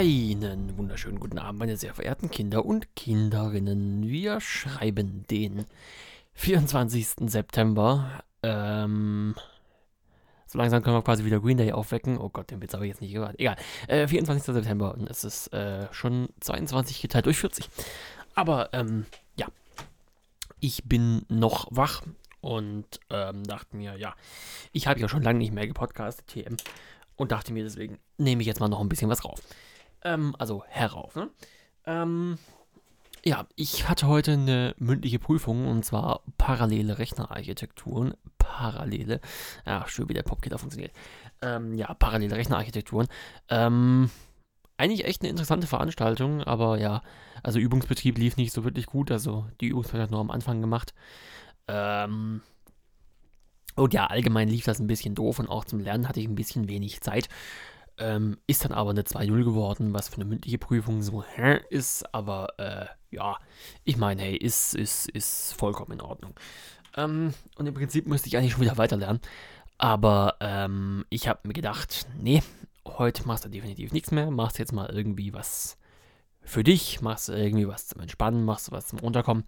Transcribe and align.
Einen 0.00 0.78
wunderschönen 0.78 1.20
guten 1.20 1.38
Abend, 1.38 1.58
meine 1.58 1.76
sehr 1.76 1.92
verehrten 1.92 2.30
Kinder 2.30 2.64
und 2.64 2.96
Kinderinnen. 2.96 4.08
Wir 4.08 4.40
schreiben 4.40 5.26
den 5.30 5.66
24. 6.32 7.28
September. 7.30 8.22
Ähm, 8.42 9.34
so 10.46 10.56
langsam 10.56 10.82
können 10.82 10.96
wir 10.96 11.02
quasi 11.02 11.26
wieder 11.26 11.38
Green 11.38 11.58
Day 11.58 11.72
aufwecken. 11.72 12.16
Oh 12.16 12.30
Gott, 12.30 12.50
den 12.50 12.62
Witz 12.62 12.72
habe 12.72 12.86
ich 12.86 12.92
jetzt 12.92 13.02
nicht 13.02 13.12
gehört. 13.12 13.38
Egal. 13.38 13.56
Äh, 13.88 14.08
24. 14.08 14.54
September 14.54 14.94
und 14.94 15.06
es 15.10 15.22
ist 15.22 15.52
äh, 15.52 15.86
schon 15.92 16.30
22 16.40 17.02
geteilt 17.02 17.26
durch 17.26 17.36
40. 17.36 17.68
Aber, 18.34 18.70
ähm, 18.72 19.04
ja. 19.36 19.48
Ich 20.60 20.84
bin 20.84 21.26
noch 21.28 21.68
wach 21.70 22.00
und 22.40 22.86
ähm, 23.10 23.44
dachte 23.44 23.76
mir, 23.76 23.98
ja, 23.98 24.14
ich 24.72 24.86
habe 24.86 24.98
ja 24.98 25.10
schon 25.10 25.22
lange 25.22 25.40
nicht 25.40 25.52
mehr 25.52 25.66
gepodcastet, 25.66 26.26
TM. 26.28 26.56
Und 27.16 27.32
dachte 27.32 27.52
mir 27.52 27.64
deswegen, 27.64 27.98
nehme 28.16 28.40
ich 28.40 28.46
jetzt 28.46 28.60
mal 28.60 28.68
noch 28.68 28.80
ein 28.80 28.88
bisschen 28.88 29.10
was 29.10 29.26
rauf. 29.26 29.42
Ähm, 30.02 30.34
also 30.38 30.64
herauf, 30.66 31.14
ne? 31.14 31.30
Ähm, 31.86 32.38
ja, 33.24 33.46
ich 33.54 33.88
hatte 33.88 34.06
heute 34.06 34.32
eine 34.32 34.74
mündliche 34.78 35.18
Prüfung 35.18 35.66
und 35.66 35.84
zwar 35.84 36.22
parallele 36.38 36.98
Rechnerarchitekturen. 36.98 38.14
Parallele. 38.38 39.20
Ja, 39.66 39.86
schön, 39.86 40.08
wie 40.08 40.14
der 40.14 40.22
Popkit 40.22 40.58
funktioniert. 40.58 40.92
Ähm, 41.42 41.74
ja, 41.74 41.92
parallele 41.94 42.34
Rechnerarchitekturen. 42.36 43.08
Ähm, 43.48 44.10
eigentlich 44.76 45.04
echt 45.04 45.20
eine 45.20 45.30
interessante 45.30 45.66
Veranstaltung, 45.66 46.42
aber 46.42 46.78
ja, 46.78 47.02
also 47.42 47.58
Übungsbetrieb 47.58 48.16
lief 48.18 48.36
nicht 48.36 48.52
so 48.52 48.64
wirklich 48.64 48.86
gut. 48.86 49.10
Also 49.10 49.46
die 49.60 49.68
Übungszeit 49.68 50.00
hat 50.00 50.10
nur 50.10 50.20
am 50.20 50.30
Anfang 50.30 50.60
gemacht. 50.60 50.94
Ähm, 51.68 52.40
und 53.76 53.94
ja, 53.94 54.06
allgemein 54.06 54.48
lief 54.48 54.64
das 54.64 54.80
ein 54.80 54.86
bisschen 54.86 55.14
doof 55.14 55.38
und 55.38 55.48
auch 55.48 55.64
zum 55.64 55.80
Lernen 55.80 56.08
hatte 56.08 56.20
ich 56.20 56.26
ein 56.26 56.34
bisschen 56.34 56.68
wenig 56.68 57.00
Zeit. 57.02 57.28
Ähm, 58.00 58.38
ist 58.46 58.64
dann 58.64 58.72
aber 58.72 58.90
eine 58.90 59.02
2-0 59.02 59.44
geworden, 59.44 59.92
was 59.92 60.08
für 60.08 60.16
eine 60.16 60.24
mündliche 60.24 60.58
Prüfung 60.58 61.02
so 61.02 61.22
hä, 61.22 61.60
ist. 61.68 62.14
Aber 62.14 62.48
äh, 62.58 62.86
ja, 63.10 63.36
ich 63.84 63.96
meine, 63.96 64.22
hey, 64.22 64.36
ist, 64.36 64.74
ist, 64.74 65.08
ist 65.10 65.52
vollkommen 65.52 65.92
in 65.92 66.00
Ordnung. 66.00 66.34
Ähm, 66.96 67.34
und 67.56 67.66
im 67.66 67.74
Prinzip 67.74 68.06
müsste 68.06 68.28
ich 68.28 68.36
eigentlich 68.36 68.52
schon 68.52 68.62
wieder 68.62 68.78
weiterlernen. 68.78 69.20
Aber 69.78 70.36
ähm, 70.40 71.04
ich 71.10 71.28
habe 71.28 71.40
mir 71.44 71.52
gedacht, 71.52 72.06
nee, 72.18 72.42
heute 72.86 73.26
machst 73.26 73.44
du 73.44 73.48
definitiv 73.48 73.92
nichts 73.92 74.10
mehr. 74.10 74.30
Machst 74.30 74.58
jetzt 74.58 74.72
mal 74.72 74.90
irgendwie 74.90 75.32
was 75.32 75.76
für 76.42 76.64
dich, 76.64 77.00
machst 77.00 77.28
irgendwie 77.28 77.68
was 77.68 77.86
zum 77.86 78.00
Entspannen, 78.00 78.44
machst 78.44 78.72
was 78.72 78.88
zum 78.88 78.98
Runterkommen. 78.98 79.44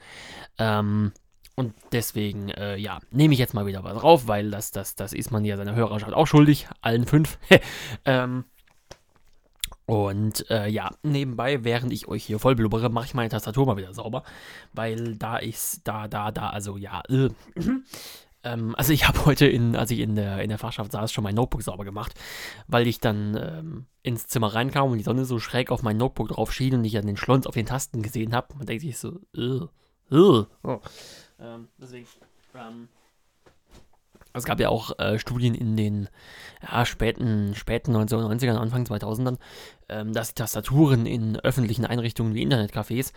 Ähm, 0.59 1.13
und 1.55 1.75
deswegen, 1.93 2.49
äh, 2.49 2.77
ja, 2.77 2.99
nehme 3.11 3.35
ich 3.35 3.41
jetzt 3.41 3.55
mal 3.55 3.67
wieder 3.67 3.85
was 3.85 3.99
drauf, 3.99 4.27
weil 4.27 4.51
das, 4.51 4.71
das, 4.71 4.95
das 4.95 5.13
ist 5.13 5.31
man 5.31 5.45
ja 5.45 5.57
seiner 5.57 5.75
Hörerschaft 5.75 6.15
auch 6.15 6.27
schuldig, 6.27 6.67
allen 6.81 7.07
fünf. 7.07 7.39
ähm, 8.05 8.45
und 9.85 10.49
äh, 10.51 10.69
ja, 10.69 10.91
nebenbei, 11.03 11.65
während 11.65 11.93
ich 11.93 12.09
euch 12.09 12.25
hier 12.25 12.39
voll 12.39 12.55
blubbere, 12.55 12.89
mache 12.89 13.07
ich 13.07 13.15
meine 13.15 13.29
Tastatur 13.29 13.67
mal 13.67 13.77
wieder 13.77 13.93
sauber, 13.93 14.23
weil 14.73 15.17
da 15.17 15.37
ist, 15.37 15.83
da, 15.85 16.09
da, 16.09 16.31
da, 16.31 16.51
also 16.51 16.77
ja, 16.79 17.03
äh, 17.11 17.29
ähm, 18.45 18.75
also 18.77 18.93
ich 18.93 19.07
habe 19.09 19.27
heute, 19.27 19.47
in, 19.47 19.77
als 19.77 19.91
ich 19.91 19.99
in 19.99 20.17
der, 20.17 20.43
in 20.43 20.49
der 20.49 20.59
Fachschaft 20.59 20.93
saß, 20.93 21.13
schon 21.13 21.25
mein 21.25 21.35
Notebook 21.35 21.63
sauber 21.63 21.85
gemacht, 21.85 22.15
weil 22.67 22.87
ich 22.87 23.01
dann 23.01 23.37
ähm, 23.37 23.87
ins 24.03 24.27
Zimmer 24.27 24.55
reinkam 24.55 24.91
und 24.91 24.99
die 24.99 25.05
Sonne 25.05 25.25
so 25.25 25.39
schräg 25.39 25.71
auf 25.71 25.83
mein 25.83 25.97
Notebook 25.97 26.29
drauf 26.29 26.53
schien 26.53 26.75
und 26.75 26.85
ich 26.85 26.93
dann 26.93 27.07
den 27.07 27.17
Schlons 27.17 27.47
auf 27.47 27.55
den 27.55 27.67
Tasten 27.67 28.03
gesehen 28.03 28.35
habe. 28.35 28.55
Man 28.57 28.67
denkt 28.67 28.83
sich 28.83 28.99
so, 28.99 29.21
äh, 29.37 29.67
äh, 30.11 30.45
oh. 30.63 30.81
Ähm, 31.43 31.69
deswegen. 31.79 32.07
Ähm, 32.55 32.89
es 34.35 34.45
gab 34.45 34.61
ja 34.61 34.71
auch 34.71 34.99
äh, 34.99 35.19
Studien 35.19 35.55
in 35.55 35.77
den 35.77 36.09
ja, 36.63 36.87
späten, 36.87 37.55
späten 37.55 37.95
1990ern, 37.95 38.57
Anfang 38.57 38.85
2000ern, 38.85 39.39
ähm, 39.89 40.13
dass 40.13 40.35
Tastaturen 40.35 41.05
in 41.05 41.39
öffentlichen 41.39 41.85
Einrichtungen 41.85 42.35
wie 42.35 42.43
Internetcafés 42.43 43.13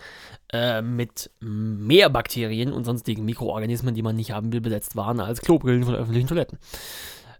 äh, 0.52 0.82
mit 0.82 1.30
mehr 1.40 2.10
Bakterien 2.10 2.72
und 2.72 2.84
sonstigen 2.84 3.24
Mikroorganismen, 3.24 3.94
die 3.94 4.02
man 4.02 4.16
nicht 4.16 4.32
haben 4.32 4.52
will, 4.52 4.60
besetzt 4.60 4.96
waren 4.96 5.20
als 5.20 5.40
Klobrillen 5.40 5.84
von 5.84 5.94
öffentlichen 5.94 6.28
Toiletten. 6.28 6.58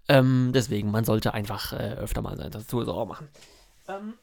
Ähm, 0.09 0.53
deswegen, 0.55 0.91
man 0.91 1.05
sollte 1.05 1.34
einfach 1.34 1.72
äh, 1.72 1.97
öfter 1.99 2.22
mal 2.22 2.37
seine 2.37 2.50
Tastatur 2.50 2.84
sauber 2.84 3.06
machen. 3.06 3.28
Ähm, 3.88 4.15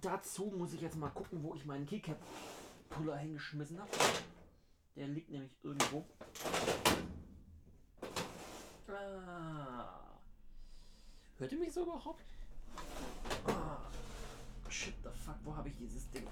dazu 0.00 0.52
muss 0.56 0.74
ich 0.74 0.80
jetzt 0.80 0.96
mal 0.96 1.08
gucken, 1.08 1.42
wo 1.42 1.54
ich 1.54 1.64
meinen 1.64 1.86
Keycap-Puller 1.86 3.16
hingeschmissen 3.16 3.80
habe. 3.80 3.88
Der 4.96 5.08
liegt 5.08 5.30
nämlich 5.30 5.56
irgendwo. 5.62 6.04
Ah. 8.88 10.18
Hört 11.38 11.52
ihr 11.52 11.58
mich 11.58 11.72
so 11.72 11.82
überhaupt? 11.82 12.24
Ah. 13.46 13.78
Shit 14.68 14.94
the 15.02 15.10
fuck, 15.24 15.36
wo 15.44 15.56
habe 15.56 15.68
ich 15.68 15.76
dieses 15.76 16.10
Ding? 16.10 16.26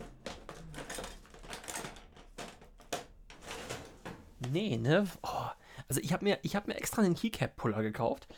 Nee, 4.51 4.77
ne? 4.77 5.07
Oh. 5.23 5.47
Also 5.89 6.01
ich 6.01 6.13
habe 6.13 6.25
mir, 6.25 6.39
hab 6.45 6.67
mir 6.69 6.75
extra 6.77 7.03
einen 7.03 7.15
Keycap-Puller 7.15 7.83
gekauft. 7.83 8.29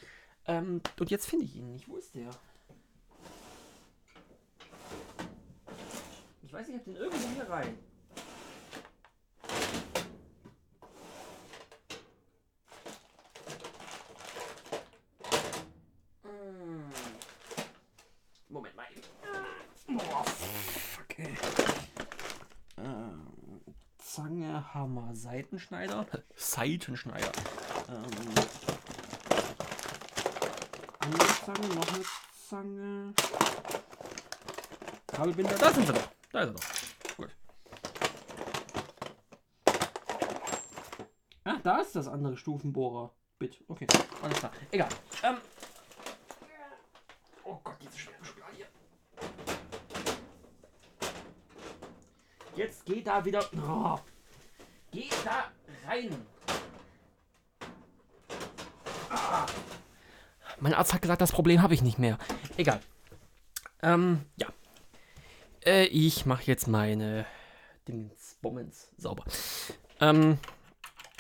Ähm, 0.47 0.81
und 0.99 1.11
jetzt 1.11 1.27
finde 1.27 1.45
ich 1.45 1.57
ihn 1.57 1.73
nicht. 1.73 1.89
Wo 1.89 1.97
ist 1.97 2.15
der? 2.15 2.31
Ich 6.43 6.53
weiß, 6.53 6.69
ich 6.69 6.75
habe 6.75 6.85
den 6.85 6.97
irgendwo 6.97 7.29
hier 7.29 7.49
rein. 7.49 7.79
Hammer 24.75 25.15
Seitenschneider. 25.15 26.07
Seitenschneider. 26.35 27.31
Ähm, 27.89 28.05
andere 31.01 31.27
Zange, 31.45 31.75
noch 31.75 31.95
eine 31.95 32.05
Zange. 32.49 33.15
Kabelbinder, 35.09 35.59
da 35.59 35.73
sind 35.73 35.87
sie 35.87 35.93
doch. 35.93 36.09
Da 36.33 36.41
ist 36.41 36.49
er 36.49 36.53
doch. 36.53 37.17
Gut. 37.17 37.31
Ah, 41.45 41.59
da 41.63 41.81
ist 41.81 41.95
das 41.95 42.09
andere 42.09 42.37
Stufenbohrer. 42.37 43.13
Bit. 43.39 43.63
Okay, 43.69 43.87
alles 44.23 44.39
klar. 44.39 44.53
Egal. 44.71 44.89
Ähm. 45.23 45.37
Oh 47.45 47.61
Gott, 47.63 47.77
diese 47.83 47.99
schwere 47.99 48.25
Schublade 48.25 48.57
hier. 48.57 48.67
Jetzt 52.57 52.87
geht 52.87 53.07
da 53.07 53.23
wieder. 53.25 53.45
Oh. 53.55 53.99
Rein. 55.93 56.09
Ah. 59.11 59.47
Mein 60.61 60.73
Arzt 60.75 60.95
hat 60.95 61.03
gesagt, 61.03 61.21
das 61.21 61.33
Problem 61.33 61.61
habe 61.61 61.75
ich 61.75 61.83
nicht 61.83 61.99
mehr. 61.99 62.19
Egal. 62.57 62.81
Ähm, 63.83 64.23
ja. 64.37 64.47
Äh, 65.65 65.87
ich 65.87 66.25
mache 66.25 66.45
jetzt 66.45 66.67
meine 66.67 67.27
Dingsbummens 67.89 68.89
sauber. 68.97 69.25
Ähm, 70.01 70.39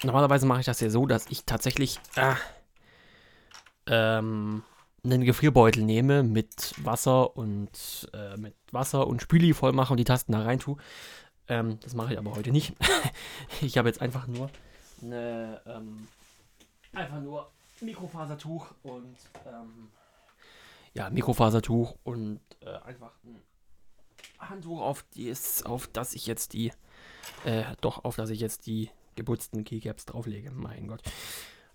normalerweise 0.05 0.47
mache 0.47 0.61
ich 0.61 0.67
das 0.67 0.81
ja 0.81 0.89
so, 0.89 1.07
dass 1.07 1.27
ich 1.27 1.45
tatsächlich 1.45 2.01
äh, 2.17 2.35
ähm, 3.89 4.63
einen 5.05 5.25
Gefrierbeutel 5.25 5.83
nehme 5.83 6.23
mit 6.23 6.75
Wasser 6.83 7.37
und 7.37 8.09
äh, 8.15 8.39
mit 8.39 8.55
Wasser 8.71 9.07
und 9.07 9.21
Spüli 9.21 9.53
voll 9.53 9.73
mache 9.73 9.93
und 9.93 9.99
die 9.99 10.05
Tasten 10.05 10.33
da 10.33 10.43
rein 10.43 10.61
tue. 10.61 10.79
Ähm, 11.53 11.79
das 11.81 11.93
mache 11.93 12.15
ich 12.15 12.19
aber 12.19 12.35
heute 12.35 12.51
nicht. 12.51 12.73
ich 13.61 13.77
habe 13.77 13.87
jetzt 13.87 14.01
einfach 14.01 14.27
nur 14.27 14.49
eine, 15.03 15.61
ähm, 15.67 16.09
einfach 16.95 17.21
nur 17.21 17.51
Mikrofasertuch 17.83 18.69
und 18.83 19.17
ähm, 19.47 19.91
ja, 20.95 21.11
Mikrofasertuch 21.11 21.95
und 22.05 22.41
äh, 22.61 22.71
einfach 22.87 23.13
ein 23.25 23.43
Handtuch, 24.39 24.81
auf, 24.81 25.05
die 25.15 25.31
auf 25.65 25.89
das 25.89 26.15
ich 26.15 26.27
jetzt 26.27 26.55
die, 26.55 26.73
äh, 27.45 27.65
doch, 27.83 28.03
auf 28.05 28.17
das 28.17 28.31
ich 28.31 28.41
jetzt 28.41 28.67
die 28.67 28.89
geputzten 29.15 29.65
Keycaps 29.65 30.07
drauflege. 30.07 30.53
Mein 30.53 30.89
Gott. 30.89 31.03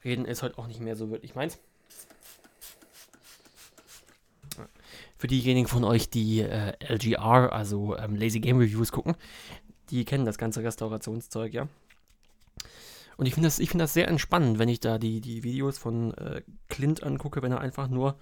Reden 0.03 0.25
ist 0.25 0.41
heute 0.41 0.57
auch 0.57 0.65
nicht 0.65 0.79
mehr 0.79 0.95
so 0.95 1.11
wirklich 1.11 1.35
meins. 1.35 1.59
Für 5.19 5.27
diejenigen 5.27 5.67
von 5.67 5.83
euch, 5.83 6.09
die 6.09 6.41
äh, 6.41 6.73
LGR, 6.79 7.53
also 7.53 7.95
ähm, 7.95 8.15
Lazy 8.15 8.39
Game 8.39 8.57
Reviews 8.57 8.91
gucken, 8.91 9.15
die 9.89 10.05
kennen 10.05 10.25
das 10.25 10.37
ganze 10.37 10.63
Restaurationszeug, 10.63 11.53
ja. 11.53 11.67
Und 13.17 13.25
ich 13.25 13.33
finde 13.33 13.47
das, 13.47 13.57
find 13.57 13.81
das 13.81 13.93
sehr 13.93 14.07
entspannend, 14.07 14.59
wenn 14.59 14.69
ich 14.69 14.79
da 14.79 14.97
die, 14.99 15.21
die 15.21 15.43
Videos 15.43 15.77
von 15.77 16.13
äh, 16.15 16.43
Clint 16.69 17.03
angucke, 17.03 17.41
wenn 17.41 17.51
er 17.51 17.61
einfach 17.61 17.87
nur 17.87 18.19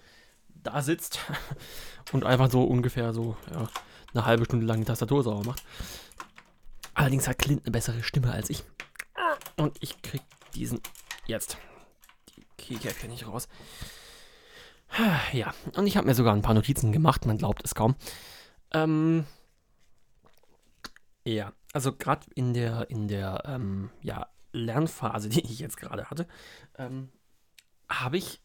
da 0.64 0.82
sitzt 0.82 1.20
und 2.14 2.24
einfach 2.24 2.50
so 2.50 2.64
ungefähr 2.64 3.14
so 3.14 3.36
ja, 3.52 3.68
eine 4.14 4.26
halbe 4.26 4.46
Stunde 4.46 4.66
lang 4.66 4.80
die 4.80 4.86
Tastatur 4.86 5.24
sauber 5.24 5.46
macht. 5.46 5.64
Allerdings 6.94 7.28
hat 7.28 7.40
Clint 7.40 7.66
eine 7.66 7.72
bessere 7.72 8.04
Stimme 8.04 8.32
als 8.32 8.50
ich. 8.50 8.64
Und 9.58 9.78
ich 9.82 10.02
krieg 10.02 10.22
diesen 10.54 10.80
jetzt 11.26 11.58
die 12.36 12.46
Keycap 12.58 13.10
nicht 13.10 13.28
raus. 13.28 13.48
Ja, 15.34 15.54
und 15.76 15.88
ich 15.88 15.98
habe 15.98 16.08
mir 16.08 16.16
sogar 16.16 16.34
ein 16.34 16.42
paar 16.42 16.54
Notizen 16.54 16.92
gemacht, 16.92 17.26
man 17.26 17.38
glaubt 17.38 17.62
es 17.66 17.76
kaum. 17.76 17.96
Ähm, 18.72 19.26
ja, 21.26 21.54
also 21.74 21.94
gerade 21.94 22.26
in 22.36 22.54
der, 22.54 22.90
in 22.90 23.08
der 23.08 23.44
ähm, 23.46 23.90
ja, 24.02 24.28
Lernphase, 24.54 25.30
die 25.30 25.42
ich 25.42 25.60
jetzt 25.60 25.78
gerade 25.78 26.10
hatte, 26.10 26.28
ähm, 26.78 27.10
habe 27.90 28.18
ich 28.18 28.42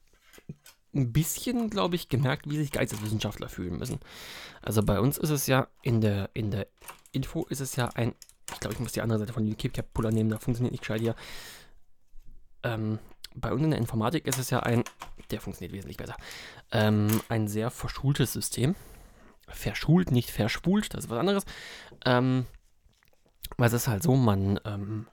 ein 0.95 1.13
bisschen, 1.13 1.71
glaube 1.71 1.95
ich, 1.95 2.09
gemerkt, 2.09 2.51
wie 2.51 2.57
sich 2.57 2.73
Geisteswissenschaftler 2.73 3.49
fühlen 3.49 3.79
müssen. 3.79 4.01
Also 4.61 4.83
bei 4.83 4.99
uns 4.99 5.19
ist 5.19 5.31
es 5.31 5.47
ja 5.47 5.69
in 5.83 6.01
der, 6.01 6.31
in 6.35 6.51
der 6.51 6.67
Info 7.13 7.45
ist 7.45 7.61
es 7.61 7.77
ja 7.77 7.91
ein, 7.95 8.15
ich 8.53 8.61
glaube, 8.61 8.75
ich 8.75 8.81
muss 8.81 8.93
die 8.93 9.03
andere 9.03 9.21
Seite 9.21 9.33
von 9.33 9.45
dem 9.45 9.57
Keepcap-Puller 9.57 10.11
nehmen, 10.11 10.31
da 10.31 10.39
funktioniert 10.39 10.73
nicht 10.73 10.81
gescheit 10.81 11.01
hier. 11.01 11.15
Ähm, 12.65 12.99
bei 13.35 13.53
uns 13.53 13.63
in 13.63 13.71
der 13.71 13.79
Informatik 13.79 14.27
ist 14.27 14.39
es 14.39 14.51
ja 14.51 14.61
ein, 14.61 14.83
der 15.31 15.41
funktioniert 15.41 15.73
wesentlich 15.73 15.97
besser, 15.97 16.17
ähm, 16.73 17.21
ein 17.29 17.47
sehr 17.47 17.71
verschultes 17.71 18.33
System. 18.33 18.75
Verschult, 19.47 20.11
nicht 20.11 20.31
verschwult, 20.31 20.95
das 20.95 21.05
ist 21.05 21.11
was 21.11 21.19
anderes. 21.19 21.45
Ähm, 22.05 22.47
weil 23.57 23.69
es 23.69 23.73
ist 23.73 23.89
halt 23.89 24.03
so, 24.03 24.17
man 24.17 24.59
ähm, 24.65 25.07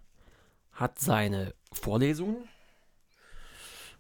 hat 0.74 1.00
seine 1.00 1.54
Vorlesungen. 1.72 2.38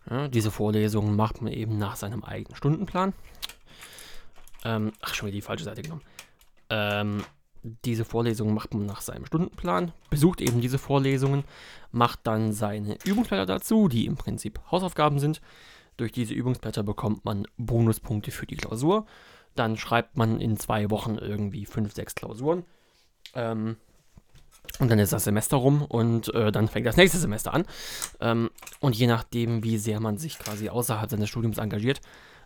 Ja, 0.10 0.28
diese 0.28 0.51
Vorlesungen 0.51 1.16
macht 1.16 1.42
man 1.42 1.51
eben 1.51 1.78
nach 1.78 1.95
seinem 1.95 2.24
eigenen 2.24 2.56
Stundenplan. 2.56 3.13
Ähm, 4.63 4.94
ach, 5.01 5.13
schon 5.13 5.28
wieder 5.28 5.36
die 5.36 5.42
falsche 5.42 5.66
Seite 5.66 5.81
genommen. 5.81 6.04
Ähm, 6.69 7.24
diese 7.86 8.06
Vorlesungen 8.06 8.54
macht 8.54 8.74
man 8.74 8.86
nach 8.86 9.01
seinem 9.01 9.25
Stundenplan, 9.25 9.92
besucht 10.10 10.42
eben 10.42 10.62
diese 10.62 10.78
Vorlesungen, 10.78 11.44
macht 11.92 12.19
dann 12.24 12.54
seine 12.54 12.98
Übungsblätter 13.04 13.45
dazu, 13.45 13.88
die 13.88 14.06
im 14.06 14.16
Prinzip 14.16 14.60
Hausaufgaben 14.72 15.19
sind. 15.19 15.42
Durch 15.98 16.12
diese 16.12 16.34
Übungsblätter 16.34 16.84
bekommt 16.84 17.25
man 17.25 17.48
Bonuspunkte 17.57 18.31
für 18.31 18.45
die 18.45 18.56
Klausur. 18.56 19.06
Dann 19.56 19.75
schreibt 19.75 20.16
man 20.16 20.39
in 20.39 20.57
zwei 20.57 20.89
Wochen 20.92 21.18
irgendwie 21.18 21.66
fünf, 21.66 21.94
sechs 21.94 22.13
Klausuren. 22.13 22.63
Ähm, 23.34 23.78
und 24.80 24.90
dann 24.90 25.00
ist 25.00 25.14
das 25.14 25.24
Semester 25.24 25.58
rum 25.58 25.81
und 25.81 26.34
äh, 26.34 26.52
dann 26.52 26.68
fängt 26.68 26.86
das 26.86 26.98
nächste 26.98 27.18
Semester 27.18 27.54
an. 27.54 27.66
Ähm, 28.19 28.50
und 28.80 28.96
je 28.96 29.08
nachdem, 29.08 29.64
wie 29.64 29.78
sehr 29.78 30.00
man 30.00 30.18
sich 30.18 30.40
quasi 30.40 30.69
außerhalb 30.69 31.10
seines 31.10 31.30
Studiums 31.30 31.58
engagiert, 31.58 32.02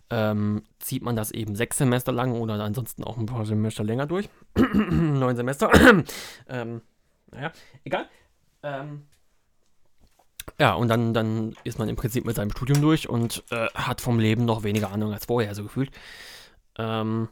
ähm, 0.09 0.63
zieht 0.79 1.03
man 1.03 1.15
das 1.15 1.31
eben 1.31 1.55
sechs 1.55 1.77
Semester 1.77 2.11
lang 2.11 2.33
oder 2.33 2.55
ansonsten 2.55 3.03
auch 3.03 3.17
ein 3.17 3.25
paar 3.25 3.45
Semester 3.45 3.83
länger 3.83 4.05
durch. 4.05 4.29
Neun 4.73 5.35
Semester. 5.35 5.71
ähm, 6.49 6.81
naja, 7.31 7.51
egal. 7.85 8.07
Ähm, 8.63 9.03
ja, 10.59 10.73
und 10.73 10.89
dann, 10.89 11.13
dann 11.13 11.55
ist 11.63 11.79
man 11.79 11.87
im 11.89 11.95
Prinzip 11.95 12.25
mit 12.25 12.35
seinem 12.35 12.51
Studium 12.51 12.81
durch 12.81 13.07
und 13.07 13.43
äh, 13.51 13.67
hat 13.73 14.01
vom 14.01 14.19
Leben 14.19 14.45
noch 14.45 14.63
weniger 14.63 14.91
Ahnung 14.91 15.13
als 15.13 15.25
vorher, 15.25 15.55
so 15.55 15.63
gefühlt. 15.63 15.91
Ähm, 16.77 17.29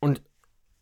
und 0.00 0.22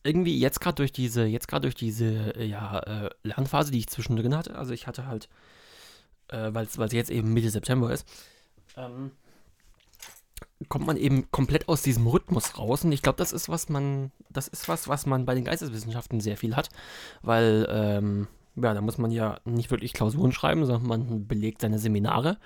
irgendwie 0.08 0.38
jetzt 0.38 0.60
gerade 0.60 0.76
durch 0.76 0.92
diese, 0.92 1.24
jetzt 1.24 1.48
gerade 1.48 1.62
durch 1.62 1.74
diese, 1.74 2.34
äh, 2.36 2.46
ja, 2.46 2.78
äh, 2.80 3.10
Lernphase, 3.22 3.70
die 3.70 3.78
ich 3.78 3.88
zwischendrin 3.88 4.36
hatte, 4.36 4.56
also 4.56 4.72
ich 4.72 4.86
hatte 4.86 5.06
halt, 5.06 5.28
äh, 6.28 6.52
weil 6.52 6.66
es 6.66 6.92
jetzt 6.92 7.10
eben 7.10 7.32
Mitte 7.32 7.50
September 7.50 7.92
ist, 7.92 8.06
ähm, 8.76 9.12
kommt 10.68 10.86
man 10.86 10.96
eben 10.96 11.30
komplett 11.30 11.68
aus 11.68 11.82
diesem 11.82 12.06
Rhythmus 12.06 12.58
raus. 12.58 12.84
Und 12.84 12.92
ich 12.92 13.02
glaube, 13.02 13.18
das 13.18 13.32
ist 13.32 13.48
was 13.48 13.68
man, 13.68 14.10
das 14.30 14.48
ist 14.48 14.68
was, 14.68 14.88
was 14.88 15.06
man 15.06 15.24
bei 15.24 15.34
den 15.34 15.44
Geisteswissenschaften 15.44 16.20
sehr 16.20 16.36
viel 16.36 16.56
hat, 16.56 16.68
weil, 17.22 17.66
ähm, 17.70 18.26
ja, 18.56 18.74
da 18.74 18.80
muss 18.80 18.98
man 18.98 19.10
ja 19.12 19.38
nicht 19.44 19.70
wirklich 19.70 19.92
Klausuren 19.92 20.32
schreiben, 20.32 20.66
sondern 20.66 20.88
man 20.88 21.26
belegt 21.28 21.60
seine 21.60 21.78
Seminare. 21.78 22.38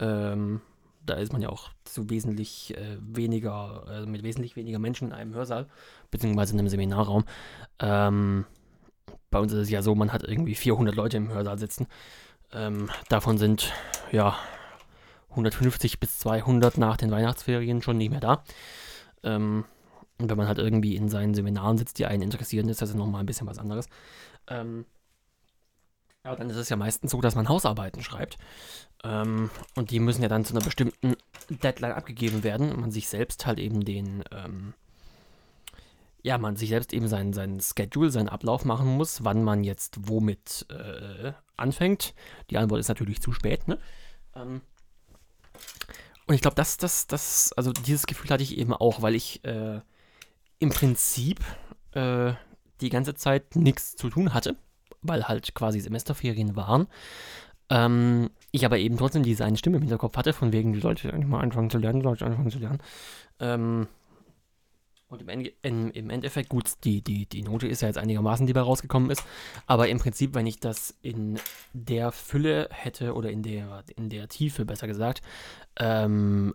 Ähm, 0.00 0.62
da 1.04 1.14
ist 1.14 1.32
man 1.32 1.42
ja 1.42 1.48
auch 1.48 1.70
zu 1.84 2.10
wesentlich 2.10 2.76
äh, 2.76 2.96
weniger, 3.00 3.84
äh, 3.88 4.06
mit 4.06 4.22
wesentlich 4.22 4.56
weniger 4.56 4.78
Menschen 4.78 5.08
in 5.08 5.14
einem 5.14 5.34
Hörsaal, 5.34 5.66
beziehungsweise 6.10 6.54
in 6.54 6.58
einem 6.58 6.68
Seminarraum. 6.68 7.24
Ähm, 7.78 8.46
bei 9.30 9.38
uns 9.38 9.52
ist 9.52 9.58
es 9.58 9.70
ja 9.70 9.82
so, 9.82 9.94
man 9.94 10.12
hat 10.12 10.22
irgendwie 10.22 10.54
400 10.54 10.94
Leute 10.94 11.16
im 11.16 11.28
Hörsaal 11.28 11.58
sitzen. 11.58 11.86
Ähm, 12.52 12.88
davon 13.08 13.38
sind, 13.38 13.72
ja, 14.12 14.38
150 15.30 15.98
bis 15.98 16.18
200 16.20 16.78
nach 16.78 16.96
den 16.96 17.10
Weihnachtsferien 17.10 17.82
schon 17.82 17.98
nicht 17.98 18.10
mehr 18.10 18.20
da. 18.20 18.44
Ähm, 19.22 19.64
und 20.18 20.30
wenn 20.30 20.38
man 20.38 20.46
halt 20.46 20.58
irgendwie 20.58 20.94
in 20.94 21.08
seinen 21.08 21.34
Seminaren 21.34 21.76
sitzt, 21.76 21.98
die 21.98 22.06
einen 22.06 22.22
interessieren, 22.22 22.68
ist 22.68 22.80
das 22.80 22.94
nochmal 22.94 23.20
ein 23.20 23.26
bisschen 23.26 23.48
was 23.48 23.58
anderes. 23.58 23.88
Ähm, 24.46 24.86
ja, 26.24 26.34
dann 26.34 26.48
ist 26.48 26.56
es 26.56 26.70
ja 26.70 26.76
meistens 26.76 27.10
so, 27.10 27.20
dass 27.20 27.34
man 27.34 27.48
Hausarbeiten 27.48 28.02
schreibt. 28.02 28.38
Ähm, 29.02 29.50
und 29.74 29.90
die 29.90 30.00
müssen 30.00 30.22
ja 30.22 30.28
dann 30.28 30.44
zu 30.44 30.54
einer 30.54 30.64
bestimmten 30.64 31.16
Deadline 31.50 31.92
abgegeben 31.92 32.42
werden 32.42 32.72
und 32.72 32.80
man 32.80 32.90
sich 32.90 33.08
selbst 33.08 33.44
halt 33.44 33.58
eben 33.58 33.84
den, 33.84 34.24
ähm, 34.32 34.72
ja, 36.22 36.38
man 36.38 36.56
sich 36.56 36.70
selbst 36.70 36.94
eben 36.94 37.08
seinen, 37.08 37.34
seinen 37.34 37.60
Schedule, 37.60 38.10
seinen 38.10 38.30
Ablauf 38.30 38.64
machen 38.64 38.88
muss, 38.88 39.24
wann 39.24 39.44
man 39.44 39.64
jetzt 39.64 40.08
womit 40.08 40.66
äh, 40.70 41.32
anfängt. 41.58 42.14
Die 42.48 42.56
Antwort 42.56 42.80
ist 42.80 42.88
natürlich 42.88 43.20
zu 43.20 43.32
spät, 43.32 43.68
ne? 43.68 43.78
Ähm, 44.34 44.62
und 46.26 46.34
ich 46.34 46.40
glaube, 46.40 46.56
das, 46.56 46.78
das, 46.78 47.06
das, 47.06 47.52
also 47.52 47.70
dieses 47.72 48.06
Gefühl 48.06 48.30
hatte 48.30 48.42
ich 48.42 48.56
eben 48.56 48.72
auch, 48.72 49.02
weil 49.02 49.14
ich 49.14 49.44
äh, 49.44 49.82
im 50.58 50.70
Prinzip 50.70 51.40
äh, 51.92 52.32
die 52.80 52.88
ganze 52.88 53.14
Zeit 53.14 53.56
nichts 53.56 53.94
zu 53.94 54.08
tun 54.08 54.32
hatte 54.32 54.56
weil 55.04 55.28
halt 55.28 55.54
quasi 55.54 55.80
Semesterferien 55.80 56.56
waren. 56.56 56.88
Ähm, 57.70 58.30
ich 58.50 58.64
aber 58.64 58.78
eben 58.78 58.96
trotzdem 58.96 59.22
diese 59.22 59.44
eine 59.44 59.56
Stimme 59.56 59.76
im 59.76 59.82
Hinterkopf 59.82 60.16
hatte, 60.16 60.32
von 60.32 60.52
wegen, 60.52 60.72
die 60.72 60.80
Leute 60.80 61.12
eigentlich 61.12 61.26
mal 61.26 61.40
anfangen 61.40 61.70
zu 61.70 61.78
lernen, 61.78 62.00
die 62.00 62.04
Leute 62.04 62.26
anfangen 62.26 62.50
zu 62.50 62.58
lernen. 62.58 62.78
Ähm, 63.40 63.86
und 65.08 65.22
im, 65.22 65.28
Ende, 65.28 65.52
in, 65.62 65.90
im, 65.90 66.10
Endeffekt, 66.10 66.48
gut, 66.48 66.72
die, 66.82 67.00
die, 67.00 67.26
die 67.26 67.42
Note 67.42 67.68
ist 67.68 67.82
ja 67.82 67.88
jetzt 67.88 67.98
einigermaßen, 67.98 68.46
die 68.46 68.52
bei 68.52 68.60
rausgekommen 68.60 69.10
ist. 69.10 69.22
Aber 69.66 69.88
im 69.88 69.98
Prinzip, 69.98 70.34
wenn 70.34 70.46
ich 70.46 70.60
das 70.60 70.94
in 71.02 71.38
der 71.72 72.10
Fülle 72.10 72.68
hätte 72.72 73.14
oder 73.14 73.30
in 73.30 73.42
der, 73.42 73.84
in 73.96 74.10
der 74.10 74.28
Tiefe, 74.28 74.64
besser 74.64 74.86
gesagt, 74.86 75.22
ähm, 75.76 76.54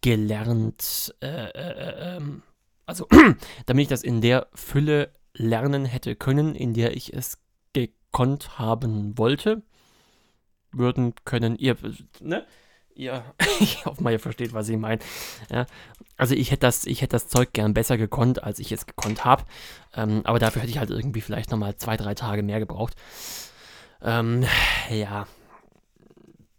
gelernt, 0.00 1.14
äh, 1.20 1.26
äh, 1.26 1.50
äh 1.50 2.16
ähm, 2.16 2.42
also 2.86 3.06
damit 3.66 3.82
ich 3.82 3.88
das 3.88 4.02
in 4.02 4.20
der 4.20 4.46
Fülle 4.54 5.10
lernen 5.34 5.84
hätte 5.84 6.16
können, 6.16 6.54
in 6.54 6.74
der 6.74 6.96
ich 6.96 7.12
es 7.14 7.38
gekonnt 7.72 8.58
haben 8.58 9.16
wollte, 9.18 9.62
würden 10.72 11.14
können, 11.24 11.56
ihr, 11.56 11.76
ne? 12.20 12.46
Ihr, 12.94 13.24
ich 13.60 13.86
hoffe 13.86 14.02
mal, 14.02 14.12
ihr 14.12 14.20
versteht, 14.20 14.52
was 14.52 14.68
ich 14.68 14.76
meine. 14.76 15.00
Ja, 15.50 15.66
also 16.16 16.34
ich 16.34 16.50
hätte 16.50 16.60
das, 16.60 16.84
ich 16.84 17.00
hätte 17.00 17.12
das 17.12 17.28
Zeug 17.28 17.52
gern 17.52 17.74
besser 17.74 17.96
gekonnt, 17.96 18.42
als 18.42 18.58
ich 18.58 18.70
es 18.70 18.86
gekonnt 18.86 19.24
habe. 19.24 19.44
Ähm, 19.94 20.20
aber 20.24 20.38
dafür 20.38 20.62
hätte 20.62 20.70
ich 20.70 20.78
halt 20.78 20.90
irgendwie 20.90 21.22
vielleicht 21.22 21.50
nochmal 21.50 21.76
zwei, 21.76 21.96
drei 21.96 22.14
Tage 22.14 22.42
mehr 22.42 22.60
gebraucht. 22.60 22.94
Ähm, 24.02 24.44
ja, 24.90 25.26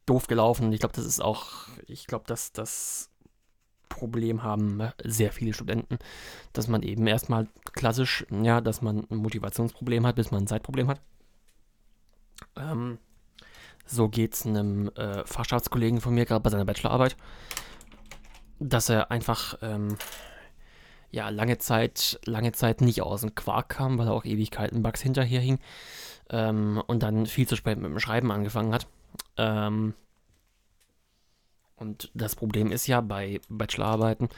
doof 0.06 0.28
gelaufen. 0.28 0.72
Ich 0.74 0.80
glaube, 0.80 0.96
das 0.96 1.06
ist 1.06 1.22
auch, 1.22 1.68
ich 1.86 2.08
glaube, 2.08 2.26
dass 2.28 2.52
das 2.52 3.10
Problem 3.94 4.44
haben 4.44 4.78
ne, 4.78 4.94
sehr 5.04 5.32
viele 5.32 5.54
Studenten, 5.54 6.00
dass 6.52 6.68
man 6.68 6.82
eben 6.82 7.06
erstmal 7.08 7.48
klassisch, 7.74 8.26
ja, 8.30 8.60
dass 8.60 8.82
man 8.82 9.08
ein 9.10 9.18
Motivationsproblem 9.18 10.06
hat, 10.06 10.16
bis 10.16 10.32
man 10.32 10.44
ein 10.44 10.48
Zeitproblem 10.48 10.88
hat. 10.88 11.00
Ähm, 12.56 12.98
so 13.86 14.10
geht 14.10 14.34
es 14.34 14.46
einem 14.46 14.90
äh, 14.96 15.26
Fachschaftskollegen 15.26 16.02
von 16.02 16.14
mir 16.14 16.26
gerade 16.26 16.42
bei 16.42 16.50
seiner 16.50 16.66
Bachelorarbeit, 16.66 17.16
dass 18.60 18.90
er 18.90 19.12
einfach 19.12 19.58
ähm, 19.62 19.98
ja 21.12 21.30
lange 21.30 21.60
Zeit, 21.60 22.20
lange 22.26 22.52
Zeit 22.54 22.82
nicht 22.82 23.02
aus 23.02 23.22
dem 23.22 23.36
Quark 23.36 23.70
kam, 23.70 23.98
weil 23.98 24.08
er 24.08 24.14
auch 24.14 24.26
Ewigkeiten 24.26 24.82
Bugs 24.82 25.02
hinterher 25.02 25.42
hing 25.42 25.60
ähm, 26.32 26.82
und 26.88 27.04
dann 27.04 27.28
viel 27.28 27.48
zu 27.48 27.56
spät 27.56 27.78
mit 27.78 27.92
dem 27.92 28.00
Schreiben 28.00 28.32
angefangen 28.32 28.74
hat. 28.74 28.88
Ähm, 29.38 29.94
und 31.84 32.10
das 32.14 32.36
Problem 32.36 32.72
ist 32.72 32.88
ja 32.88 33.02
bei 33.02 33.42
Bachelorarbeiten, 33.50 34.30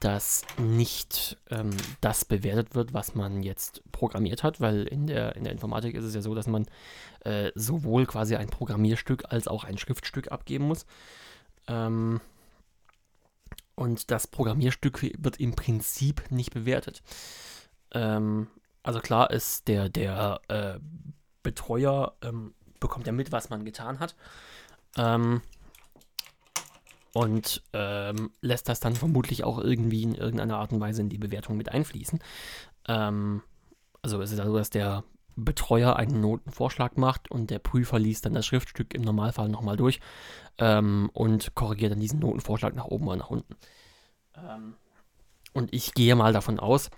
dass 0.00 0.42
nicht 0.58 1.38
ähm, 1.50 1.70
das 2.02 2.26
bewertet 2.26 2.74
wird, 2.74 2.92
was 2.92 3.14
man 3.14 3.42
jetzt 3.42 3.82
programmiert 3.90 4.42
hat, 4.42 4.60
weil 4.60 4.84
in 4.84 5.06
der, 5.06 5.34
in 5.34 5.44
der 5.44 5.52
Informatik 5.52 5.94
ist 5.94 6.04
es 6.04 6.14
ja 6.14 6.20
so, 6.20 6.34
dass 6.34 6.46
man 6.46 6.66
äh, 7.20 7.52
sowohl 7.54 8.04
quasi 8.04 8.36
ein 8.36 8.48
Programmierstück 8.50 9.32
als 9.32 9.48
auch 9.48 9.64
ein 9.64 9.78
Schriftstück 9.78 10.30
abgeben 10.30 10.66
muss. 10.66 10.84
Ähm, 11.68 12.20
und 13.76 14.10
das 14.10 14.26
Programmierstück 14.26 15.02
wird 15.02 15.40
im 15.40 15.56
Prinzip 15.56 16.30
nicht 16.30 16.52
bewertet. 16.52 17.02
Ähm, 17.92 18.48
also 18.82 19.00
klar 19.00 19.30
ist 19.30 19.68
der, 19.68 19.88
der 19.88 20.40
äh, 20.48 20.78
Betreuer 21.42 22.14
ähm, 22.20 22.52
bekommt 22.78 23.06
ja 23.06 23.12
mit, 23.12 23.32
was 23.32 23.48
man 23.48 23.64
getan 23.64 24.00
hat. 24.00 24.14
Und 27.14 27.62
ähm, 27.72 28.32
lässt 28.40 28.68
das 28.68 28.80
dann 28.80 28.96
vermutlich 28.96 29.44
auch 29.44 29.58
irgendwie 29.58 30.02
in 30.02 30.14
irgendeiner 30.14 30.58
Art 30.58 30.72
und 30.72 30.80
Weise 30.80 31.00
in 31.00 31.08
die 31.08 31.18
Bewertung 31.18 31.56
mit 31.56 31.70
einfließen. 31.70 32.18
Ähm, 32.88 33.42
also 34.02 34.20
es 34.20 34.32
ist 34.32 34.40
also, 34.40 34.56
dass 34.56 34.70
der 34.70 35.04
Betreuer 35.36 35.96
einen 35.96 36.20
Notenvorschlag 36.20 36.98
macht 36.98 37.30
und 37.30 37.50
der 37.50 37.58
Prüfer 37.58 37.98
liest 37.98 38.26
dann 38.26 38.34
das 38.34 38.46
Schriftstück 38.46 38.94
im 38.94 39.02
Normalfall 39.02 39.48
nochmal 39.48 39.76
durch 39.76 40.00
ähm, 40.58 41.10
und 41.12 41.54
korrigiert 41.54 41.92
dann 41.92 42.00
diesen 42.00 42.20
Notenvorschlag 42.20 42.74
nach 42.74 42.86
oben 42.86 43.08
oder 43.08 43.16
nach 43.16 43.30
unten. 43.30 43.56
Ähm, 44.36 44.74
und 45.52 45.72
ich 45.72 45.94
gehe 45.94 46.14
mal 46.16 46.32
davon 46.32 46.60
aus, 46.60 46.90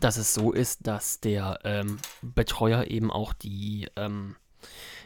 dass 0.00 0.16
es 0.16 0.34
so 0.34 0.52
ist, 0.52 0.86
dass 0.86 1.20
der 1.20 1.58
ähm, 1.64 1.98
Betreuer 2.22 2.84
eben 2.84 3.10
auch 3.10 3.32
die 3.32 3.88
ähm, 3.96 4.36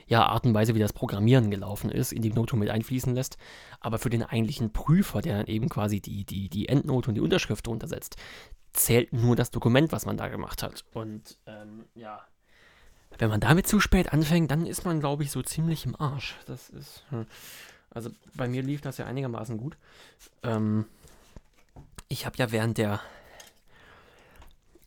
ja, 0.09 0.25
Art 0.27 0.47
und 0.47 0.55
Weise, 0.55 0.75
wie 0.75 0.81
das 0.81 0.95
Programmieren 0.95 1.51
gelaufen 1.51 1.91
ist, 1.91 2.13
in 2.13 2.23
die 2.23 2.33
Note 2.33 2.57
mit 2.57 2.71
einfließen 2.71 3.15
lässt. 3.15 3.37
Aber 3.81 3.99
für 3.99 4.11
den 4.11 4.23
eigentlichen 4.23 4.73
Prüfer, 4.73 5.21
der 5.21 5.37
dann 5.37 5.47
eben 5.47 5.69
quasi 5.69 6.01
die, 6.01 6.25
die, 6.25 6.49
die 6.49 6.69
Endnote 6.69 7.11
und 7.11 7.15
die 7.15 7.21
Unterschrift 7.21 7.67
drunter 7.67 7.87
setzt, 7.87 8.17
zählt 8.73 9.13
nur 9.13 9.37
das 9.37 9.51
Dokument, 9.51 9.93
was 9.93 10.07
man 10.07 10.17
da 10.17 10.29
gemacht 10.29 10.63
hat. 10.63 10.85
Und 10.95 11.39
ähm, 11.47 11.85
ja, 11.95 12.23
wenn 13.19 13.29
man 13.29 13.41
damit 13.41 13.67
zu 13.67 13.81
spät 13.81 14.13
anfängt, 14.13 14.51
dann 14.51 14.67
ist 14.67 14.85
man, 14.85 15.01
glaube 15.01 15.25
ich, 15.25 15.31
so 15.31 15.43
ziemlich 15.43 15.85
im 15.85 16.01
Arsch. 16.01 16.37
Das 16.47 16.71
ist. 16.71 17.05
Hm. 17.11 17.27
Also 17.91 18.11
bei 18.35 18.49
mir 18.49 18.63
lief 18.63 18.81
das 18.81 18.99
ja 18.99 19.07
einigermaßen 19.07 19.59
gut. 19.59 19.77
Ähm, 20.43 20.87
ich 22.09 22.25
habe 22.25 22.37
ja 22.39 22.51
während 22.51 22.79
der. 22.79 23.01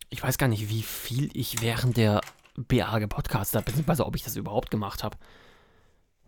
Ich 0.09 0.21
weiß 0.23 0.37
gar 0.37 0.47
nicht, 0.47 0.69
wie 0.69 0.81
viel 0.81 1.29
ich 1.33 1.61
während 1.61 1.95
der 1.97 2.21
BA 2.55 2.99
gepodcastet 2.99 3.55
habe, 3.55 3.65
beziehungsweise 3.65 4.05
ob 4.05 4.15
ich 4.15 4.23
das 4.23 4.35
überhaupt 4.35 4.71
gemacht 4.71 5.03
habe. 5.03 5.17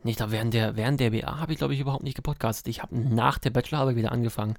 Nicht, 0.03 0.21
aber 0.21 0.31
während 0.31 0.53
der, 0.53 0.75
während 0.75 0.99
der 0.99 1.11
BA 1.11 1.39
habe 1.39 1.53
ich, 1.53 1.57
glaube 1.57 1.73
ich, 1.73 1.79
überhaupt 1.79 2.03
nicht 2.03 2.15
gepodcastet. 2.15 2.67
Ich 2.67 2.81
habe 2.81 2.97
nach 2.97 3.39
der 3.39 3.51
Bachelorarbeit 3.51 3.95
wieder 3.95 4.11
angefangen. 4.11 4.57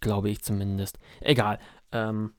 Glaube 0.00 0.30
ich 0.30 0.42
zumindest. 0.42 0.98
Egal. 1.20 1.60
Ähm, 1.92 2.32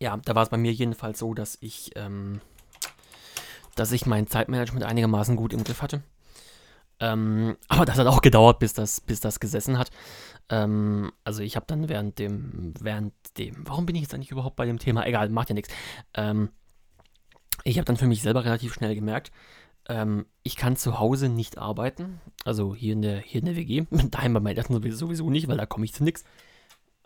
ja, 0.00 0.16
da 0.18 0.34
war 0.34 0.42
es 0.42 0.50
bei 0.50 0.58
mir 0.58 0.72
jedenfalls 0.72 1.18
so, 1.18 1.32
dass 1.32 1.56
ich, 1.60 1.92
ähm, 1.96 2.42
dass 3.74 3.92
ich 3.92 4.04
mein 4.04 4.26
Zeitmanagement 4.26 4.84
einigermaßen 4.84 5.36
gut 5.36 5.54
im 5.54 5.64
Griff 5.64 5.80
hatte. 5.80 6.02
Ähm, 7.00 7.56
aber 7.68 7.84
das 7.84 7.98
hat 7.98 8.06
auch 8.06 8.22
gedauert, 8.22 8.58
bis 8.58 8.72
das, 8.72 9.00
bis 9.00 9.20
das 9.20 9.40
gesessen 9.40 9.78
hat. 9.78 9.90
Ähm, 10.48 11.12
also 11.24 11.42
ich 11.42 11.56
habe 11.56 11.66
dann 11.66 11.88
während 11.88 12.18
dem, 12.18 12.74
während 12.80 13.14
dem, 13.38 13.66
warum 13.66 13.86
bin 13.86 13.96
ich 13.96 14.02
jetzt 14.02 14.14
eigentlich 14.14 14.30
überhaupt 14.30 14.56
bei 14.56 14.66
dem 14.66 14.78
Thema? 14.78 15.06
Egal, 15.06 15.28
macht 15.30 15.48
ja 15.48 15.54
nichts. 15.54 15.72
Ähm, 16.14 16.50
ich 17.64 17.78
habe 17.78 17.84
dann 17.84 17.96
für 17.96 18.06
mich 18.06 18.22
selber 18.22 18.44
relativ 18.44 18.74
schnell 18.74 18.94
gemerkt, 18.94 19.32
ähm, 19.88 20.26
ich 20.42 20.56
kann 20.56 20.76
zu 20.76 20.98
Hause 20.98 21.28
nicht 21.28 21.58
arbeiten. 21.58 22.20
Also 22.44 22.74
hier 22.74 22.94
in 22.94 23.02
der, 23.02 23.18
hier 23.18 23.40
in 23.40 23.46
der 23.46 23.56
WG. 23.56 23.84
Daheim 24.10 24.34
bei 24.34 24.40
meinen 24.40 24.56
Eltern 24.56 24.92
sowieso 24.92 25.30
nicht, 25.30 25.48
weil 25.48 25.56
da 25.58 25.66
komme 25.66 25.84
ich 25.84 25.92
zu 25.92 26.04
nichts. 26.04 26.24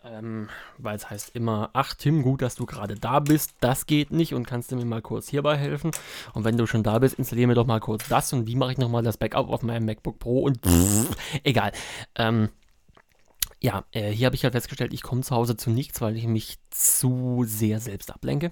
Ähm, 0.01 0.47
weil 0.77 0.95
es 0.95 1.09
heißt 1.09 1.35
immer, 1.35 1.71
ach 1.73 1.93
Tim, 1.93 2.21
gut, 2.21 2.41
dass 2.41 2.55
du 2.55 2.65
gerade 2.65 2.95
da 2.95 3.19
bist, 3.19 3.55
das 3.59 3.85
geht 3.85 4.11
nicht 4.11 4.33
und 4.33 4.47
kannst 4.47 4.71
du 4.71 4.77
mir 4.77 4.85
mal 4.85 5.01
kurz 5.01 5.27
hierbei 5.27 5.57
helfen. 5.57 5.91
Und 6.33 6.45
wenn 6.45 6.55
du 6.55 6.67
schon 6.67 6.83
da 6.83 6.99
bist, 6.99 7.15
installiere 7.15 7.47
mir 7.49 7.55
doch 7.55 7.65
mal 7.65 7.81
kurz 7.81 8.07
das 8.07 8.31
und 8.31 8.47
wie 8.47 8.55
mache 8.55 8.71
ich 8.71 8.77
nochmal 8.77 9.03
das 9.03 9.17
Backup 9.17 9.49
auf 9.49 9.61
meinem 9.61 9.85
MacBook 9.85 10.17
Pro 10.17 10.43
und 10.43 10.65
pff, 10.65 11.17
egal. 11.43 11.73
Ähm, 12.15 12.49
ja, 13.61 13.83
äh, 13.91 14.11
hier 14.11 14.27
habe 14.27 14.35
ich 14.35 14.43
halt 14.43 14.53
festgestellt, 14.53 14.93
ich 14.93 15.01
komme 15.01 15.21
zu 15.21 15.35
Hause 15.35 15.57
zu 15.57 15.69
nichts, 15.69 15.99
weil 15.99 16.15
ich 16.15 16.25
mich 16.27 16.59
zu 16.69 17.43
sehr 17.45 17.81
selbst 17.81 18.13
ablenke. 18.13 18.51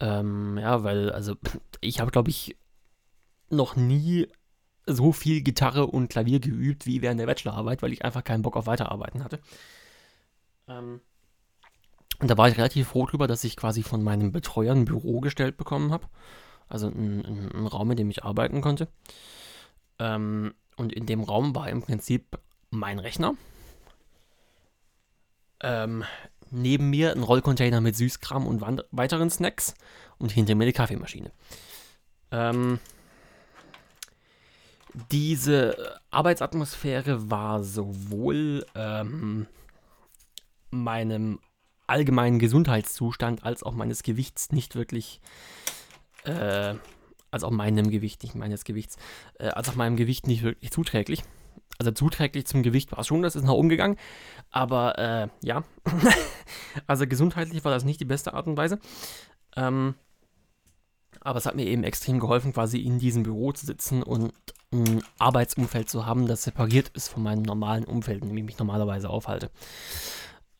Ähm, 0.00 0.58
ja, 0.58 0.82
weil, 0.82 1.12
also, 1.12 1.36
ich 1.80 2.00
habe, 2.00 2.10
glaube 2.10 2.30
ich, 2.30 2.56
noch 3.50 3.76
nie 3.76 4.26
so 4.86 5.12
viel 5.12 5.42
Gitarre 5.42 5.86
und 5.86 6.08
Klavier 6.08 6.40
geübt 6.40 6.86
wie 6.86 7.02
während 7.02 7.20
der 7.20 7.26
Bachelorarbeit, 7.26 7.82
weil 7.82 7.92
ich 7.92 8.04
einfach 8.04 8.24
keinen 8.24 8.42
Bock 8.42 8.56
auf 8.56 8.66
Weiterarbeiten 8.66 9.22
hatte. 9.22 9.38
Ähm, 10.68 11.00
und 12.20 12.30
da 12.30 12.38
war 12.38 12.48
ich 12.48 12.56
relativ 12.56 12.88
froh 12.88 13.06
drüber, 13.06 13.26
dass 13.26 13.44
ich 13.44 13.56
quasi 13.56 13.82
von 13.82 14.02
meinem 14.02 14.32
Betreuer 14.32 14.74
ein 14.74 14.84
Büro 14.84 15.20
gestellt 15.20 15.56
bekommen 15.56 15.92
habe. 15.92 16.06
Also 16.68 16.88
ein, 16.88 17.24
ein, 17.24 17.52
ein, 17.52 17.66
Raum, 17.66 17.90
in 17.90 17.96
dem 17.96 18.10
ich 18.10 18.24
arbeiten 18.24 18.60
konnte. 18.60 18.88
Ähm, 19.98 20.54
und 20.76 20.92
in 20.92 21.06
dem 21.06 21.22
Raum 21.22 21.54
war 21.54 21.68
im 21.68 21.82
Prinzip 21.82 22.38
mein 22.70 22.98
Rechner. 22.98 23.34
Ähm, 25.60 26.04
neben 26.50 26.90
mir 26.90 27.12
ein 27.12 27.22
Rollcontainer 27.22 27.80
mit 27.80 27.96
Süßkram 27.96 28.46
und 28.46 28.62
weiteren 28.90 29.30
Snacks 29.30 29.74
und 30.18 30.32
hinter 30.32 30.54
mir 30.54 30.66
die 30.66 30.72
Kaffeemaschine. 30.72 31.30
Ähm, 32.30 32.78
diese 35.10 36.00
Arbeitsatmosphäre 36.10 37.30
war 37.30 37.64
sowohl 37.64 38.64
ähm, 38.74 39.46
meinem 40.82 41.38
allgemeinen 41.86 42.38
Gesundheitszustand 42.38 43.44
als 43.44 43.62
auch 43.62 43.72
meines 43.72 44.02
Gewichts 44.02 44.52
nicht 44.52 44.74
wirklich, 44.74 45.20
äh, 46.24 46.74
als 47.30 47.44
auch 47.44 47.50
meinem 47.50 47.90
Gewicht, 47.90 48.22
nicht 48.22 48.34
meines 48.34 48.64
Gewichts, 48.64 48.96
äh, 49.38 49.48
als 49.48 49.68
auch 49.68 49.74
meinem 49.74 49.96
Gewicht 49.96 50.26
nicht 50.26 50.42
wirklich 50.42 50.70
zuträglich. 50.70 51.22
Also 51.78 51.90
zuträglich 51.90 52.46
zum 52.46 52.62
Gewicht 52.62 52.92
war 52.92 53.00
es 53.00 53.08
schon, 53.08 53.22
das 53.22 53.36
ist 53.36 53.44
nach 53.44 53.52
oben 53.52 53.68
gegangen. 53.68 53.96
Aber 54.50 54.98
äh, 54.98 55.28
ja, 55.42 55.64
also 56.86 57.06
gesundheitlich 57.06 57.64
war 57.64 57.72
das 57.72 57.84
nicht 57.84 58.00
die 58.00 58.04
beste 58.04 58.32
Art 58.34 58.46
und 58.46 58.56
Weise. 58.56 58.78
Ähm, 59.56 59.94
aber 61.20 61.38
es 61.38 61.46
hat 61.46 61.56
mir 61.56 61.66
eben 61.66 61.84
extrem 61.84 62.20
geholfen, 62.20 62.52
quasi 62.52 62.78
in 62.78 62.98
diesem 62.98 63.22
Büro 63.22 63.52
zu 63.52 63.66
sitzen 63.66 64.02
und 64.02 64.32
ein 64.72 65.02
Arbeitsumfeld 65.18 65.88
zu 65.88 66.04
haben, 66.04 66.26
das 66.26 66.42
separiert 66.42 66.88
ist 66.90 67.08
von 67.08 67.22
meinem 67.22 67.42
normalen 67.42 67.84
Umfeld, 67.84 68.22
in 68.22 68.28
dem 68.28 68.38
ich 68.38 68.44
mich 68.44 68.58
normalerweise 68.58 69.08
aufhalte. 69.08 69.50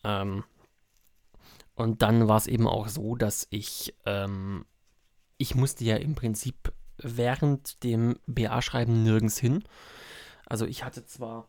Ähm, 0.05 0.45
und 1.75 2.03
dann 2.03 2.29
war 2.29 2.37
es 2.37 2.47
eben 2.47 2.69
auch 2.69 2.89
so, 2.89 3.17
dass 3.17 3.47
ich, 3.51 3.95
ähm, 4.07 4.65
ich 5.39 5.55
musste 5.55 5.85
ja 5.85 5.97
im 5.97 6.15
Prinzip 6.15 6.73
während 6.99 7.83
dem 7.83 8.17
BA-Schreiben 8.27 9.03
nirgends 9.03 9.39
hin. 9.39 9.65
Also 10.47 10.67
ich 10.67 10.85
hatte 10.85 11.05
zwar, 11.05 11.49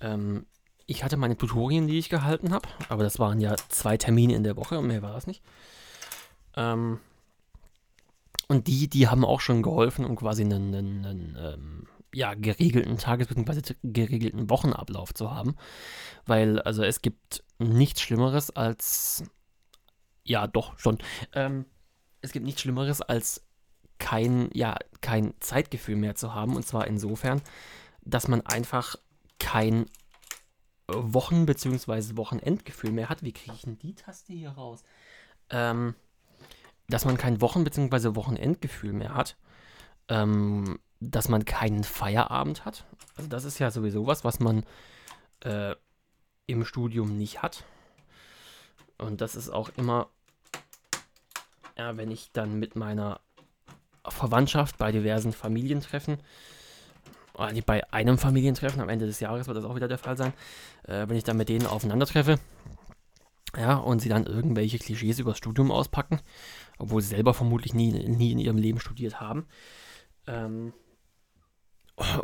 ähm, 0.00 0.46
ich 0.86 1.04
hatte 1.04 1.18
meine 1.18 1.36
Tutorien, 1.36 1.86
die 1.86 1.98
ich 1.98 2.08
gehalten 2.08 2.52
habe, 2.52 2.68
aber 2.88 3.02
das 3.02 3.18
waren 3.18 3.40
ja 3.40 3.54
zwei 3.68 3.98
Termine 3.98 4.34
in 4.34 4.44
der 4.44 4.56
Woche 4.56 4.78
und 4.78 4.86
mehr 4.86 5.02
war 5.02 5.12
das 5.12 5.26
nicht. 5.26 5.42
Ähm, 6.56 7.00
und 8.48 8.66
die, 8.66 8.88
die 8.88 9.08
haben 9.08 9.26
auch 9.26 9.40
schon 9.40 9.62
geholfen, 9.62 10.06
um 10.06 10.16
quasi 10.16 10.42
einen, 10.42 10.74
einen, 10.74 11.04
einen 11.04 11.36
ähm, 11.38 11.86
ja, 12.18 12.34
geregelten 12.34 12.98
Tages- 12.98 13.28
bzw. 13.28 13.74
geregelten 13.84 14.50
Wochenablauf 14.50 15.14
zu 15.14 15.30
haben. 15.30 15.54
Weil, 16.26 16.60
also 16.60 16.82
es 16.82 17.00
gibt 17.00 17.44
nichts 17.58 18.00
Schlimmeres 18.00 18.50
als. 18.50 19.22
Ja, 20.24 20.48
doch, 20.48 20.76
schon. 20.80 20.98
Ähm, 21.32 21.64
es 22.20 22.32
gibt 22.32 22.44
nichts 22.44 22.60
Schlimmeres 22.62 23.00
als 23.00 23.46
kein, 23.98 24.50
ja, 24.52 24.76
kein 25.00 25.32
Zeitgefühl 25.38 25.94
mehr 25.94 26.16
zu 26.16 26.34
haben. 26.34 26.56
Und 26.56 26.66
zwar 26.66 26.88
insofern, 26.88 27.40
dass 28.02 28.26
man 28.26 28.40
einfach 28.44 28.96
kein 29.38 29.86
Wochen- 30.88 31.46
bzw. 31.46 32.16
Wochenendgefühl 32.16 32.90
mehr 32.90 33.08
hat. 33.08 33.22
Wie 33.22 33.32
kriege 33.32 33.54
ich 33.54 33.62
denn 33.62 33.78
die 33.78 33.94
Taste 33.94 34.32
hier 34.32 34.50
raus? 34.50 34.82
Ähm, 35.50 35.94
dass 36.88 37.04
man 37.04 37.16
kein 37.16 37.40
Wochen- 37.40 37.62
bzw. 37.62 38.16
Wochenendgefühl 38.16 38.92
mehr 38.92 39.14
hat. 39.14 39.36
Ähm, 40.08 40.80
dass 41.00 41.28
man 41.28 41.44
keinen 41.44 41.84
Feierabend 41.84 42.64
hat. 42.64 42.84
Also 43.16 43.28
das 43.28 43.44
ist 43.44 43.58
ja 43.58 43.70
sowieso 43.70 44.06
was, 44.06 44.24
was 44.24 44.40
man 44.40 44.64
äh, 45.40 45.74
im 46.46 46.64
Studium 46.64 47.16
nicht 47.16 47.42
hat. 47.42 47.64
Und 48.98 49.20
das 49.20 49.36
ist 49.36 49.50
auch 49.50 49.70
immer, 49.76 50.08
ja, 51.76 51.96
wenn 51.96 52.10
ich 52.10 52.32
dann 52.32 52.58
mit 52.58 52.74
meiner 52.74 53.20
Verwandtschaft 54.06 54.78
bei 54.78 54.90
diversen 54.90 55.32
Familientreffen, 55.32 56.18
oder 57.34 57.52
nicht 57.52 57.66
bei 57.66 57.90
einem 57.92 58.18
Familientreffen, 58.18 58.80
am 58.80 58.88
Ende 58.88 59.06
des 59.06 59.20
Jahres 59.20 59.46
wird 59.46 59.56
das 59.56 59.64
auch 59.64 59.76
wieder 59.76 59.86
der 59.86 59.98
Fall 59.98 60.16
sein, 60.16 60.32
äh, 60.84 61.08
wenn 61.08 61.16
ich 61.16 61.22
dann 61.22 61.36
mit 61.36 61.48
denen 61.48 61.66
aufeinandertreffe, 61.66 62.40
ja, 63.56 63.76
und 63.76 64.00
sie 64.00 64.08
dann 64.08 64.26
irgendwelche 64.26 64.78
Klischees 64.78 65.20
übers 65.20 65.38
Studium 65.38 65.70
auspacken, 65.70 66.20
obwohl 66.78 67.00
sie 67.00 67.08
selber 67.08 67.34
vermutlich 67.34 67.74
nie, 67.74 67.92
nie 67.92 68.32
in 68.32 68.38
ihrem 68.38 68.56
Leben 68.58 68.80
studiert 68.80 69.20
haben. 69.20 69.46
Ähm, 70.26 70.72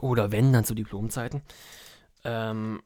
oder 0.00 0.32
wenn, 0.32 0.52
dann 0.52 0.64
zu 0.64 0.74
Diplomzeiten. 0.74 1.42
Ähm, 2.24 2.82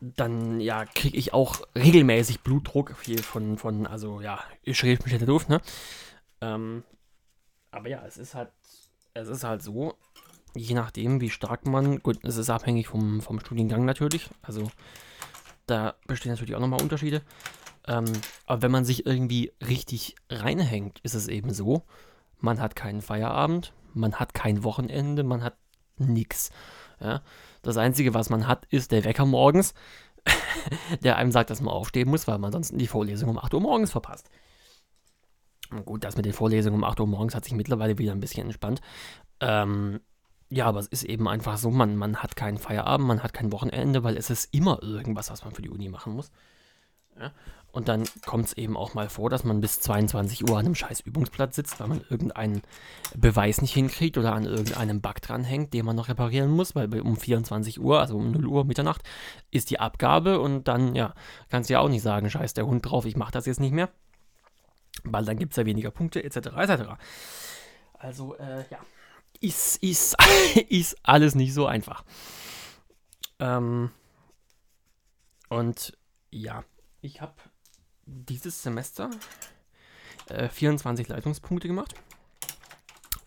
dann 0.00 0.60
ja, 0.60 0.84
kriege 0.84 1.16
ich 1.16 1.32
auch 1.32 1.60
regelmäßig 1.74 2.40
Blutdruck 2.40 2.96
viel 2.96 3.22
von, 3.22 3.56
von 3.58 3.86
also 3.86 4.20
ja, 4.20 4.40
ich 4.62 4.78
schrieb 4.78 5.04
mich 5.04 5.14
hätte 5.14 5.26
doof, 5.26 5.48
ne? 5.48 5.60
Ähm, 6.40 6.84
aber 7.70 7.88
ja, 7.88 8.04
es 8.06 8.18
ist 8.18 8.34
halt, 8.34 8.50
es 9.14 9.28
ist 9.28 9.44
halt 9.44 9.62
so, 9.62 9.94
je 10.54 10.74
nachdem, 10.74 11.20
wie 11.20 11.30
stark 11.30 11.66
man, 11.66 12.02
gut, 12.02 12.18
es 12.24 12.36
ist 12.36 12.50
abhängig 12.50 12.88
vom, 12.88 13.22
vom 13.22 13.40
Studiengang 13.40 13.84
natürlich, 13.84 14.28
also 14.42 14.70
da 15.66 15.94
bestehen 16.06 16.32
natürlich 16.32 16.54
auch 16.54 16.60
nochmal 16.60 16.82
Unterschiede. 16.82 17.22
Ähm, 17.88 18.04
aber 18.46 18.62
wenn 18.62 18.70
man 18.70 18.84
sich 18.84 19.06
irgendwie 19.06 19.52
richtig 19.66 20.16
reinhängt, 20.30 21.00
ist 21.00 21.14
es 21.14 21.28
eben 21.28 21.52
so, 21.52 21.82
man 22.38 22.60
hat 22.60 22.76
keinen 22.76 23.00
Feierabend, 23.00 23.72
man 23.94 24.16
hat 24.16 24.34
kein 24.34 24.62
Wochenende, 24.64 25.22
man 25.22 25.42
hat 25.42 25.56
nichts. 25.98 26.50
Ja? 27.00 27.22
Das 27.62 27.76
Einzige, 27.76 28.14
was 28.14 28.30
man 28.30 28.46
hat, 28.46 28.66
ist 28.66 28.92
der 28.92 29.04
Wecker 29.04 29.26
morgens, 29.26 29.74
der 31.02 31.16
einem 31.16 31.32
sagt, 31.32 31.50
dass 31.50 31.60
man 31.60 31.72
aufstehen 31.72 32.08
muss, 32.08 32.26
weil 32.26 32.38
man 32.38 32.52
sonst 32.52 32.72
die 32.74 32.86
Vorlesung 32.86 33.30
um 33.30 33.38
8 33.38 33.54
Uhr 33.54 33.60
morgens 33.60 33.90
verpasst. 33.90 34.30
Und 35.70 35.84
gut, 35.84 36.04
das 36.04 36.16
mit 36.16 36.26
den 36.26 36.32
Vorlesungen 36.32 36.76
um 36.76 36.84
8 36.84 37.00
Uhr 37.00 37.06
morgens 37.06 37.34
hat 37.34 37.44
sich 37.44 37.54
mittlerweile 37.54 37.98
wieder 37.98 38.12
ein 38.12 38.20
bisschen 38.20 38.44
entspannt. 38.44 38.80
Ähm, 39.40 40.00
ja, 40.48 40.66
aber 40.66 40.78
es 40.78 40.86
ist 40.86 41.04
eben 41.04 41.28
einfach 41.28 41.58
so, 41.58 41.70
man, 41.70 41.96
man 41.96 42.22
hat 42.22 42.36
keinen 42.36 42.58
Feierabend, 42.58 43.08
man 43.08 43.22
hat 43.22 43.32
kein 43.32 43.52
Wochenende, 43.52 44.04
weil 44.04 44.16
es 44.16 44.30
ist 44.30 44.54
immer 44.54 44.82
irgendwas, 44.82 45.30
was 45.30 45.44
man 45.44 45.54
für 45.54 45.62
die 45.62 45.70
Uni 45.70 45.88
machen 45.88 46.12
muss. 46.12 46.30
Und 47.72 47.88
dann 47.88 48.04
kommt 48.24 48.46
es 48.46 48.52
eben 48.54 48.74
auch 48.74 48.94
mal 48.94 49.10
vor, 49.10 49.28
dass 49.28 49.44
man 49.44 49.60
bis 49.60 49.80
22 49.80 50.48
Uhr 50.48 50.58
an 50.58 50.64
einem 50.64 50.74
scheiß 50.74 51.00
Übungsplatz 51.00 51.56
sitzt, 51.56 51.78
weil 51.78 51.88
man 51.88 52.00
irgendeinen 52.08 52.62
Beweis 53.14 53.60
nicht 53.60 53.74
hinkriegt 53.74 54.16
oder 54.16 54.32
an 54.32 54.44
irgendeinem 54.44 55.02
Bug 55.02 55.20
dranhängt, 55.20 55.74
den 55.74 55.84
man 55.84 55.94
noch 55.94 56.08
reparieren 56.08 56.50
muss, 56.50 56.74
weil 56.74 56.88
um 57.00 57.18
24 57.18 57.78
Uhr, 57.78 58.00
also 58.00 58.16
um 58.16 58.30
0 58.30 58.46
Uhr 58.46 58.64
Mitternacht, 58.64 59.02
ist 59.50 59.68
die 59.68 59.78
Abgabe 59.78 60.40
und 60.40 60.68
dann, 60.68 60.94
ja, 60.94 61.12
kannst 61.50 61.68
du 61.68 61.74
ja 61.74 61.80
auch 61.80 61.90
nicht 61.90 62.02
sagen, 62.02 62.30
scheiß 62.30 62.54
der 62.54 62.66
Hund 62.66 62.86
drauf, 62.86 63.04
ich 63.04 63.16
mach 63.16 63.30
das 63.30 63.44
jetzt 63.44 63.60
nicht 63.60 63.72
mehr. 63.72 63.90
Weil 65.04 65.26
dann 65.26 65.36
gibt 65.36 65.52
es 65.52 65.56
ja 65.58 65.66
weniger 65.66 65.90
Punkte, 65.90 66.24
etc. 66.24 66.36
etc. 66.56 66.82
Also, 67.98 68.36
äh, 68.36 68.64
ja 68.70 68.78
ist, 69.40 69.82
ist, 69.82 70.16
ist 70.68 70.96
alles 71.02 71.34
nicht 71.34 71.54
so 71.54 71.66
einfach. 71.66 72.04
Ähm, 73.38 73.90
und 75.48 75.96
ja, 76.30 76.64
ich 77.06 77.20
habe 77.20 77.34
dieses 78.04 78.62
Semester 78.62 79.10
äh, 80.28 80.48
24 80.48 81.08
Leistungspunkte 81.08 81.68
gemacht. 81.68 81.94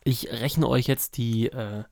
Ich 0.04 0.30
rechne 0.32 0.68
euch 0.68 0.88
jetzt 0.88 1.18
die 1.18 1.48
äh, 1.48 1.84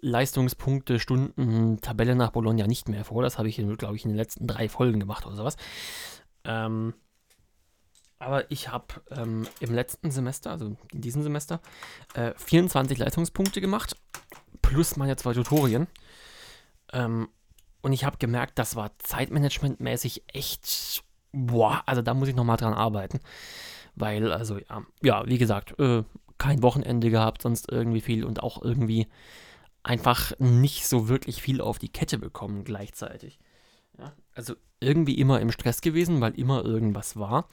Leistungspunkte, 0.00 0.98
Stunden, 0.98 1.80
Tabelle 1.80 2.14
nach 2.14 2.30
Bologna 2.30 2.66
nicht 2.66 2.88
mehr 2.88 3.04
vor. 3.04 3.22
Das 3.22 3.38
habe 3.38 3.48
ich, 3.48 3.56
glaube 3.56 3.96
ich, 3.96 4.04
in 4.04 4.10
den 4.10 4.16
letzten 4.16 4.46
drei 4.46 4.68
Folgen 4.68 5.00
gemacht 5.00 5.26
oder 5.26 5.36
sowas. 5.36 5.56
Ähm, 6.44 6.94
aber 8.18 8.50
ich 8.50 8.68
habe 8.68 8.86
ähm, 9.10 9.46
im 9.60 9.74
letzten 9.74 10.10
Semester, 10.10 10.50
also 10.50 10.76
in 10.92 11.00
diesem 11.00 11.22
Semester, 11.22 11.60
äh, 12.14 12.32
24 12.36 12.98
Leistungspunkte 12.98 13.60
gemacht, 13.60 13.96
plus 14.62 14.96
meine 14.96 15.16
zwei 15.16 15.32
Tutorien. 15.34 15.88
Ähm, 16.92 17.28
und 17.84 17.92
ich 17.92 18.04
habe 18.04 18.16
gemerkt, 18.16 18.58
das 18.58 18.76
war 18.76 18.98
zeitmanagementmäßig 18.98 20.22
echt, 20.32 21.04
boah, 21.32 21.82
also 21.84 22.00
da 22.00 22.14
muss 22.14 22.28
ich 22.28 22.34
nochmal 22.34 22.56
dran 22.56 22.72
arbeiten. 22.72 23.20
Weil, 23.94 24.32
also 24.32 24.56
ja, 24.56 24.86
ja 25.02 25.26
wie 25.26 25.36
gesagt, 25.36 25.78
äh, 25.78 26.02
kein 26.38 26.62
Wochenende 26.62 27.10
gehabt, 27.10 27.42
sonst 27.42 27.70
irgendwie 27.70 28.00
viel 28.00 28.24
und 28.24 28.42
auch 28.42 28.62
irgendwie 28.62 29.06
einfach 29.82 30.32
nicht 30.38 30.86
so 30.86 31.08
wirklich 31.08 31.42
viel 31.42 31.60
auf 31.60 31.78
die 31.78 31.90
Kette 31.90 32.16
bekommen 32.16 32.64
gleichzeitig. 32.64 33.38
Ja, 33.98 34.14
also 34.34 34.54
irgendwie 34.80 35.18
immer 35.18 35.42
im 35.42 35.52
Stress 35.52 35.82
gewesen, 35.82 36.22
weil 36.22 36.34
immer 36.38 36.64
irgendwas 36.64 37.18
war. 37.18 37.48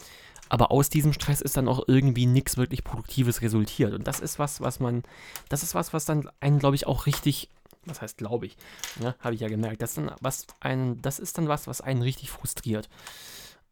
Aber 0.48 0.72
aus 0.72 0.88
diesem 0.88 1.12
Stress 1.12 1.42
ist 1.42 1.58
dann 1.58 1.68
auch 1.68 1.84
irgendwie 1.88 2.26
nichts 2.26 2.56
wirklich 2.56 2.86
Produktives 2.86 3.42
resultiert. 3.42 3.94
Und 3.94 4.08
das 4.08 4.22
ist 4.22 4.40
was, 4.40 4.62
was 4.62 4.80
man, 4.80 5.04
das 5.50 5.62
ist 5.62 5.76
was, 5.76 5.92
was 5.92 6.06
dann 6.06 6.30
einen, 6.40 6.60
glaube 6.60 6.76
ich, 6.76 6.88
auch 6.88 7.06
richtig, 7.06 7.50
was 7.86 8.02
heißt 8.02 8.18
glaube 8.18 8.46
ich, 8.46 8.58
ja, 9.02 9.16
habe 9.20 9.36
ich 9.36 9.42
ja 9.42 9.48
gemerkt, 9.48 9.82
das, 9.82 9.96
dann 9.96 10.12
was 10.22 10.48
einen, 10.60 11.02
das 11.02 11.20
ist 11.20 11.38
dann 11.38 11.48
was, 11.48 11.68
was 11.68 11.82
einen 11.82 12.02
richtig 12.02 12.30
frustriert. 12.30 12.90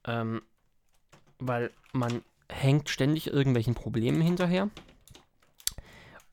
Ähm, 0.05 0.41
weil 1.39 1.71
man 1.93 2.23
hängt 2.49 2.89
ständig 2.89 3.27
irgendwelchen 3.27 3.75
Problemen 3.75 4.21
hinterher 4.21 4.69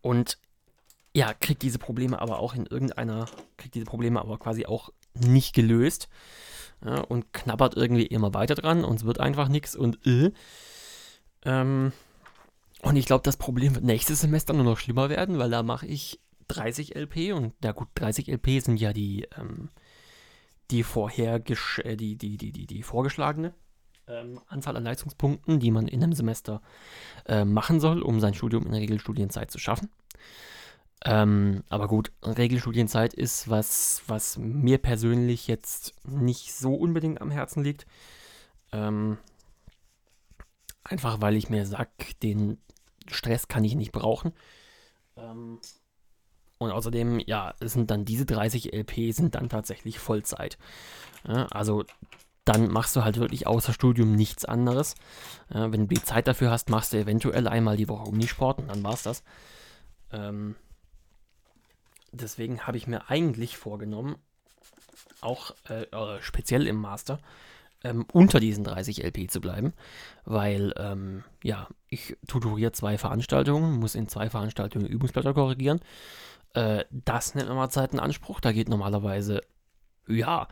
und 0.01 0.39
ja, 1.15 1.33
kriegt 1.33 1.63
diese 1.63 1.79
Probleme 1.79 2.21
aber 2.21 2.39
auch 2.41 2.55
in 2.55 2.67
irgendeiner, 2.67 3.27
kriegt 3.57 3.75
diese 3.75 3.87
Probleme 3.87 4.21
aber 4.21 4.39
quasi 4.39 4.67
auch 4.67 4.91
nicht 5.15 5.55
gelöst 5.55 6.09
ja, 6.85 7.01
und 7.01 7.33
knabbert 7.33 7.75
irgendwie 7.75 8.07
immer 8.07 8.35
weiter 8.35 8.55
dran 8.55 8.85
und 8.85 8.97
es 8.97 9.05
wird 9.05 9.21
einfach 9.21 9.49
nichts 9.49 9.75
und 9.75 10.05
äh. 10.07 10.33
Ähm, 11.45 11.93
und 12.83 12.97
ich 12.97 13.07
glaube, 13.07 13.23
das 13.23 13.37
Problem 13.37 13.75
wird 13.75 13.85
nächstes 13.85 14.21
Semester 14.21 14.53
nur 14.53 14.65
noch 14.65 14.79
schlimmer 14.79 15.09
werden, 15.09 15.39
weil 15.39 15.51
da 15.51 15.63
mache 15.63 15.87
ich 15.87 16.21
30 16.49 16.95
LP 16.95 17.33
und 17.33 17.55
ja 17.63 17.73
gut, 17.73 17.89
30 17.95 18.29
LP 18.29 18.61
sind 18.61 18.81
ja 18.81 18.93
die, 18.93 19.27
ähm, 19.39 19.71
die 20.71 20.83
vorher 20.83 21.37
äh, 21.37 21.97
die, 21.97 22.17
die, 22.17 22.37
die, 22.37 22.53
die, 22.53 22.67
die 22.67 22.83
vorgeschlagene 22.83 23.55
ähm, 24.09 24.41
Anzahl 24.49 24.77
an 24.77 24.85
Leistungspunkten, 24.85 25.61
die 25.61 25.71
man 25.71 25.89
in 25.89 26.03
einem 26.03 26.13
Semester 26.13 26.63
äh, 27.27 27.45
machen 27.45 27.81
soll, 27.81 28.03
um 28.03 28.21
sein 28.21 28.35
Studium 28.35 28.67
in 28.67 28.75
Regelstudienzeit 28.75 29.51
zu 29.51 29.59
schaffen. 29.59 29.91
Ähm, 31.05 31.63
aber 31.69 31.89
gut, 31.89 32.13
Regelstudienzeit 32.23 33.15
ist 33.15 33.51
was, 33.51 34.03
was 34.07 34.39
mir 34.39 34.79
persönlich 34.79 35.47
jetzt 35.47 35.95
nicht 36.05 36.55
so 36.55 36.75
unbedingt 36.75 37.21
am 37.21 37.31
Herzen 37.31 37.63
liegt. 37.63 37.87
Ähm, 38.73 39.19
einfach 40.85 41.21
weil 41.21 41.37
ich 41.37 41.51
mir 41.51 41.67
sage, 41.67 41.91
den 42.23 42.59
Stress 43.09 43.49
kann 43.49 43.65
ich 43.65 43.75
nicht 43.75 43.93
brauchen. 43.93 44.33
Ähm, 45.17 45.61
und 46.59 46.71
außerdem, 46.71 47.19
ja, 47.21 47.55
sind 47.61 47.91
dann 47.91 48.05
diese 48.05 48.27
30 48.27 48.73
LP 48.73 49.13
sind 49.13 49.35
dann 49.35 49.49
tatsächlich 49.49 49.99
Vollzeit. 49.99 50.59
Ja, 51.27 51.47
also 51.47 51.85
dann 52.45 52.69
machst 52.69 52.95
du 52.95 53.05
halt 53.05 53.19
wirklich 53.19 53.47
außer 53.47 53.73
Studium 53.73 54.15
nichts 54.15 54.45
anderes. 54.45 54.95
Ja, 55.53 55.73
wenn 55.73 55.89
du 55.89 55.95
die 55.95 56.03
Zeit 56.03 56.29
dafür 56.29 56.51
hast, 56.51 56.71
machst 56.71 56.93
du 56.93 56.99
eventuell 56.99 57.49
einmal 57.49 57.77
die 57.77 57.89
Woche 57.89 58.09
Unisport 58.09 58.61
und 58.61 58.69
dann 58.69 58.85
war's 58.85 59.03
das. 59.03 59.25
Ähm, 60.13 60.55
deswegen 62.13 62.67
habe 62.67 62.77
ich 62.77 62.87
mir 62.87 63.11
eigentlich 63.11 63.57
vorgenommen, 63.57 64.17
auch 65.21 65.55
äh, 65.69 65.83
äh, 65.83 66.23
speziell 66.23 66.67
im 66.69 66.77
Master, 66.77 67.19
ähm, 67.83 68.07
unter 68.13 68.39
diesen 68.39 68.65
30 68.65 69.03
LP 69.05 69.31
zu 69.31 69.41
bleiben, 69.41 69.73
weil, 70.25 70.73
ähm, 70.77 71.25
ja, 71.43 71.69
ich 71.89 72.17
tutoriere 72.27 72.73
zwei 72.73 72.97
Veranstaltungen, 72.97 73.79
muss 73.79 73.95
in 73.95 74.09
zwei 74.09 74.31
Veranstaltungen 74.31 74.87
Übungsblätter 74.87 75.35
korrigieren. 75.35 75.81
Äh, 76.57 76.87
das 76.91 77.35
nimmt 77.35 77.49
nochmal 77.49 77.71
Zeit 77.71 77.93
in 77.93 78.01
Anspruch. 78.01 78.41
Da 78.41 78.51
geht 78.51 78.69
normalerweise, 78.69 79.43
ja, 80.09 80.49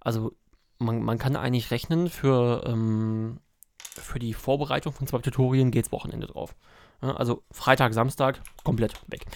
also 0.00 0.36
man, 0.78 1.02
man 1.02 1.18
kann 1.18 1.34
eigentlich 1.34 1.72
rechnen, 1.72 2.08
für, 2.08 2.62
ähm, 2.64 3.40
für 3.80 4.20
die 4.20 4.34
Vorbereitung 4.34 4.92
von 4.92 5.08
zwei 5.08 5.18
Tutorien 5.18 5.72
geht 5.72 5.86
es 5.86 5.92
Wochenende 5.92 6.28
drauf. 6.28 6.54
Ja, 7.02 7.16
also 7.16 7.42
Freitag, 7.50 7.92
Samstag 7.92 8.40
komplett 8.62 8.94
weg. 9.08 9.26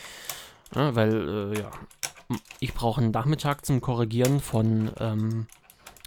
Ja, 0.75 0.95
weil, 0.95 1.55
äh, 1.55 1.61
ja, 1.61 1.71
ich 2.61 2.73
brauche 2.73 3.01
einen 3.01 3.11
Nachmittag 3.11 3.67
zum 3.67 3.81
Korrigieren 3.81 4.41
von, 4.41 4.93
ähm, 5.01 5.49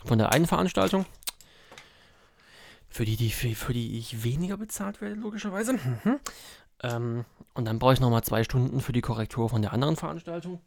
von 0.06 0.18
der 0.18 0.32
einen 0.32 0.48
Veranstaltung. 0.48 1.06
Für 2.88 3.04
die, 3.04 3.18
die, 3.18 3.32
für, 3.32 3.54
für 3.54 3.74
die 3.74 3.98
ich 3.98 4.24
weniger 4.24 4.56
bezahlt 4.56 5.02
werde, 5.02 5.16
logischerweise. 5.16 5.74
Mhm. 5.74 6.20
Ähm, 6.84 7.26
und 7.54 7.66
dann 7.66 7.80
brauche 7.80 7.94
ich 7.94 8.00
nochmal 8.00 8.24
zwei 8.24 8.44
Stunden 8.44 8.82
für 8.82 8.92
die 8.92 9.02
Korrektur 9.02 9.50
von 9.50 9.62
der 9.62 9.74
anderen 9.74 9.96
Veranstaltung. 9.96 10.60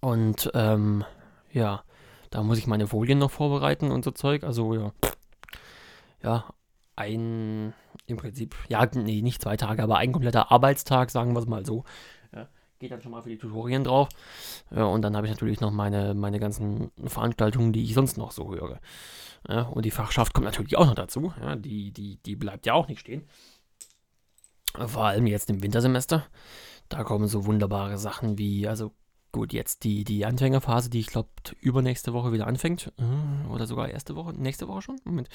Und 0.00 0.50
ähm, 0.54 1.04
ja, 1.52 1.82
da 2.30 2.42
muss 2.42 2.58
ich 2.58 2.66
meine 2.66 2.86
Folien 2.86 3.18
noch 3.18 3.30
vorbereiten 3.30 3.90
und 3.90 4.04
so 4.04 4.12
Zeug. 4.12 4.44
Also 4.44 4.74
ja, 4.74 4.92
ja, 6.22 6.44
ein, 6.94 7.74
im 8.06 8.16
Prinzip, 8.16 8.54
ja, 8.68 8.86
nee, 8.94 9.22
nicht 9.22 9.42
zwei 9.42 9.56
Tage, 9.56 9.82
aber 9.82 9.98
ein 9.98 10.12
kompletter 10.12 10.52
Arbeitstag, 10.52 11.10
sagen 11.10 11.32
wir 11.32 11.40
es 11.40 11.46
mal 11.46 11.66
so, 11.66 11.84
geht 12.78 12.92
dann 12.92 13.02
schon 13.02 13.12
mal 13.12 13.22
für 13.22 13.30
die 13.30 13.38
Tutorien 13.38 13.84
drauf. 13.84 14.08
Ja, 14.70 14.84
und 14.84 15.02
dann 15.02 15.16
habe 15.16 15.26
ich 15.26 15.32
natürlich 15.32 15.60
noch 15.60 15.70
meine, 15.70 16.14
meine 16.14 16.38
ganzen 16.38 16.90
Veranstaltungen, 17.04 17.72
die 17.72 17.84
ich 17.84 17.94
sonst 17.94 18.16
noch 18.16 18.30
so 18.30 18.52
höre. 18.52 18.80
Ja, 19.48 19.62
und 19.62 19.84
die 19.84 19.90
Fachschaft 19.90 20.34
kommt 20.34 20.46
natürlich 20.46 20.76
auch 20.76 20.86
noch 20.86 20.94
dazu. 20.94 21.32
Ja, 21.40 21.56
die, 21.56 21.92
die, 21.92 22.16
die 22.24 22.36
bleibt 22.36 22.66
ja 22.66 22.74
auch 22.74 22.88
nicht 22.88 23.00
stehen. 23.00 23.26
Vor 24.74 25.04
allem 25.04 25.26
jetzt 25.26 25.50
im 25.50 25.62
Wintersemester. 25.62 26.26
Da 26.88 27.04
kommen 27.04 27.28
so 27.28 27.44
wunderbare 27.44 27.98
Sachen 27.98 28.38
wie, 28.38 28.66
also 28.66 28.92
gut, 29.32 29.52
jetzt 29.52 29.84
die, 29.84 30.04
die 30.04 30.24
Anfängerphase, 30.24 30.90
die 30.90 31.00
ich 31.00 31.08
glaube 31.08 31.28
übernächste 31.60 32.12
Woche 32.12 32.32
wieder 32.32 32.46
anfängt. 32.46 32.92
Äh, 32.98 33.48
oder 33.48 33.66
sogar 33.66 33.88
erste 33.88 34.16
Woche, 34.16 34.32
nächste 34.32 34.68
Woche 34.68 34.82
schon? 34.82 35.00
Moment. 35.04 35.28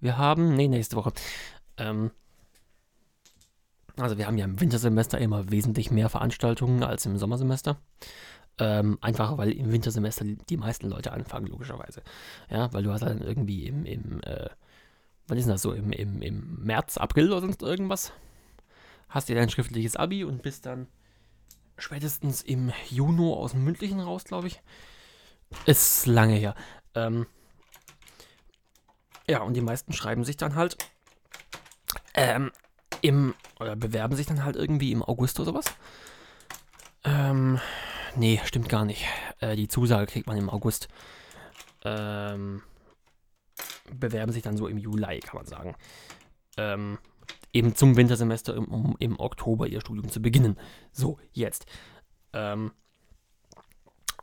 Wir 0.00 0.18
haben, 0.18 0.54
nee, 0.56 0.68
nächste 0.68 0.96
Woche. 0.96 1.12
Ähm, 1.76 2.10
also 3.96 4.18
wir 4.18 4.26
haben 4.26 4.38
ja 4.38 4.44
im 4.44 4.60
Wintersemester 4.60 5.18
immer 5.18 5.50
wesentlich 5.50 5.90
mehr 5.90 6.08
Veranstaltungen 6.08 6.82
als 6.82 7.06
im 7.06 7.18
Sommersemester. 7.18 7.78
Ähm, 8.58 8.98
einfach 9.00 9.38
weil 9.38 9.52
im 9.52 9.72
Wintersemester 9.72 10.24
die 10.24 10.56
meisten 10.56 10.88
Leute 10.88 11.12
anfangen, 11.12 11.46
logischerweise. 11.46 12.02
Ja, 12.50 12.72
weil 12.72 12.82
du 12.82 12.92
hast 12.92 13.02
dann 13.02 13.22
irgendwie 13.22 13.66
im, 13.66 13.86
im 13.86 14.20
äh, 14.22 14.50
wann 15.28 15.38
ist 15.38 15.48
das 15.48 15.62
so, 15.62 15.72
im, 15.72 15.92
im, 15.92 16.20
im 16.20 16.62
März, 16.62 16.98
April 16.98 17.30
oder 17.30 17.40
sonst 17.40 17.62
irgendwas, 17.62 18.12
hast 19.10 19.28
du 19.28 19.34
dein 19.34 19.50
schriftliches 19.50 19.96
Abi 19.96 20.24
und 20.24 20.42
bist 20.42 20.66
dann 20.66 20.88
spätestens 21.76 22.42
im 22.42 22.72
Juni 22.88 23.32
aus 23.32 23.52
dem 23.52 23.64
mündlichen 23.64 24.00
raus, 24.00 24.24
glaube 24.24 24.46
ich. 24.46 24.60
Ist 25.66 26.06
lange 26.06 26.34
her. 26.34 26.54
Ähm, 26.94 27.26
ja, 29.28 29.42
und 29.42 29.54
die 29.54 29.60
meisten 29.60 29.92
schreiben 29.92 30.24
sich 30.24 30.36
dann 30.36 30.54
halt 30.54 30.76
ähm, 32.14 32.50
im, 33.00 33.34
oder 33.58 33.76
bewerben 33.76 34.16
sich 34.16 34.26
dann 34.26 34.44
halt 34.44 34.56
irgendwie 34.56 34.92
im 34.92 35.02
August 35.02 35.38
oder 35.40 35.52
sowas. 35.52 35.66
Ähm, 37.04 37.60
nee, 38.16 38.40
stimmt 38.44 38.68
gar 38.68 38.84
nicht. 38.84 39.06
Äh, 39.40 39.56
die 39.56 39.68
Zusage 39.68 40.06
kriegt 40.06 40.26
man 40.26 40.36
im 40.36 40.50
August. 40.50 40.88
Ähm, 41.84 42.62
bewerben 43.92 44.32
sich 44.32 44.42
dann 44.42 44.56
so 44.56 44.68
im 44.68 44.78
Juli, 44.78 45.20
kann 45.20 45.36
man 45.36 45.46
sagen. 45.46 45.74
Ähm, 46.56 46.98
eben 47.52 47.74
zum 47.74 47.96
Wintersemester 47.96 48.56
um, 48.56 48.96
im 48.98 49.18
Oktober 49.18 49.66
ihr 49.66 49.80
Studium 49.80 50.10
zu 50.10 50.20
beginnen. 50.22 50.56
So, 50.92 51.18
jetzt. 51.32 51.66
Ähm, 52.32 52.72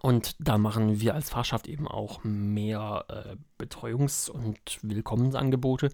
und 0.02 0.36
da 0.40 0.58
machen 0.58 1.02
wir 1.02 1.16
als 1.16 1.30
Fachschaft 1.30 1.68
eben 1.68 1.88
auch 1.88 2.24
mehr 2.24 3.06
äh, 3.10 3.36
Betreuungs- 3.64 4.30
und 4.30 4.58
Willkommensangebote. 4.82 5.90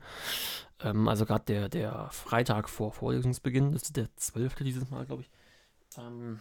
Ähm, 0.82 1.08
also 1.08 1.26
gerade 1.26 1.46
der, 1.46 1.69
der 1.69 2.10
Freitag 2.12 2.69
vor 2.69 2.91
Vorlesungsbeginn, 2.91 3.72
das 3.72 3.84
ist 3.84 3.98
der 3.98 4.13
12. 4.15 4.56
dieses 4.58 4.89
Mal, 4.89 5.06
glaube 5.06 5.24
ich. 5.24 5.32
Ähm, 5.98 6.39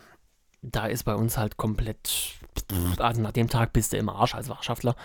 da 0.60 0.86
ist 0.86 1.04
bei 1.04 1.14
uns 1.14 1.38
halt 1.38 1.56
komplett, 1.56 2.34
also 2.98 3.20
nach 3.20 3.32
dem 3.32 3.48
Tag 3.48 3.72
bist 3.72 3.92
du 3.92 3.96
im 3.96 4.08
Arsch 4.08 4.34
als 4.34 4.48
Fachschaftler. 4.48 4.96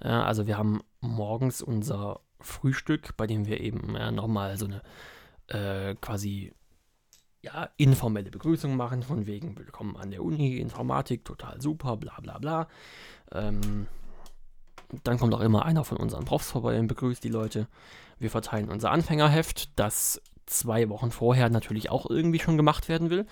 Äh, 0.00 0.08
also 0.08 0.46
wir 0.46 0.58
haben 0.58 0.82
morgens 1.00 1.62
unser 1.62 2.20
Frühstück, 2.40 3.16
bei 3.16 3.28
dem 3.28 3.46
wir 3.46 3.60
eben 3.60 3.92
nochmal 4.14 4.56
so 4.56 4.66
eine 4.66 4.82
äh, 5.52 5.94
quasi 6.00 6.52
ja, 7.42 7.68
informelle 7.76 8.30
Begrüßung 8.30 8.76
machen, 8.76 9.02
von 9.02 9.26
wegen 9.26 9.58
Willkommen 9.58 9.96
an 9.96 10.10
der 10.10 10.22
Uni, 10.22 10.56
Informatik, 10.58 11.24
total 11.24 11.60
super, 11.60 11.96
bla 11.96 12.18
bla 12.20 12.38
bla. 12.38 12.68
Ähm, 13.32 13.86
dann 15.04 15.18
kommt 15.18 15.34
auch 15.34 15.40
immer 15.40 15.64
einer 15.64 15.84
von 15.84 15.98
unseren 15.98 16.24
Profs 16.24 16.50
vorbei 16.50 16.78
und 16.78 16.86
begrüßt 16.86 17.24
die 17.24 17.28
Leute. 17.28 17.66
Wir 18.18 18.30
verteilen 18.30 18.70
unser 18.70 18.90
Anfängerheft, 18.90 19.78
das 19.78 20.22
zwei 20.46 20.88
Wochen 20.88 21.10
vorher 21.10 21.50
natürlich 21.50 21.90
auch 21.90 22.08
irgendwie 22.08 22.38
schon 22.38 22.56
gemacht 22.56 22.88
werden 22.88 23.10
will. 23.10 23.26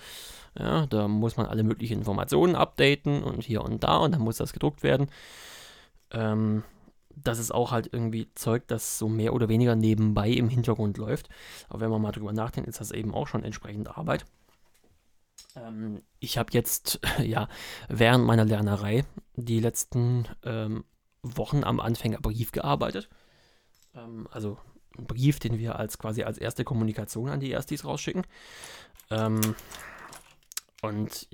Ja, 0.58 0.86
da 0.86 1.06
muss 1.06 1.36
man 1.36 1.46
alle 1.46 1.62
möglichen 1.62 1.98
Informationen 1.98 2.56
updaten 2.56 3.22
und 3.22 3.44
hier 3.44 3.62
und 3.62 3.84
da 3.84 3.98
und 3.98 4.12
dann 4.12 4.22
muss 4.22 4.38
das 4.38 4.52
gedruckt 4.52 4.82
werden. 4.82 5.08
Ähm, 6.10 6.64
das 7.14 7.38
ist 7.38 7.52
auch 7.52 7.72
halt 7.72 7.88
irgendwie 7.92 8.28
Zeug, 8.34 8.66
das 8.68 8.98
so 8.98 9.08
mehr 9.08 9.34
oder 9.34 9.48
weniger 9.48 9.76
nebenbei 9.76 10.30
im 10.30 10.48
Hintergrund 10.48 10.98
läuft. 10.98 11.28
Aber 11.68 11.80
wenn 11.80 11.90
man 11.90 12.02
mal 12.02 12.12
drüber 12.12 12.32
nachdenkt, 12.32 12.68
ist 12.68 12.80
das 12.80 12.92
eben 12.92 13.14
auch 13.14 13.26
schon 13.26 13.44
entsprechend 13.44 13.96
Arbeit. 13.96 14.24
Ähm, 15.56 16.02
ich 16.18 16.38
habe 16.38 16.50
jetzt, 16.52 17.00
ja, 17.22 17.48
während 17.88 18.24
meiner 18.24 18.44
Lernerei 18.44 19.04
die 19.36 19.60
letzten 19.60 20.26
ähm, 20.44 20.84
Wochen 21.22 21.64
am 21.64 21.80
Anfängerbrief 21.80 22.52
gearbeitet. 22.52 23.08
Ähm, 23.94 24.28
also 24.30 24.58
ein 24.98 25.06
Brief, 25.06 25.38
den 25.38 25.58
wir 25.58 25.76
als 25.76 25.98
quasi 25.98 26.22
als 26.22 26.38
erste 26.38 26.64
Kommunikation 26.64 27.28
an 27.28 27.40
die 27.40 27.50
Erstis 27.50 27.84
rausschicken. 27.84 28.26
Ähm, 29.10 29.40
und 30.82 31.28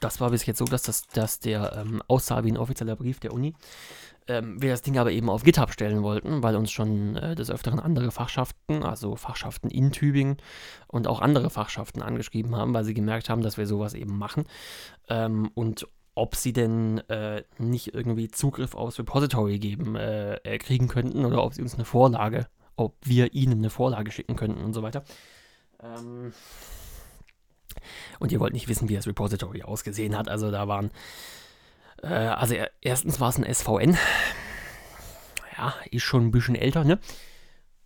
das 0.00 0.20
war 0.20 0.30
bis 0.30 0.46
jetzt 0.46 0.58
so, 0.58 0.64
dass, 0.64 0.82
das, 0.82 1.06
dass 1.08 1.40
der 1.40 1.72
ähm, 1.76 2.02
aussah 2.08 2.44
wie 2.44 2.52
ein 2.52 2.58
offizieller 2.58 2.96
Brief 2.96 3.20
der 3.20 3.32
Uni 3.32 3.54
ähm, 4.30 4.62
wir 4.62 4.70
das 4.70 4.82
Ding 4.82 4.96
aber 4.96 5.10
eben 5.10 5.28
auf 5.28 5.42
GitHub 5.42 5.72
stellen 5.72 6.02
wollten, 6.02 6.42
weil 6.42 6.54
uns 6.54 6.70
schon 6.70 7.16
äh, 7.16 7.34
des 7.34 7.50
Öfteren 7.50 7.80
andere 7.80 8.12
Fachschaften, 8.12 8.84
also 8.84 9.16
Fachschaften 9.16 9.70
in 9.70 9.90
Tübingen 9.90 10.36
und 10.86 11.08
auch 11.08 11.20
andere 11.20 11.50
Fachschaften 11.50 12.00
angeschrieben 12.00 12.54
haben, 12.54 12.72
weil 12.72 12.84
sie 12.84 12.94
gemerkt 12.94 13.28
haben, 13.28 13.42
dass 13.42 13.58
wir 13.58 13.66
sowas 13.66 13.94
eben 13.94 14.16
machen. 14.16 14.44
Ähm, 15.08 15.50
und 15.54 15.88
ob 16.14 16.36
sie 16.36 16.52
denn 16.52 16.98
äh, 17.08 17.42
nicht 17.58 17.92
irgendwie 17.92 18.28
Zugriff 18.28 18.74
aufs 18.74 18.98
Repository 18.98 19.58
geben, 19.58 19.96
äh, 19.96 20.34
äh, 20.36 20.58
kriegen 20.58 20.86
könnten 20.86 21.24
oder 21.24 21.42
ob 21.42 21.54
sie 21.54 21.62
uns 21.62 21.74
eine 21.74 21.84
Vorlage, 21.84 22.46
ob 22.76 22.94
wir 23.02 23.34
ihnen 23.34 23.58
eine 23.58 23.70
Vorlage 23.70 24.12
schicken 24.12 24.36
könnten 24.36 24.62
und 24.62 24.74
so 24.74 24.82
weiter. 24.82 25.02
Ähm 25.82 26.32
und 28.18 28.32
ihr 28.32 28.40
wollt 28.40 28.52
nicht 28.52 28.68
wissen, 28.68 28.88
wie 28.88 28.96
das 28.96 29.06
Repository 29.06 29.62
ausgesehen 29.62 30.16
hat. 30.16 30.28
Also 30.28 30.50
da 30.50 30.68
waren 30.68 30.90
äh, 32.02 32.08
also 32.08 32.54
erstens 32.80 33.20
war 33.20 33.28
es 33.28 33.38
ein 33.38 33.52
SVN. 33.52 33.96
Ja, 35.56 35.74
ist 35.90 36.02
schon 36.02 36.26
ein 36.26 36.30
bisschen 36.30 36.54
älter, 36.54 36.84
ne? 36.84 36.98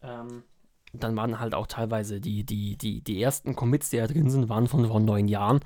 Ähm, 0.02 0.44
dann 0.92 1.16
waren 1.16 1.40
halt 1.40 1.54
auch 1.54 1.66
teilweise 1.66 2.20
die, 2.20 2.44
die, 2.44 2.76
die, 2.76 3.02
die 3.02 3.20
ersten 3.20 3.56
Commits, 3.56 3.90
die 3.90 3.96
da 3.96 4.06
drin 4.06 4.30
sind, 4.30 4.48
waren 4.48 4.68
von 4.68 4.86
vor 4.86 5.00
neun 5.00 5.28
Jahren. 5.28 5.60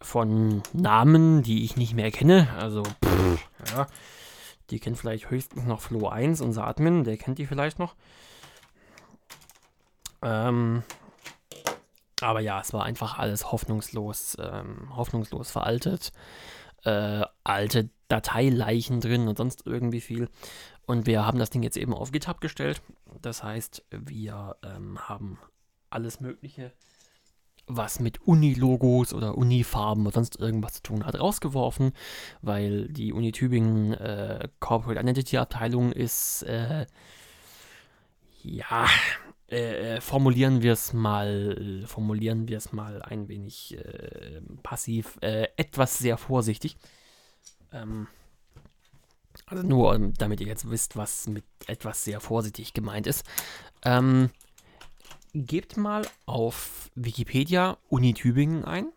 Von 0.00 0.62
Namen, 0.72 1.42
die 1.42 1.64
ich 1.64 1.76
nicht 1.76 1.94
mehr 1.94 2.10
kenne. 2.10 2.48
Also, 2.58 2.82
pff, 2.82 3.48
ja. 3.74 3.86
Die 4.70 4.80
kennt 4.80 4.98
vielleicht 4.98 5.30
höchstens 5.30 5.64
noch 5.64 5.80
Flo 5.80 6.08
1, 6.08 6.40
unser 6.40 6.66
Admin, 6.66 7.04
der 7.04 7.16
kennt 7.16 7.38
die 7.38 7.46
vielleicht 7.46 7.78
noch. 7.78 7.94
Ähm, 10.20 10.82
aber 12.20 12.40
ja, 12.40 12.60
es 12.60 12.72
war 12.72 12.84
einfach 12.84 13.18
alles 13.18 13.52
hoffnungslos, 13.52 14.36
ähm, 14.40 14.94
hoffnungslos 14.96 15.50
veraltet 15.50 16.12
äh, 16.84 17.24
alte 17.44 17.90
Dateileichen 18.08 19.00
drin 19.00 19.28
und 19.28 19.38
sonst 19.38 19.66
irgendwie 19.66 20.00
viel. 20.00 20.28
Und 20.86 21.06
wir 21.06 21.26
haben 21.26 21.38
das 21.38 21.50
Ding 21.50 21.62
jetzt 21.62 21.76
eben 21.76 21.92
auf 21.92 22.12
GitHub 22.12 22.40
gestellt. 22.40 22.80
Das 23.20 23.42
heißt, 23.42 23.84
wir 23.90 24.56
ähm, 24.62 24.98
haben 25.08 25.38
alles 25.90 26.20
Mögliche, 26.20 26.72
was 27.66 28.00
mit 28.00 28.26
Uni-Logos 28.26 29.12
oder 29.12 29.36
Uni-Farben 29.36 30.06
oder 30.06 30.14
sonst 30.14 30.40
irgendwas 30.40 30.74
zu 30.74 30.82
tun 30.82 31.04
hat, 31.04 31.20
rausgeworfen, 31.20 31.92
weil 32.40 32.88
die 32.88 33.12
Uni 33.12 33.32
Tübingen 33.32 33.92
äh, 33.92 34.48
Corporate 34.60 35.00
Identity 35.00 35.36
Abteilung 35.36 35.92
ist, 35.92 36.42
äh, 36.44 36.86
ja, 38.42 38.86
äh, 39.50 39.96
äh, 39.96 40.00
formulieren 40.02 40.60
wir 40.62 40.72
es 40.72 40.92
mal, 40.92 41.84
formulieren 41.86 42.48
wir 42.48 42.58
es 42.58 42.72
mal 42.72 43.00
ein 43.00 43.28
wenig 43.28 43.78
äh, 43.78 44.42
passiv, 44.62 45.16
äh, 45.22 45.48
etwas 45.56 45.98
sehr 45.98 46.18
vorsichtig. 46.18 46.76
Ähm, 47.72 48.08
also 49.46 49.66
nur, 49.66 49.94
ähm, 49.94 50.12
damit 50.18 50.40
ihr 50.40 50.46
jetzt 50.46 50.70
wisst, 50.70 50.96
was 50.96 51.28
mit 51.28 51.44
etwas 51.66 52.04
sehr 52.04 52.20
vorsichtig 52.20 52.74
gemeint 52.74 53.06
ist. 53.06 53.24
Ähm, 53.84 54.28
gebt 55.32 55.78
mal 55.78 56.06
auf 56.26 56.90
Wikipedia 56.94 57.78
Uni 57.88 58.12
Tübingen 58.12 58.64
ein. 58.64 58.92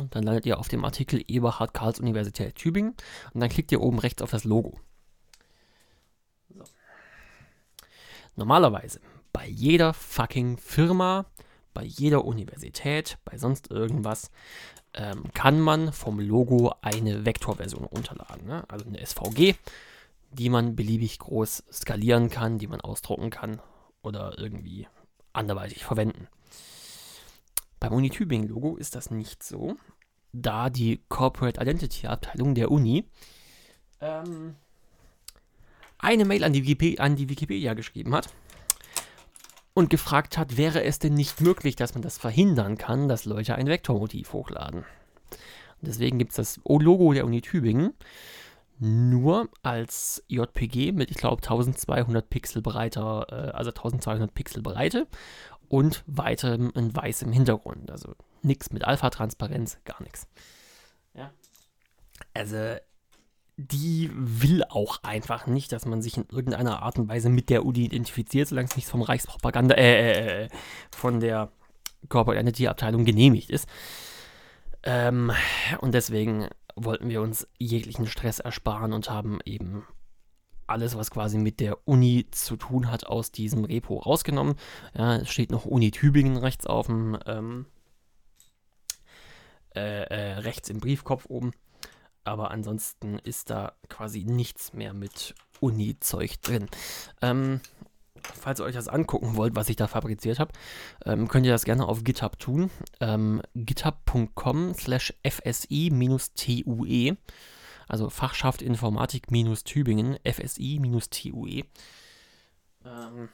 Und 0.00 0.14
dann 0.16 0.24
landet 0.24 0.46
ihr 0.46 0.58
auf 0.58 0.68
dem 0.68 0.84
Artikel 0.84 1.22
Eberhard 1.28 1.72
Karls 1.72 2.00
Universität 2.00 2.56
Tübingen. 2.56 2.96
Und 3.32 3.40
dann 3.40 3.50
klickt 3.50 3.70
ihr 3.70 3.80
oben 3.80 4.00
rechts 4.00 4.22
auf 4.22 4.30
das 4.30 4.42
Logo. 4.42 4.80
So. 6.48 6.64
Normalerweise 8.34 9.00
bei 9.32 9.48
jeder 9.48 9.94
fucking 9.94 10.58
Firma, 10.58 11.26
bei 11.74 11.84
jeder 11.84 12.24
Universität, 12.24 13.18
bei 13.24 13.38
sonst 13.38 13.70
irgendwas, 13.70 14.30
ähm, 14.94 15.24
kann 15.32 15.60
man 15.60 15.92
vom 15.92 16.20
Logo 16.20 16.74
eine 16.82 17.24
Vektorversion 17.24 17.84
runterladen. 17.84 18.46
Ne? 18.46 18.64
Also 18.68 18.86
eine 18.86 19.04
SVG, 19.04 19.54
die 20.30 20.50
man 20.50 20.76
beliebig 20.76 21.18
groß 21.18 21.64
skalieren 21.72 22.30
kann, 22.30 22.58
die 22.58 22.66
man 22.66 22.80
ausdrucken 22.80 23.30
kann 23.30 23.60
oder 24.02 24.38
irgendwie 24.38 24.86
anderweitig 25.32 25.84
verwenden. 25.84 26.28
Beim 27.80 27.92
Uni 27.92 28.10
Tübingen 28.10 28.48
Logo 28.48 28.76
ist 28.76 28.94
das 28.94 29.10
nicht 29.10 29.42
so, 29.42 29.76
da 30.32 30.70
die 30.70 31.02
Corporate 31.08 31.60
Identity 31.60 32.06
Abteilung 32.06 32.54
der 32.54 32.70
Uni 32.70 33.04
ähm, 34.00 34.56
eine 35.98 36.24
Mail 36.24 36.44
an 36.44 36.52
die, 36.52 37.00
an 37.00 37.16
die 37.16 37.28
Wikipedia 37.28 37.74
geschrieben 37.74 38.14
hat 38.14 38.28
und 39.74 39.90
gefragt 39.90 40.38
hat, 40.38 40.56
wäre 40.56 40.82
es 40.84 40.98
denn 40.98 41.14
nicht 41.14 41.40
möglich, 41.40 41.76
dass 41.76 41.94
man 41.94 42.02
das 42.02 42.18
verhindern 42.18 42.76
kann, 42.76 43.08
dass 43.08 43.24
Leute 43.24 43.54
ein 43.54 43.66
Vektormotiv 43.66 44.32
hochladen. 44.32 44.80
Und 44.80 45.88
deswegen 45.88 46.18
gibt 46.18 46.32
es 46.32 46.36
das 46.36 46.60
Logo 46.64 47.12
der 47.12 47.24
Uni 47.24 47.40
Tübingen 47.40 47.94
nur 48.78 49.48
als 49.62 50.24
JPG 50.28 50.92
mit, 50.92 51.10
ich 51.10 51.16
glaube, 51.16 51.40
1200 51.42 52.28
Pixel 52.28 52.62
breiter, 52.62 53.26
äh, 53.30 53.50
also 53.52 53.70
1200 53.70 54.34
Pixel 54.34 54.60
Breite 54.60 55.06
und 55.68 56.02
weitem 56.06 56.72
in 56.74 56.94
weißem 56.94 57.30
Hintergrund. 57.32 57.90
Also 57.90 58.14
nichts 58.42 58.72
mit 58.72 58.84
Alpha-Transparenz, 58.84 59.78
gar 59.84 60.02
nichts. 60.02 60.26
Ja. 61.14 61.30
Also 62.34 62.76
die 63.70 64.10
will 64.14 64.64
auch 64.68 65.02
einfach 65.02 65.46
nicht, 65.46 65.72
dass 65.72 65.86
man 65.86 66.02
sich 66.02 66.16
in 66.16 66.26
irgendeiner 66.30 66.82
Art 66.82 66.98
und 66.98 67.08
Weise 67.08 67.28
mit 67.28 67.50
der 67.50 67.64
Uni 67.64 67.84
identifiziert, 67.84 68.48
solange 68.48 68.68
es 68.68 68.76
nicht 68.76 68.88
vom 68.88 69.02
Reichspropaganda, 69.02 69.74
äh, 69.74 70.10
äh, 70.12 70.44
äh, 70.44 70.48
von 70.90 71.20
der 71.20 71.50
Corporate 72.08 72.40
Entity 72.40 72.68
Abteilung 72.68 73.04
genehmigt 73.04 73.50
ist. 73.50 73.68
Ähm, 74.82 75.32
und 75.80 75.94
deswegen 75.94 76.48
wollten 76.74 77.08
wir 77.08 77.22
uns 77.22 77.46
jeglichen 77.58 78.06
Stress 78.06 78.40
ersparen 78.40 78.92
und 78.92 79.10
haben 79.10 79.38
eben 79.44 79.84
alles, 80.66 80.96
was 80.96 81.10
quasi 81.10 81.38
mit 81.38 81.60
der 81.60 81.86
Uni 81.86 82.26
zu 82.30 82.56
tun 82.56 82.90
hat, 82.90 83.06
aus 83.06 83.30
diesem 83.30 83.64
Repo 83.64 83.98
rausgenommen. 83.98 84.56
Ja, 84.96 85.16
es 85.16 85.30
steht 85.30 85.50
noch 85.50 85.66
Uni 85.66 85.90
Tübingen 85.90 86.36
rechts 86.36 86.66
auf 86.66 86.86
dem, 86.86 87.18
ähm, 87.26 87.66
äh, 89.74 90.04
äh, 90.04 90.38
rechts 90.38 90.68
im 90.70 90.80
Briefkopf 90.80 91.26
oben. 91.28 91.52
Aber 92.24 92.50
ansonsten 92.50 93.18
ist 93.18 93.50
da 93.50 93.72
quasi 93.88 94.24
nichts 94.24 94.72
mehr 94.72 94.94
mit 94.94 95.34
Uni-Zeug 95.60 96.40
drin. 96.40 96.68
Ähm, 97.20 97.60
falls 98.22 98.60
ihr 98.60 98.64
euch 98.64 98.74
das 98.74 98.88
angucken 98.88 99.36
wollt, 99.36 99.56
was 99.56 99.68
ich 99.68 99.76
da 99.76 99.86
fabriziert 99.86 100.38
habe, 100.38 100.52
ähm, 101.04 101.28
könnt 101.28 101.46
ihr 101.46 101.52
das 101.52 101.64
gerne 101.64 101.86
auf 101.86 102.04
GitHub 102.04 102.38
tun. 102.38 102.70
Ähm, 103.00 103.42
github.com 103.54 104.74
slash 104.74 105.14
fsi-tue, 105.24 107.16
also 107.88 108.10
Fachschaft 108.10 108.62
Informatik-Tübingen, 108.62 110.18
fsi-tue. 110.24 111.64
Ähm, 112.84 113.28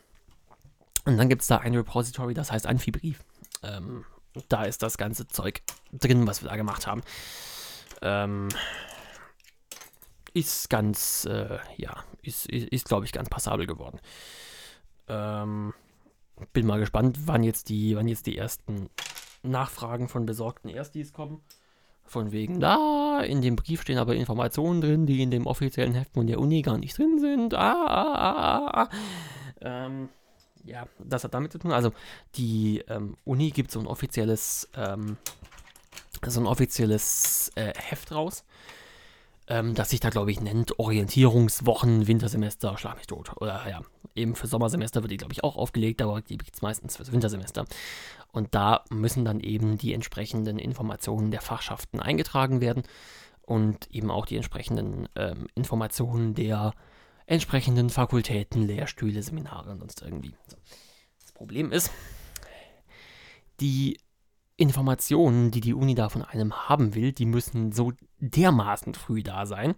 und 1.05 1.17
dann 1.17 1.29
gibt 1.29 1.43
es 1.43 1.49
da 1.49 1.59
ein 1.59 1.75
Repository, 1.75 2.35
das 2.35 2.53
heißt 2.53 2.67
Anfibrief. 2.67 3.25
Ähm, 3.63 4.05
da 4.49 4.65
ist 4.65 4.83
das 4.83 4.99
ganze 4.99 5.27
Zeug 5.27 5.63
drin, 5.93 6.27
was 6.27 6.43
wir 6.43 6.51
da 6.51 6.57
gemacht 6.57 6.87
haben. 6.87 7.03
Ähm, 8.03 8.49
ist 10.35 10.71
ganz, 10.71 11.25
äh, 11.25 11.59
ja, 11.77 12.05
ist, 12.23 12.47
ist, 12.47 12.69
ist 12.69 12.89
glaube 12.89 13.07
ich, 13.07 13.13
ganz 13.13 13.29
passabel 13.29 13.67
geworden. 13.67 14.01
Ähm, 15.09 15.75
bin 16.53 16.67
mal 16.67 16.79
gespannt, 16.79 17.19
wann 17.27 17.43
jetzt 17.43 17.69
die, 17.69 17.97
wann 17.97 18.09
jetzt 18.09 18.27
die 18.27 18.37
ersten 18.37 18.91
Nachfragen 19.43 20.09
von 20.09 20.27
besorgten 20.27 20.69
Erstis 20.69 21.13
kommen. 21.13 21.43
Von 22.05 22.33
wegen, 22.33 22.59
da, 22.59 23.21
in 23.21 23.43
dem 23.43 23.57
Brief 23.57 23.83
stehen 23.83 23.99
aber 23.99 24.15
Informationen 24.15 24.81
drin, 24.81 25.05
die 25.05 25.23
in 25.23 25.31
dem 25.31 25.47
offiziellen 25.47 25.93
Heft 25.93 26.15
von 26.15 26.27
der 26.27 26.41
Uni 26.41 26.63
gar 26.63 26.79
nicht 26.79 26.97
drin 26.97 27.19
sind. 27.19 27.53
Ah, 27.53 27.87
ah, 27.87 28.15
ah, 28.15 28.71
ah. 28.73 28.83
ah. 28.83 28.89
Ähm, 29.61 30.09
ja, 30.65 30.87
das 30.99 31.25
hat 31.25 31.35
damit 31.35 31.53
zu 31.53 31.59
tun. 31.59 31.73
Also, 31.73 31.93
die 32.37 32.83
ähm, 32.89 33.17
Uni 33.25 33.51
gibt 33.51 33.71
so 33.71 33.81
ein 33.81 33.87
offizielles, 33.87 34.71
ähm, 34.75 35.19
so 36.27 36.41
ein 36.41 36.47
offizielles 36.47 37.51
äh, 37.55 37.73
Heft 37.77 38.13
raus 38.13 38.45
ähm, 39.49 39.75
das 39.75 39.91
sich 39.91 40.01
da, 40.01 40.11
glaube 40.11 40.31
ich, 40.31 40.41
nennt 40.41 40.79
Orientierungswochen, 40.79 42.07
Wintersemester, 42.07 42.77
schlag 42.77 42.97
mich 42.97 43.07
tot. 43.07 43.33
Oder 43.37 43.69
ja, 43.69 43.81
eben 44.15 44.35
für 44.35 44.47
Sommersemester 44.47 45.03
wird 45.03 45.13
die, 45.13 45.17
glaube 45.17 45.33
ich, 45.33 45.43
auch 45.43 45.57
aufgelegt, 45.57 46.03
aber 46.03 46.21
die 46.21 46.37
gibt 46.37 46.55
es 46.55 46.63
meistens 46.63 46.97
fürs 46.97 47.13
Wintersemester. 47.13 47.65
Und 48.31 48.55
da 48.55 48.85
müssen 48.91 49.25
dann 49.25 49.41
eben 49.41 49.79
die 49.79 49.95
entsprechenden 49.95 50.59
Informationen 50.59 51.31
der 51.31 51.41
Fachschaften 51.41 51.99
eingetragen 52.01 52.61
werden 52.61 52.83
und 53.43 53.91
eben 53.91 54.11
auch 54.11 54.27
die 54.27 54.37
entsprechenden 54.37 55.09
ähm, 55.17 55.47
Informationen 55.55 56.35
der 56.35 56.75
entsprechenden 57.25 57.89
Fakultäten, 57.89 58.67
Lehrstühle, 58.67 59.23
Seminare 59.23 59.71
und 59.71 59.81
sonst 59.81 60.03
irgendwie. 60.03 60.35
Das 61.21 61.33
Problem 61.33 61.73
ist, 61.73 61.91
die 63.61 63.99
Informationen, 64.59 65.53
die 65.53 65.61
die 65.61 65.73
Uni 65.73 65.95
da 65.95 66.09
von 66.09 66.23
einem 66.23 66.69
haben 66.69 66.97
will, 66.97 67.13
die 67.13 67.27
müssen 67.27 67.71
so 67.71 67.93
dermaßen 68.19 68.95
früh 68.95 69.23
da 69.23 69.47
sein. 69.47 69.77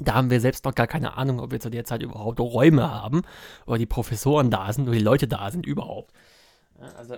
Da 0.00 0.14
haben 0.14 0.30
wir 0.30 0.40
selbst 0.40 0.64
noch 0.64 0.74
gar 0.74 0.86
keine 0.86 1.16
Ahnung, 1.16 1.40
ob 1.40 1.52
wir 1.52 1.60
zu 1.60 1.70
der 1.70 1.84
Zeit 1.84 2.02
überhaupt 2.02 2.40
Räume 2.40 2.90
haben 2.90 3.22
oder 3.66 3.78
die 3.78 3.86
Professoren 3.86 4.50
da 4.50 4.72
sind 4.72 4.88
oder 4.88 4.96
die 4.96 5.04
Leute 5.04 5.28
da 5.28 5.50
sind 5.50 5.66
überhaupt. 5.66 6.12
Also, 6.96 7.16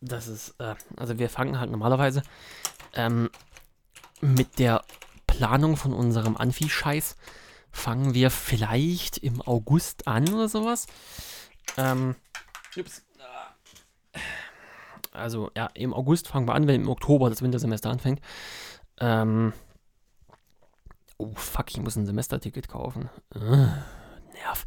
das 0.00 0.26
ist, 0.26 0.56
äh, 0.58 0.74
also 0.96 1.18
wir 1.18 1.30
fangen 1.30 1.58
halt 1.60 1.70
normalerweise 1.70 2.22
ähm, 2.94 3.30
mit 4.20 4.58
der 4.58 4.82
Planung 5.28 5.76
von 5.76 5.92
unserem 5.92 6.36
Anfi-Scheiß 6.36 7.16
fangen 7.70 8.12
wir 8.12 8.30
vielleicht 8.30 9.18
im 9.18 9.40
August 9.40 10.08
an 10.08 10.28
oder 10.34 10.48
sowas. 10.48 10.86
Ähm, 11.76 12.16
ups. 12.76 13.02
Also 15.12 15.50
ja, 15.56 15.66
im 15.74 15.94
August 15.94 16.28
fangen 16.28 16.48
wir 16.48 16.54
an, 16.54 16.66
wenn 16.66 16.82
im 16.82 16.88
Oktober 16.88 17.28
das 17.28 17.42
Wintersemester 17.42 17.90
anfängt. 17.90 18.20
Ähm, 18.98 19.52
oh 21.18 21.32
fuck, 21.34 21.70
ich 21.70 21.80
muss 21.80 21.96
ein 21.96 22.06
Semesterticket 22.06 22.68
kaufen. 22.68 23.10
Uh, 23.34 23.68
nerv. 24.32 24.64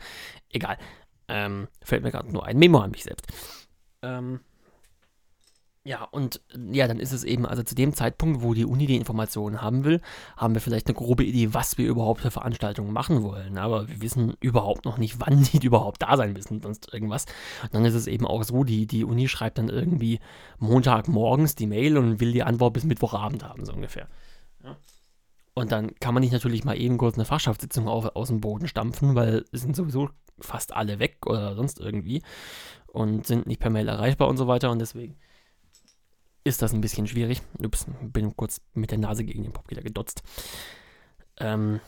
Egal. 0.50 0.78
Ähm, 1.28 1.68
fällt 1.84 2.04
mir 2.04 2.12
gerade 2.12 2.32
nur 2.32 2.46
ein 2.46 2.58
Memo 2.58 2.80
an 2.80 2.92
mich 2.92 3.04
selbst. 3.04 3.28
Ähm, 4.02 4.42
ja, 5.88 6.04
und 6.04 6.42
ja, 6.72 6.88
dann 6.88 7.00
ist 7.00 7.12
es 7.12 7.24
eben, 7.24 7.46
also 7.46 7.62
zu 7.62 7.76
dem 7.76 7.94
Zeitpunkt, 7.94 8.42
wo 8.42 8.56
die 8.56 8.66
Uni 8.66 8.88
die 8.88 8.96
Informationen 8.96 9.62
haben 9.62 9.84
will, 9.84 10.02
haben 10.36 10.56
wir 10.56 10.62
vielleicht 10.62 10.88
eine 10.88 10.96
grobe 10.96 11.24
Idee, 11.24 11.54
was 11.54 11.78
wir 11.78 11.88
überhaupt 11.88 12.22
für 12.22 12.32
Veranstaltungen 12.32 12.92
machen 12.92 13.22
wollen. 13.22 13.60
Aber 13.60 13.88
wir 13.88 14.02
wissen 14.02 14.36
überhaupt 14.40 14.86
noch 14.86 14.98
nicht, 14.98 15.20
wann 15.20 15.44
die 15.44 15.64
überhaupt 15.64 16.02
da 16.02 16.18
sein 16.18 16.34
müssen, 16.34 16.60
sonst 16.60 16.92
irgendwas. 16.92 17.28
Und 17.62 17.76
dann 17.76 17.86
ist 17.86 17.94
es 17.94 18.08
eben 18.08 18.26
auch 18.26 18.44
so, 18.44 18.64
die, 18.64 18.88
die 18.88 19.04
Uni 19.04 19.28
schreibt 19.28 19.60
dann 19.60 19.70
irgendwie 19.70 20.20
Montagmorgens 20.58 21.54
die 21.54 21.68
Mail 21.68 22.00
und 22.00 22.20
will 22.20 22.32
die 22.32 22.42
Antwort 22.42 22.74
bis 22.74 22.84
Mittwochabend 22.84 23.44
haben, 23.44 23.64
so 23.64 23.72
ungefähr. 23.72 24.08
Ja. 24.64 24.78
Und 25.54 25.72
dann 25.72 25.94
kann 26.00 26.16
man 26.16 26.22
nicht 26.22 26.34
natürlich 26.34 26.64
mal 26.64 26.80
eben 26.80 26.98
kurz 26.98 27.14
eine 27.14 27.26
Fachschaftssitzung 27.26 27.88
auf, 27.88 28.16
aus 28.16 28.30
dem 28.30 28.42
Boden 28.42 28.68
stampfen, 28.68 29.14
weil 29.14 29.46
es 29.52 29.62
sind 29.62 29.76
sowieso 29.76 30.10
fast 30.40 30.74
alle 30.74 30.98
weg 30.98 31.28
oder 31.28 31.56
sonst 31.56 31.80
irgendwie 31.80 32.24
und 32.88 33.28
sind 33.28 33.46
nicht 33.46 33.62
per 33.62 33.70
Mail 33.70 33.88
erreichbar 33.88 34.30
und 34.30 34.38
so 34.38 34.48
weiter 34.48 34.72
und 34.72 34.80
deswegen 34.80 35.16
ist 36.46 36.62
das 36.62 36.74
ein 36.74 36.82
bisschen 36.82 37.08
schwierig. 37.08 37.42
Ups, 37.62 37.86
bin 38.02 38.36
kurz 38.38 38.62
mit 38.74 38.92
der 38.92 39.00
Nase 39.00 39.26
gegen 39.26 39.44
den 39.44 39.52
Popkiller 39.52 39.82
gedotzt. 39.82 40.24
Ähm, 41.38 41.82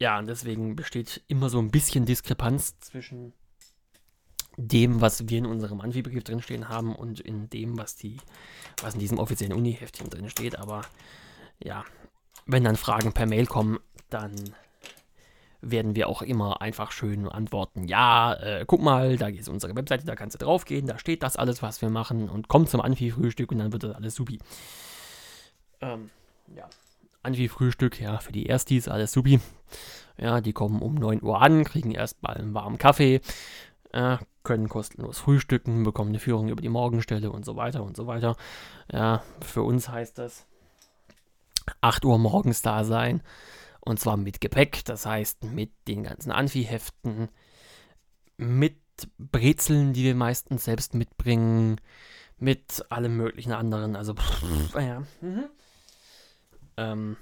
ja, 0.00 0.18
und 0.18 0.26
deswegen 0.26 0.74
besteht 0.74 1.22
immer 1.28 1.48
so 1.48 1.58
ein 1.58 1.70
bisschen 1.70 2.04
Diskrepanz 2.04 2.80
zwischen 2.80 3.32
dem, 4.56 5.02
was 5.02 5.28
wir 5.28 5.38
in 5.38 5.46
unserem 5.46 5.82
Anfi-Begriff 5.82 6.24
drinstehen 6.24 6.70
haben 6.70 6.96
und 6.96 7.20
in 7.20 7.50
dem, 7.50 7.78
was 7.78 7.94
die, 7.96 8.16
was 8.82 8.94
in 8.94 9.00
diesem 9.00 9.18
offiziellen 9.18 9.56
Uni-Heftchen 9.56 10.08
drin 10.08 10.30
steht. 10.30 10.58
Aber 10.58 10.82
ja, 11.62 11.84
wenn 12.46 12.64
dann 12.64 12.76
Fragen 12.76 13.12
per 13.12 13.26
Mail 13.26 13.46
kommen, 13.46 13.78
dann 14.08 14.34
werden 15.60 15.96
wir 15.96 16.08
auch 16.08 16.22
immer 16.22 16.60
einfach 16.60 16.92
schön 16.92 17.28
antworten, 17.28 17.84
ja, 17.88 18.34
äh, 18.34 18.64
guck 18.66 18.82
mal, 18.82 19.16
da 19.16 19.28
ist 19.28 19.48
unsere 19.48 19.74
Webseite, 19.74 20.06
da 20.06 20.14
kannst 20.14 20.40
du 20.40 20.44
drauf 20.44 20.64
gehen, 20.64 20.86
da 20.86 20.98
steht 20.98 21.22
das 21.22 21.36
alles, 21.36 21.62
was 21.62 21.80
wir 21.82 21.90
machen 21.90 22.28
und 22.28 22.48
komm 22.48 22.66
zum 22.66 22.80
Anfi-Frühstück 22.80 23.52
und 23.52 23.58
dann 23.58 23.72
wird 23.72 23.82
das 23.82 23.94
alles 23.94 24.14
supi. 24.14 24.38
Ähm, 25.80 26.10
ja. 26.54 26.68
Anfi-Frühstück, 27.22 28.00
ja, 28.00 28.18
für 28.18 28.32
die 28.32 28.46
Erstis 28.46 28.88
alles 28.88 29.12
supi. 29.12 29.40
Ja, 30.18 30.40
die 30.40 30.52
kommen 30.52 30.80
um 30.80 30.94
9 30.94 31.22
Uhr 31.22 31.42
an, 31.42 31.64
kriegen 31.64 31.90
erstmal 31.90 32.36
einen 32.36 32.54
warmen 32.54 32.78
Kaffee, 32.78 33.20
äh, 33.92 34.16
können 34.44 34.68
kostenlos 34.68 35.18
frühstücken, 35.18 35.82
bekommen 35.82 36.10
eine 36.10 36.20
Führung 36.20 36.48
über 36.48 36.62
die 36.62 36.68
Morgenstelle 36.68 37.30
und 37.30 37.44
so 37.44 37.56
weiter 37.56 37.82
und 37.82 37.96
so 37.96 38.06
weiter. 38.06 38.36
Ja, 38.90 39.22
für 39.40 39.62
uns 39.62 39.88
heißt 39.88 40.18
das 40.18 40.46
8 41.80 42.04
Uhr 42.04 42.18
morgens 42.18 42.62
da 42.62 42.84
sein. 42.84 43.22
Und 43.86 44.00
zwar 44.00 44.16
mit 44.16 44.40
Gepäck, 44.40 44.84
das 44.84 45.06
heißt 45.06 45.44
mit 45.44 45.70
den 45.86 46.02
ganzen 46.02 46.32
Anfi-Heften, 46.32 47.28
mit 48.36 48.76
Brezeln, 49.16 49.92
die 49.92 50.02
wir 50.02 50.16
meistens 50.16 50.64
selbst 50.64 50.94
mitbringen, 50.94 51.80
mit 52.36 52.84
allem 52.90 53.16
möglichen 53.16 53.52
anderen. 53.52 53.94
Also, 53.94 54.14
pff, 54.14 54.74
ja. 54.74 55.04
Mhm. 55.20 55.44
Ähm, 56.76 57.16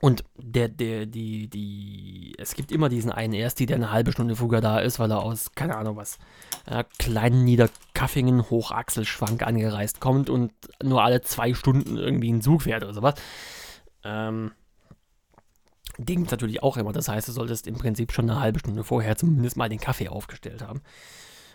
und 0.00 0.22
der, 0.36 0.68
der, 0.68 1.06
die, 1.06 1.50
die, 1.50 2.36
es 2.38 2.54
gibt 2.54 2.70
immer 2.70 2.88
diesen 2.88 3.10
einen 3.10 3.34
Ersti, 3.34 3.66
der 3.66 3.76
eine 3.76 3.90
halbe 3.90 4.12
Stunde 4.12 4.36
früher 4.36 4.60
da 4.60 4.78
ist, 4.78 5.00
weil 5.00 5.10
er 5.10 5.24
aus, 5.24 5.50
keine 5.56 5.76
Ahnung 5.76 5.96
was, 5.96 6.18
äh, 6.66 6.84
kleinen 7.00 7.44
Niederkaffingen, 7.44 8.48
Hochachselschwank 8.48 9.42
angereist 9.42 10.00
kommt 10.00 10.30
und 10.30 10.52
nur 10.80 11.02
alle 11.02 11.22
zwei 11.22 11.54
Stunden 11.54 11.96
irgendwie 11.96 12.28
einen 12.28 12.42
Zug 12.42 12.62
fährt 12.62 12.84
oder 12.84 12.94
sowas. 12.94 13.14
Ähm, 14.04 14.52
es 15.98 16.30
natürlich 16.30 16.62
auch 16.62 16.76
immer. 16.76 16.92
Das 16.92 17.08
heißt, 17.08 17.28
du 17.28 17.32
solltest 17.32 17.66
im 17.66 17.76
Prinzip 17.76 18.12
schon 18.12 18.30
eine 18.30 18.40
halbe 18.40 18.58
Stunde 18.58 18.84
vorher 18.84 19.16
zumindest 19.16 19.56
mal 19.56 19.68
den 19.68 19.80
Kaffee 19.80 20.08
aufgestellt 20.08 20.62
haben. 20.62 20.82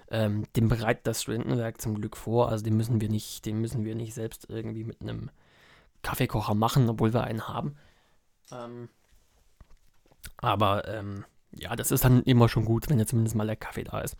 Ähm, 0.09 0.45
den 0.55 0.67
bereitet 0.67 1.07
das 1.07 1.23
Studentenwerk 1.23 1.81
zum 1.81 1.95
Glück 1.95 2.17
vor. 2.17 2.49
Also 2.49 2.63
den 2.63 2.77
müssen 2.77 3.01
wir 3.01 3.09
nicht, 3.09 3.45
den 3.45 3.59
müssen 3.59 3.85
wir 3.85 3.95
nicht 3.95 4.13
selbst 4.13 4.49
irgendwie 4.49 4.83
mit 4.83 5.01
einem 5.01 5.31
Kaffeekocher 6.01 6.53
machen, 6.53 6.89
obwohl 6.89 7.13
wir 7.13 7.23
einen 7.23 7.47
haben. 7.47 7.75
Ähm, 8.51 8.89
aber 10.37 10.87
ähm, 10.87 11.25
ja, 11.51 11.75
das 11.75 11.91
ist 11.91 12.03
dann 12.03 12.23
immer 12.23 12.49
schon 12.49 12.65
gut, 12.65 12.89
wenn 12.89 12.99
ja 12.99 13.05
zumindest 13.05 13.35
mal 13.35 13.47
der 13.47 13.55
Kaffee 13.55 13.83
da 13.83 14.01
ist. 14.01 14.17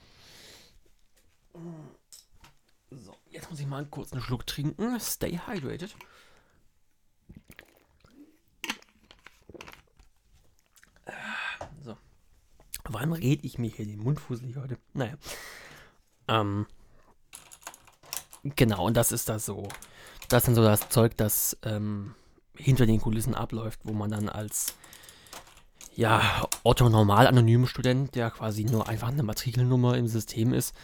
So, 2.90 3.16
jetzt 3.30 3.50
muss 3.50 3.60
ich 3.60 3.68
mal 3.68 3.78
einen 3.78 3.92
kurzen 3.92 4.22
Schluck 4.22 4.48
trinken. 4.48 5.00
Stay 5.00 5.40
hydrated. 5.46 5.96
Wann 12.90 13.14
rede 13.14 13.46
ich 13.46 13.58
mir 13.58 13.70
hier 13.70 13.86
den 13.86 14.00
Mund 14.00 14.20
fusselig 14.20 14.58
heute? 14.58 14.78
Naja. 14.94 15.14
Ähm, 16.28 16.66
genau, 18.44 18.86
und 18.88 18.98
das 18.98 19.12
ist 19.12 19.30
das 19.30 19.46
so. 19.46 19.68
Das 20.30 20.44
ist 20.44 20.48
dann 20.48 20.56
so 20.56 20.64
das 20.64 20.90
Zeug, 20.90 21.16
das 21.18 21.58
ähm, 21.64 22.16
hinter 22.56 22.86
den 22.86 23.00
Kulissen 23.00 23.36
abläuft, 23.36 23.80
wo 23.84 23.94
man 23.94 24.12
dann 24.12 24.30
als 24.30 24.76
ja, 25.96 26.48
Otto 26.64 26.90
normal 26.90 27.28
anonymen 27.28 27.68
Student, 27.68 28.16
der 28.16 28.32
quasi 28.32 28.64
nur 28.64 28.90
einfach 28.90 29.10
eine 29.10 29.24
Matrikelnummer 29.24 29.96
im 29.96 30.08
System 30.08 30.54
ist, 30.54 30.76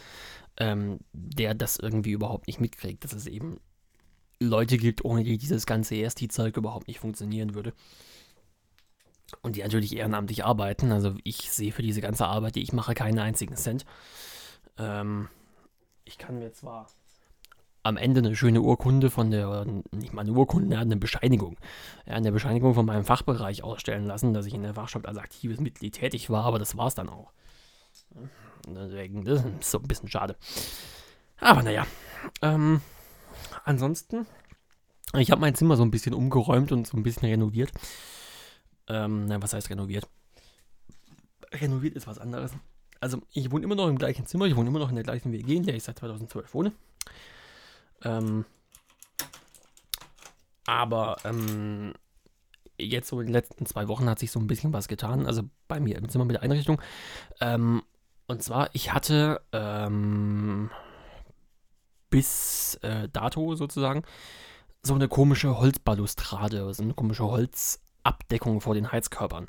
ähm, 0.56 1.00
der 1.12 1.54
das 1.54 1.78
irgendwie 1.78 2.12
überhaupt 2.12 2.46
nicht 2.46 2.60
mitkriegt, 2.60 3.04
dass 3.04 3.12
es 3.12 3.26
eben 3.26 3.58
Leute 4.38 4.78
gibt, 4.78 5.04
ohne 5.04 5.24
die 5.24 5.36
dieses 5.36 5.66
ganze 5.66 5.96
EST-Zeug 5.96 6.56
überhaupt 6.56 6.86
nicht 6.86 7.00
funktionieren 7.00 7.54
würde 7.54 7.74
und 9.42 9.56
die 9.56 9.62
natürlich 9.62 9.96
ehrenamtlich 9.96 10.44
arbeiten. 10.44 10.92
Also 10.92 11.14
ich 11.24 11.50
sehe 11.50 11.72
für 11.72 11.82
diese 11.82 12.00
ganze 12.00 12.26
Arbeit, 12.26 12.56
die 12.56 12.62
ich 12.62 12.72
mache, 12.72 12.94
keinen 12.94 13.18
einzigen 13.18 13.56
Cent. 13.56 13.84
Ähm, 14.78 15.28
ich 16.04 16.18
kann 16.18 16.38
mir 16.38 16.52
zwar 16.52 16.86
am 17.82 17.96
Ende 17.96 18.20
eine 18.20 18.36
schöne 18.36 18.60
Urkunde 18.60 19.10
von 19.10 19.30
der, 19.30 19.64
nicht 19.92 20.12
mal 20.12 20.22
eine 20.22 20.32
Urkunde, 20.32 20.78
eine 20.78 20.96
Bescheinigung, 20.96 21.56
eine 22.04 22.32
Bescheinigung 22.32 22.74
von 22.74 22.84
meinem 22.84 23.04
Fachbereich 23.04 23.62
ausstellen 23.62 24.04
lassen, 24.04 24.34
dass 24.34 24.46
ich 24.46 24.54
in 24.54 24.62
der 24.62 24.74
Fachschaft 24.74 25.06
als 25.06 25.16
aktives 25.16 25.60
Mitglied 25.60 25.94
tätig 25.94 26.28
war, 26.28 26.44
aber 26.44 26.58
das 26.58 26.76
war 26.76 26.88
es 26.88 26.94
dann 26.94 27.08
auch. 27.08 27.32
Deswegen, 28.66 29.24
das 29.24 29.44
ist 29.44 29.70
so 29.70 29.78
ein 29.78 29.88
bisschen 29.88 30.08
schade. 30.08 30.36
Aber 31.40 31.62
naja, 31.62 31.86
ähm, 32.42 32.82
ansonsten, 33.64 34.26
ich 35.16 35.30
habe 35.30 35.40
mein 35.40 35.54
Zimmer 35.54 35.76
so 35.76 35.82
ein 35.82 35.90
bisschen 35.90 36.12
umgeräumt 36.12 36.72
und 36.72 36.86
so 36.86 36.96
ein 36.96 37.02
bisschen 37.02 37.28
renoviert. 37.28 37.72
Ähm, 38.90 39.26
was 39.40 39.52
heißt 39.52 39.70
renoviert? 39.70 40.08
Renoviert 41.52 41.94
ist 41.94 42.06
was 42.06 42.18
anderes. 42.18 42.52
Also, 43.00 43.22
ich 43.32 43.50
wohne 43.50 43.64
immer 43.64 43.76
noch 43.76 43.88
im 43.88 43.98
gleichen 43.98 44.26
Zimmer, 44.26 44.46
ich 44.46 44.56
wohne 44.56 44.68
immer 44.68 44.80
noch 44.80 44.90
in 44.90 44.96
der 44.96 45.04
gleichen 45.04 45.32
WG, 45.32 45.56
in 45.56 45.64
der 45.64 45.76
ich 45.76 45.84
seit 45.84 45.98
2012 45.98 46.52
wohne. 46.52 46.72
Ähm, 48.02 48.44
aber 50.66 51.16
ähm, 51.24 51.94
jetzt 52.78 53.08
so 53.08 53.20
in 53.20 53.28
den 53.28 53.32
letzten 53.32 53.64
zwei 53.66 53.88
Wochen 53.88 54.08
hat 54.08 54.18
sich 54.18 54.30
so 54.30 54.40
ein 54.40 54.46
bisschen 54.46 54.72
was 54.72 54.88
getan. 54.88 55.26
Also 55.26 55.42
bei 55.68 55.80
mir 55.80 55.96
im 55.96 56.08
Zimmer 56.08 56.24
mit 56.24 56.34
der 56.34 56.42
Einrichtung. 56.42 56.80
Ähm, 57.40 57.82
und 58.26 58.42
zwar, 58.42 58.70
ich 58.72 58.92
hatte 58.92 59.40
ähm, 59.52 60.70
bis 62.10 62.76
äh, 62.82 63.08
dato 63.08 63.54
sozusagen 63.54 64.02
so 64.82 64.94
eine 64.94 65.08
komische 65.08 65.58
Holzbalustrade, 65.58 66.72
so 66.74 66.82
eine 66.82 66.94
komische 66.94 67.24
Holzabdeckung 68.04 68.60
vor 68.60 68.74
den 68.74 68.90
Heizkörpern. 68.90 69.46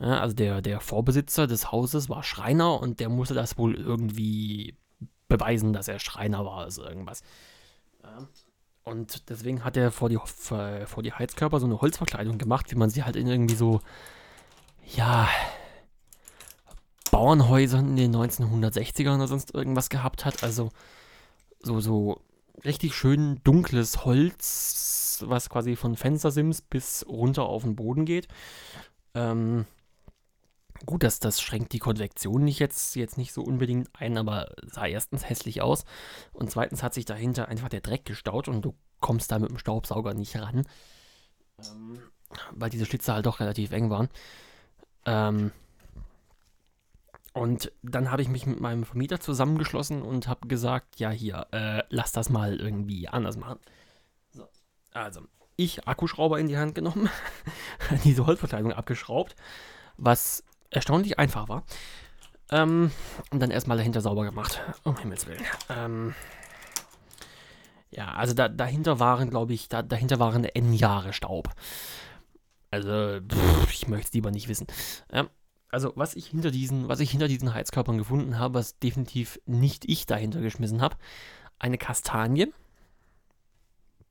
Ja, 0.00 0.20
also 0.20 0.34
der, 0.34 0.62
der 0.62 0.80
Vorbesitzer 0.80 1.46
des 1.46 1.72
Hauses 1.72 2.08
war 2.08 2.22
Schreiner 2.22 2.80
und 2.80 3.00
der 3.00 3.08
musste 3.08 3.34
das 3.34 3.58
wohl 3.58 3.74
irgendwie 3.74 4.76
beweisen, 5.28 5.72
dass 5.72 5.88
er 5.88 5.98
Schreiner 5.98 6.44
war, 6.44 6.58
also 6.58 6.84
irgendwas. 6.84 7.22
Ja. 8.02 8.28
Und 8.84 9.28
deswegen 9.30 9.64
hat 9.64 9.76
er 9.76 9.90
vor 9.90 10.08
die, 10.08 10.18
vor 10.24 11.02
die 11.02 11.12
Heizkörper 11.12 11.58
so 11.58 11.66
eine 11.66 11.80
Holzverkleidung 11.80 12.38
gemacht, 12.38 12.70
wie 12.70 12.76
man 12.76 12.90
sie 12.90 13.02
halt 13.02 13.16
in 13.16 13.26
irgendwie 13.26 13.56
so, 13.56 13.80
ja, 14.94 15.28
Bauernhäusern 17.10 17.90
in 17.90 18.12
den 18.12 18.16
1960ern 18.16 19.16
oder 19.16 19.26
sonst 19.26 19.54
irgendwas 19.54 19.88
gehabt 19.88 20.24
hat. 20.24 20.44
Also 20.44 20.70
so, 21.60 21.80
so 21.80 22.20
richtig 22.64 22.94
schön 22.94 23.40
dunkles 23.44 24.04
Holz, 24.04 25.24
was 25.26 25.48
quasi 25.48 25.76
von 25.76 25.96
Fenstersims 25.96 26.62
bis 26.62 27.06
runter 27.08 27.44
auf 27.44 27.62
den 27.62 27.76
Boden 27.76 28.04
geht. 28.04 28.28
Ähm, 29.14 29.66
gut, 30.84 31.02
das, 31.02 31.20
das 31.20 31.40
schränkt 31.40 31.72
die 31.72 31.78
Konvektion 31.78 32.44
nicht 32.44 32.58
jetzt, 32.58 32.96
jetzt 32.96 33.16
nicht 33.18 33.32
so 33.32 33.42
unbedingt 33.42 33.88
ein, 33.94 34.18
aber 34.18 34.48
sah 34.62 34.86
erstens 34.86 35.28
hässlich 35.28 35.62
aus 35.62 35.84
und 36.32 36.50
zweitens 36.50 36.82
hat 36.82 36.94
sich 36.94 37.04
dahinter 37.04 37.48
einfach 37.48 37.68
der 37.68 37.80
Dreck 37.80 38.04
gestaut 38.04 38.48
und 38.48 38.62
du 38.62 38.74
kommst 39.00 39.30
da 39.30 39.38
mit 39.38 39.50
dem 39.50 39.58
Staubsauger 39.58 40.14
nicht 40.14 40.36
ran, 40.36 40.66
ähm, 41.58 41.98
weil 42.52 42.70
diese 42.70 42.86
Schlitze 42.86 43.14
halt 43.14 43.26
doch 43.26 43.40
relativ 43.40 43.72
eng 43.72 43.90
waren. 43.90 44.08
Ähm, 45.06 45.52
und 47.36 47.70
dann 47.82 48.10
habe 48.10 48.22
ich 48.22 48.28
mich 48.28 48.46
mit 48.46 48.60
meinem 48.60 48.84
Vermieter 48.84 49.20
zusammengeschlossen 49.20 50.00
und 50.00 50.26
habe 50.26 50.48
gesagt, 50.48 50.98
ja 50.98 51.10
hier, 51.10 51.46
äh, 51.52 51.82
lass 51.90 52.10
das 52.12 52.30
mal 52.30 52.56
irgendwie 52.58 53.08
anders 53.08 53.36
machen. 53.36 53.58
So, 54.30 54.48
also, 54.94 55.20
ich 55.56 55.86
Akkuschrauber 55.86 56.40
in 56.40 56.48
die 56.48 56.56
Hand 56.56 56.74
genommen, 56.74 57.10
diese 58.04 58.24
Holzverkleidung 58.24 58.72
abgeschraubt, 58.72 59.36
was 59.98 60.44
erstaunlich 60.70 61.18
einfach 61.18 61.50
war. 61.50 61.64
Ähm, 62.50 62.90
und 63.30 63.40
dann 63.40 63.50
erstmal 63.50 63.76
dahinter 63.76 64.00
sauber 64.00 64.24
gemacht, 64.24 64.62
um 64.84 64.96
Himmels 64.96 65.26
Willen. 65.26 65.44
Ähm, 65.68 66.14
ja, 67.90 68.14
also 68.14 68.32
da, 68.32 68.48
dahinter 68.48 68.98
waren, 68.98 69.28
glaube 69.28 69.52
ich, 69.52 69.68
da, 69.68 69.82
dahinter 69.82 70.18
waren 70.18 70.42
N-Jahre 70.42 71.12
Staub. 71.12 71.50
Also, 72.70 73.20
pff, 73.20 73.74
ich 73.74 73.88
möchte 73.88 74.06
es 74.06 74.14
lieber 74.14 74.30
nicht 74.30 74.48
wissen. 74.48 74.66
Ähm, 75.12 75.28
also 75.70 75.92
was 75.96 76.14
ich 76.14 76.26
hinter 76.26 76.50
diesen, 76.50 76.88
was 76.88 77.00
ich 77.00 77.10
hinter 77.10 77.28
diesen 77.28 77.52
Heizkörpern 77.52 77.98
gefunden 77.98 78.38
habe, 78.38 78.54
was 78.54 78.78
definitiv 78.78 79.40
nicht 79.46 79.84
ich 79.88 80.06
dahinter 80.06 80.40
geschmissen 80.40 80.80
habe, 80.80 80.96
eine 81.58 81.78
Kastanie, 81.78 82.52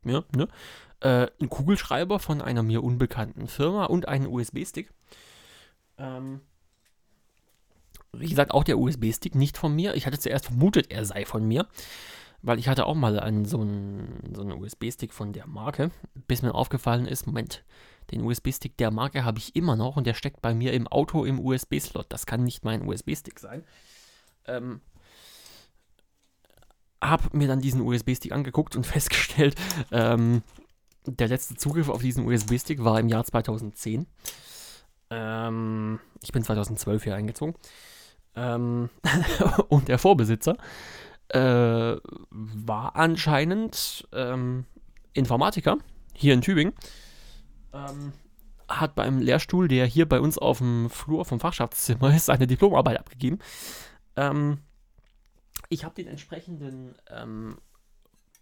ja, 0.04 0.24
ne, 0.36 0.48
äh, 1.02 1.28
ein 1.42 1.50
Kugelschreiber 1.50 2.20
von 2.20 2.42
einer 2.42 2.64
mir 2.64 2.84
unbekannten 2.84 3.48
Firma 3.48 3.86
und 3.86 4.08
einen 4.08 4.28
USB-Stick. 4.28 4.92
Ähm, 5.98 6.42
wie 8.14 8.30
gesagt, 8.30 8.52
auch 8.52 8.64
der 8.64 8.78
USB-Stick 8.78 9.36
nicht 9.36 9.58
von 9.58 9.76
mir. 9.76 9.96
Ich 9.96 10.06
hatte 10.06 10.20
zuerst 10.20 10.46
vermutet, 10.46 10.92
er 10.92 11.06
sei 11.06 11.26
von 11.26 11.46
mir, 11.46 11.68
weil 12.42 12.60
ich 12.60 12.68
hatte 12.68 12.86
auch 12.86 12.96
mal 12.96 13.20
einen, 13.20 13.46
so 13.46 13.62
einen, 13.62 14.34
so 14.34 14.42
einen 14.42 14.54
USB-Stick 14.54 15.14
von 15.14 15.34
der 15.34 15.48
Marke, 15.48 15.92
bis 16.28 16.42
mir 16.42 16.56
aufgefallen 16.56 17.06
ist, 17.06 17.28
Moment, 17.28 17.64
den 18.12 18.22
USB-Stick 18.22 18.78
der 18.78 18.92
Marke 18.92 19.26
habe 19.26 19.40
ich 19.40 19.56
immer 19.56 19.76
noch 19.76 19.98
und 19.98 20.06
der 20.06 20.14
steckt 20.14 20.42
bei 20.42 20.54
mir 20.54 20.74
im 20.74 20.88
Auto 20.88 21.26
im 21.26 21.40
USB-Slot. 21.40 22.08
Das 22.10 22.26
kann 22.26 22.44
nicht 22.44 22.64
mein 22.64 22.88
USB-Stick 22.88 23.40
sein. 23.40 23.64
Ähm, 24.46 24.82
habe 27.04 27.38
mir 27.38 27.48
dann 27.48 27.62
diesen 27.62 27.82
USB-Stick 27.82 28.32
angeguckt 28.32 28.76
und 28.76 28.86
festgestellt, 28.86 29.56
ähm, 29.92 30.44
der 31.06 31.28
letzte 31.28 31.56
Zugriff 31.56 31.90
auf 31.90 32.02
diesen 32.02 32.26
USB-Stick 32.26 32.84
war 32.84 33.00
im 33.00 33.10
Jahr 33.10 33.24
2010. 33.24 34.08
Ähm, 35.12 36.00
ich 36.24 36.32
bin 36.32 36.44
2012 36.44 37.04
hier 37.04 37.16
eingezogen. 37.16 37.56
Ähm, 38.36 38.90
und 39.70 39.88
der 39.88 39.98
Vorbesitzer 39.98 40.58
äh, 41.30 41.40
war 42.30 42.96
anscheinend 42.96 44.08
ähm, 44.14 44.66
Informatiker 45.14 45.78
hier 46.14 46.34
in 46.34 46.42
Tübingen 46.42 46.74
ähm, 47.76 48.14
hat 48.68 48.96
beim 48.96 49.20
Lehrstuhl, 49.20 49.68
der 49.68 49.86
hier 49.86 50.08
bei 50.08 50.20
uns 50.20 50.38
auf 50.38 50.58
dem 50.60 50.90
Flur 50.90 51.26
vom 51.26 51.40
Fachschaftszimmer 51.40 52.16
ist, 52.16 52.26
seine 52.26 52.48
Diplomarbeit 52.48 53.00
abgegeben. 53.00 53.40
Ähm, 54.16 54.60
ich 55.70 55.84
habe 55.84 55.96
den 55.96 56.08
entsprechenden 56.08 56.96
ähm, 57.10 57.58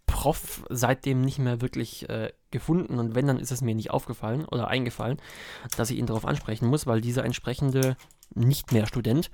Prof 0.06 0.64
seitdem 0.70 1.22
nicht 1.22 1.38
mehr 1.38 1.60
wirklich 1.60 2.08
äh, 2.08 2.32
gefunden 2.50 2.98
und 2.98 3.14
wenn, 3.14 3.26
dann 3.26 3.38
ist 3.38 3.50
es 3.50 3.62
mir 3.62 3.74
nicht 3.74 3.90
aufgefallen 3.90 4.44
oder 4.44 4.68
eingefallen, 4.68 5.18
dass 5.76 5.90
ich 5.90 5.98
ihn 5.98 6.06
darauf 6.06 6.24
ansprechen 6.24 6.68
muss, 6.68 6.86
weil 6.86 7.00
dieser 7.00 7.24
entsprechende 7.24 7.96
nicht 8.34 8.72
mehr 8.72 8.86
Student 8.86 9.30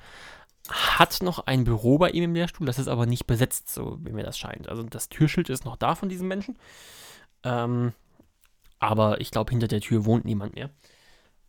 hat 0.68 1.18
noch 1.22 1.46
ein 1.46 1.64
Büro 1.64 1.98
bei 1.98 2.10
ihm 2.10 2.24
im 2.24 2.34
Lehrstuhl, 2.34 2.66
das 2.66 2.78
ist 2.78 2.88
aber 2.88 3.06
nicht 3.06 3.26
besetzt, 3.26 3.72
so 3.72 3.98
wie 4.02 4.12
mir 4.12 4.24
das 4.24 4.38
scheint. 4.38 4.68
Also 4.68 4.82
das 4.84 5.08
Türschild 5.08 5.50
ist 5.50 5.64
noch 5.64 5.76
da 5.76 5.94
von 5.94 6.08
diesem 6.08 6.28
Menschen. 6.28 6.56
Ähm, 7.42 7.92
aber 8.80 9.20
ich 9.20 9.30
glaube, 9.30 9.50
hinter 9.50 9.68
der 9.68 9.80
Tür 9.80 10.04
wohnt 10.04 10.24
niemand 10.24 10.54
mehr. 10.54 10.70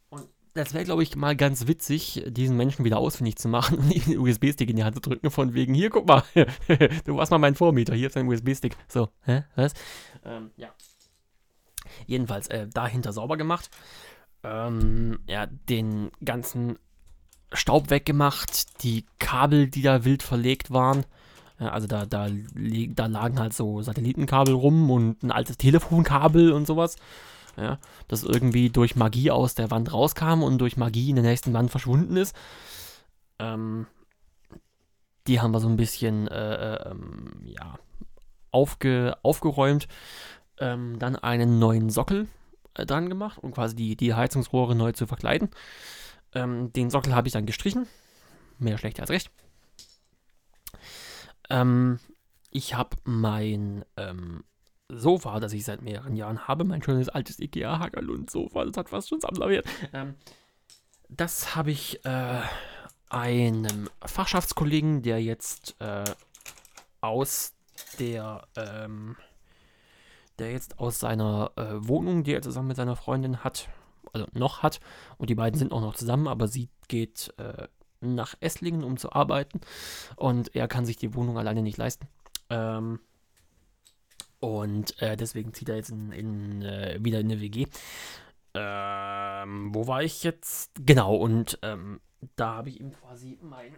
Und 0.09 0.27
das 0.53 0.73
wäre, 0.73 0.83
glaube 0.83 1.01
ich, 1.01 1.15
mal 1.15 1.35
ganz 1.35 1.65
witzig, 1.65 2.23
diesen 2.27 2.57
Menschen 2.57 2.85
wieder 2.85 2.97
ausfindig 2.97 3.37
zu 3.37 3.47
machen 3.47 3.79
und 3.79 3.91
ihm 3.91 4.03
den 4.03 4.19
USB-Stick 4.19 4.69
in 4.69 4.75
die 4.75 4.83
Hand 4.83 4.95
zu 4.95 5.01
drücken, 5.01 5.31
von 5.31 5.53
wegen, 5.53 5.73
hier, 5.73 5.89
guck 5.89 6.07
mal, 6.07 6.23
du 7.05 7.15
warst 7.15 7.31
mal 7.31 7.39
mein 7.39 7.55
Vormieter, 7.55 7.95
hier 7.95 8.07
ist 8.07 8.15
dein 8.15 8.27
USB-Stick. 8.27 8.75
So, 8.87 9.09
hä, 9.23 9.45
was? 9.55 9.73
Ähm, 10.23 10.51
ja. 10.57 10.69
Jedenfalls, 12.05 12.47
äh, 12.49 12.67
dahinter 12.67 13.13
sauber 13.13 13.37
gemacht. 13.37 13.69
Ähm, 14.43 15.19
ja, 15.27 15.45
den 15.47 16.11
ganzen 16.23 16.77
Staub 17.53 17.89
weggemacht, 17.89 18.83
die 18.83 19.05
Kabel, 19.19 19.69
die 19.69 19.81
da 19.81 20.03
wild 20.03 20.23
verlegt 20.23 20.71
waren. 20.71 21.05
Also 21.69 21.87
da, 21.87 22.05
da, 22.05 22.27
da 22.29 23.05
lagen 23.05 23.39
halt 23.39 23.53
so 23.53 23.81
Satellitenkabel 23.81 24.53
rum 24.53 24.89
und 24.89 25.21
ein 25.23 25.31
altes 25.31 25.57
Telefonkabel 25.57 26.51
und 26.51 26.65
sowas. 26.65 26.95
Ja, 27.57 27.79
das 28.07 28.23
irgendwie 28.23 28.69
durch 28.69 28.95
Magie 28.95 29.29
aus 29.29 29.55
der 29.55 29.69
Wand 29.71 29.91
rauskam 29.91 30.41
und 30.41 30.57
durch 30.59 30.77
Magie 30.77 31.09
in 31.09 31.17
der 31.17 31.25
nächsten 31.25 31.53
Wand 31.53 31.69
verschwunden 31.69 32.15
ist. 32.15 32.35
Ähm, 33.39 33.87
die 35.27 35.41
haben 35.41 35.51
wir 35.51 35.59
so 35.59 35.67
ein 35.67 35.77
bisschen, 35.77 36.27
äh, 36.27 36.75
äh 36.75 36.89
ähm, 36.91 37.41
ja, 37.43 37.77
aufge, 38.51 39.17
aufgeräumt. 39.21 39.87
Ähm, 40.59 40.99
dann 40.99 41.15
einen 41.15 41.59
neuen 41.59 41.89
Sockel 41.89 42.27
äh, 42.75 42.85
dran 42.85 43.09
gemacht, 43.09 43.39
um 43.41 43.51
quasi 43.51 43.75
die, 43.75 43.95
die 43.95 44.13
Heizungsrohre 44.13 44.75
neu 44.75 44.91
zu 44.91 45.07
verkleiden. 45.07 45.49
Ähm, 46.33 46.71
den 46.73 46.89
Sockel 46.89 47.15
habe 47.15 47.27
ich 47.27 47.33
dann 47.33 47.45
gestrichen. 47.45 47.87
Mehr 48.59 48.77
schlecht 48.77 48.99
als 48.99 49.09
recht. 49.09 49.31
Ähm, 51.51 51.99
ich 52.49 52.75
habe 52.75 52.97
mein 53.03 53.85
ähm, 53.97 54.43
Sofa, 54.89 55.39
das 55.39 55.53
ich 55.53 55.63
seit 55.63 55.81
mehreren 55.81 56.15
Jahren 56.15 56.47
habe, 56.47 56.63
mein 56.63 56.83
schönes 56.83 57.09
altes 57.09 57.39
Ikea 57.39 57.79
Hagerlund-Sofa, 57.79 58.65
das 58.65 58.77
hat 58.77 58.89
fast 58.89 59.09
schon 59.09 59.21
Sammlerwert. 59.21 59.65
Ähm, 59.93 60.15
das 61.07 61.55
habe 61.55 61.71
ich 61.71 62.03
äh, 62.05 62.41
einem 63.09 63.89
Fachschaftskollegen, 64.03 65.01
der 65.01 65.21
jetzt 65.21 65.75
äh, 65.79 66.03
aus 67.01 67.53
der, 67.99 68.47
ähm, 68.55 69.17
der 70.39 70.51
jetzt 70.51 70.79
aus 70.79 70.99
seiner 70.99 71.51
äh, 71.55 71.87
Wohnung, 71.87 72.23
die 72.23 72.33
er 72.33 72.41
zusammen 72.41 72.69
mit 72.69 72.77
seiner 72.77 72.95
Freundin 72.95 73.43
hat, 73.43 73.69
also 74.13 74.27
noch 74.33 74.63
hat, 74.63 74.79
und 75.17 75.29
die 75.29 75.35
beiden 75.35 75.57
sind 75.57 75.71
auch 75.71 75.81
noch 75.81 75.95
zusammen, 75.95 76.27
aber 76.27 76.47
sie 76.47 76.69
geht 76.87 77.33
äh, 77.37 77.67
nach 78.01 78.35
Esslingen, 78.39 78.83
um 78.83 78.97
zu 78.97 79.11
arbeiten. 79.11 79.61
Und 80.15 80.55
er 80.55 80.67
kann 80.67 80.85
sich 80.85 80.97
die 80.97 81.13
Wohnung 81.15 81.37
alleine 81.37 81.61
nicht 81.61 81.77
leisten. 81.77 82.07
Ähm, 82.49 82.99
und 84.39 84.99
äh, 85.01 85.15
deswegen 85.15 85.53
zieht 85.53 85.69
er 85.69 85.75
jetzt 85.75 85.91
in, 85.91 86.11
in, 86.11 86.61
äh, 86.63 86.97
wieder 86.99 87.19
in 87.19 87.31
eine 87.31 87.41
WG. 87.41 87.67
Ähm, 88.53 89.73
wo 89.73 89.87
war 89.87 90.03
ich 90.03 90.23
jetzt? 90.23 90.71
Genau, 90.83 91.15
und 91.15 91.59
ähm, 91.61 92.01
da 92.35 92.55
habe 92.55 92.69
ich 92.69 92.79
ihm 92.79 92.91
quasi 92.91 93.37
mein 93.41 93.75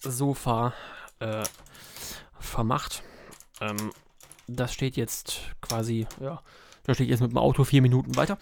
Sofa 0.00 0.72
äh, 1.20 1.44
vermacht. 2.40 3.02
Ähm, 3.60 3.92
das 4.48 4.72
steht 4.72 4.96
jetzt 4.96 5.40
quasi, 5.60 6.06
ja, 6.20 6.42
da 6.84 6.94
steht 6.94 7.08
jetzt 7.08 7.20
mit 7.20 7.30
dem 7.30 7.38
Auto 7.38 7.64
vier 7.64 7.82
Minuten 7.82 8.16
weiter. 8.16 8.38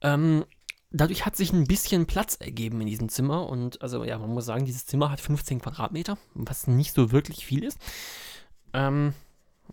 Ähm, 0.00 0.44
dadurch 0.90 1.26
hat 1.26 1.36
sich 1.36 1.52
ein 1.52 1.66
bisschen 1.66 2.06
Platz 2.06 2.36
ergeben 2.36 2.80
in 2.80 2.86
diesem 2.86 3.08
Zimmer 3.08 3.48
und 3.48 3.82
also 3.82 4.04
ja, 4.04 4.18
man 4.18 4.30
muss 4.30 4.46
sagen, 4.46 4.64
dieses 4.64 4.86
Zimmer 4.86 5.10
hat 5.10 5.20
15 5.20 5.60
Quadratmeter, 5.60 6.18
was 6.34 6.66
nicht 6.66 6.92
so 6.92 7.12
wirklich 7.12 7.44
viel 7.44 7.64
ist. 7.64 7.78
Ähm, 8.72 9.14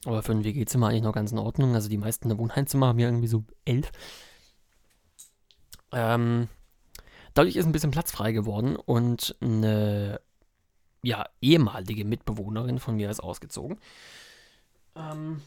aber 0.03 0.23
für 0.23 0.33
ein 0.33 0.43
WG-Zimmer 0.43 0.89
eigentlich 0.89 1.03
noch 1.03 1.13
ganz 1.13 1.31
in 1.31 1.37
Ordnung. 1.37 1.73
Also 1.73 1.87
die 1.87 1.97
meisten 1.97 2.27
der 2.27 2.37
Wohnheimzimmer 2.37 2.87
haben 2.87 2.99
ja 2.99 3.07
irgendwie 3.07 3.27
so 3.27 3.43
elf. 3.63 3.91
Ähm, 5.93 6.49
dadurch 7.33 7.55
ist 7.55 7.65
ein 7.65 7.71
bisschen 7.71 7.91
Platz 7.91 8.11
frei 8.11 8.33
geworden 8.33 8.75
und 8.75 9.35
eine 9.39 10.19
ja, 11.01 11.29
ehemalige 11.39 12.03
Mitbewohnerin 12.03 12.79
von 12.79 12.95
mir 12.95 13.09
ist 13.09 13.21
ausgezogen. 13.21 13.77
Ähm, 14.95 15.41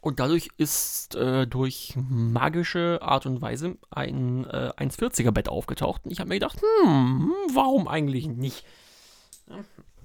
und 0.00 0.20
dadurch 0.20 0.48
ist 0.56 1.16
äh, 1.16 1.46
durch 1.46 1.94
magische 1.96 3.00
Art 3.02 3.26
und 3.26 3.42
Weise 3.42 3.76
ein 3.90 4.44
äh, 4.44 4.70
1,40er 4.76 5.32
Bett 5.32 5.48
aufgetaucht. 5.48 6.04
Und 6.04 6.12
ich 6.12 6.20
habe 6.20 6.28
mir 6.28 6.36
gedacht, 6.36 6.60
hm, 6.60 7.32
warum 7.52 7.88
eigentlich 7.88 8.28
nicht? 8.28 8.64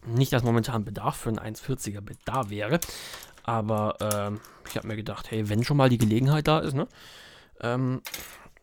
Nicht, 0.06 0.34
dass 0.34 0.44
momentan 0.44 0.84
Bedarf 0.84 1.18
für 1.18 1.30
ein 1.30 1.40
1,40er 1.56 2.02
Bett 2.02 2.18
da 2.26 2.50
wäre. 2.50 2.80
Aber 3.44 3.98
äh, 4.02 4.68
ich 4.70 4.78
habe 4.78 4.88
mir 4.88 4.96
gedacht, 4.96 5.30
hey, 5.30 5.48
wenn 5.50 5.64
schon 5.64 5.78
mal 5.78 5.90
die 5.90 5.98
Gelegenheit 5.98 6.48
da 6.48 6.60
ist, 6.60 6.74
ne? 6.74 6.88
Ähm, 7.62 8.02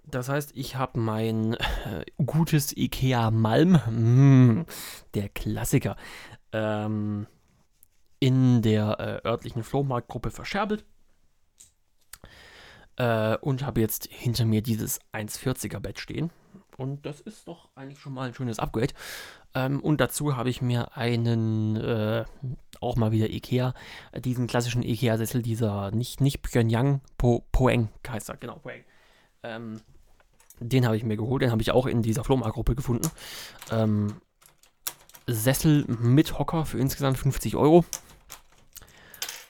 das 0.05 0.29
heißt, 0.29 0.53
ich 0.55 0.77
habe 0.77 0.99
mein 0.99 1.55
äh, 1.55 2.05
gutes 2.25 2.77
IKEA 2.77 3.31
Malm, 3.31 3.79
mm, 3.89 4.67
der 5.15 5.29
Klassiker, 5.29 5.97
ähm, 6.53 7.27
in 8.19 8.63
der 8.63 8.99
äh, 9.25 9.29
örtlichen 9.29 9.63
Flohmarktgruppe 9.63 10.31
verscherbelt. 10.31 10.85
Äh, 13.01 13.39
und 13.39 13.65
habe 13.65 13.81
jetzt 13.81 14.09
hinter 14.11 14.45
mir 14.45 14.61
dieses 14.61 15.01
1,40er 15.15 15.81
Bett 15.81 15.99
stehen. 15.99 16.31
Und 16.77 17.07
das 17.07 17.23
ist 17.23 17.49
doch 17.49 17.71
eigentlich 17.75 17.99
schon 17.99 18.13
mal 18.13 18.29
ein 18.29 18.35
schönes 18.35 18.59
Upgrade. 18.59 18.93
Ähm, 19.55 19.81
und 19.81 20.03
dazu 20.03 20.37
habe 20.37 20.51
ich 20.51 20.61
mir 20.61 20.99
einen, 20.99 21.77
äh, 21.77 22.27
auch 22.83 22.97
mal 22.97 23.11
wieder 23.11 23.31
Ikea, 23.31 23.73
äh, 24.13 24.21
diesen 24.21 24.47
klassischen 24.47 24.83
Ikea-Sessel, 24.83 25.41
dieser 25.41 25.91
nicht, 25.93 26.21
nicht 26.21 26.43
Pyongyang, 26.43 27.01
po, 27.17 27.47
Poeng 27.53 27.89
heißt 28.07 28.29
er, 28.29 28.37
genau, 28.37 28.57
Poeng. 28.57 28.85
Ähm, 29.45 29.81
den 30.59 30.85
habe 30.85 30.99
ich 30.99 31.03
mir 31.03 31.17
geholt, 31.17 31.41
den 31.41 31.53
habe 31.53 31.63
ich 31.63 31.71
auch 31.71 31.87
in 31.87 32.03
dieser 32.03 32.23
Flohmarktgruppe 32.23 32.75
gefunden. 32.75 33.11
Ähm, 33.71 34.21
Sessel 35.27 35.87
mit 35.87 36.39
Hocker 36.39 36.67
für 36.67 36.79
insgesamt 36.79 37.17
50 37.17 37.57
Euro. 37.57 37.87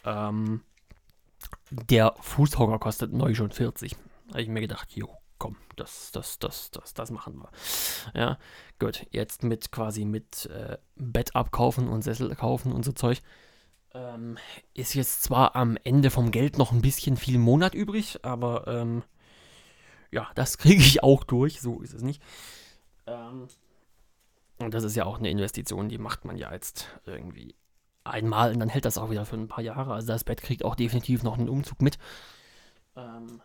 Ähm, 0.04 0.60
der 1.70 2.14
Fußhocker 2.20 2.78
kostet 2.78 3.12
neu 3.12 3.34
schon 3.34 3.50
40. 3.50 3.96
Habe 4.30 4.42
ich 4.42 4.48
mir 4.48 4.60
gedacht, 4.60 4.92
jo, 4.92 5.08
komm, 5.38 5.56
das, 5.76 6.12
das, 6.12 6.38
das, 6.38 6.70
das, 6.70 6.94
das 6.94 7.10
machen 7.10 7.38
wir. 7.38 7.50
Ja, 8.14 8.38
gut, 8.78 9.06
jetzt 9.10 9.42
mit 9.42 9.72
quasi 9.72 10.04
mit 10.04 10.46
äh, 10.46 10.78
Bett 10.96 11.34
abkaufen 11.34 11.88
und 11.88 12.02
Sessel 12.02 12.34
kaufen 12.36 12.72
und 12.72 12.84
so 12.84 12.92
Zeug. 12.92 13.20
Ähm, 13.92 14.38
ist 14.74 14.94
jetzt 14.94 15.22
zwar 15.24 15.56
am 15.56 15.76
Ende 15.82 16.10
vom 16.10 16.30
Geld 16.30 16.58
noch 16.58 16.70
ein 16.70 16.82
bisschen 16.82 17.16
viel 17.16 17.38
Monat 17.38 17.74
übrig, 17.74 18.24
aber 18.24 18.68
ähm, 18.68 19.02
ja, 20.12 20.30
das 20.34 20.58
kriege 20.58 20.82
ich 20.82 21.02
auch 21.02 21.24
durch, 21.24 21.60
so 21.60 21.80
ist 21.80 21.94
es 21.94 22.02
nicht. 22.02 22.22
Ähm, 23.06 23.48
und 24.58 24.74
das 24.74 24.84
ist 24.84 24.94
ja 24.94 25.06
auch 25.06 25.18
eine 25.18 25.30
Investition, 25.30 25.88
die 25.88 25.98
macht 25.98 26.24
man 26.24 26.36
ja 26.36 26.52
jetzt 26.52 26.86
irgendwie 27.06 27.54
einmal 28.10 28.52
und 28.52 28.60
dann 28.60 28.68
hält 28.68 28.84
das 28.84 28.98
auch 28.98 29.10
wieder 29.10 29.24
für 29.24 29.36
ein 29.36 29.48
paar 29.48 29.62
Jahre. 29.62 29.92
Also 29.94 30.08
das 30.08 30.24
Bett 30.24 30.42
kriegt 30.42 30.64
auch 30.64 30.74
definitiv 30.74 31.22
noch 31.22 31.38
einen 31.38 31.48
Umzug 31.48 31.82
mit. 31.82 31.98
Ähm, 32.96 33.40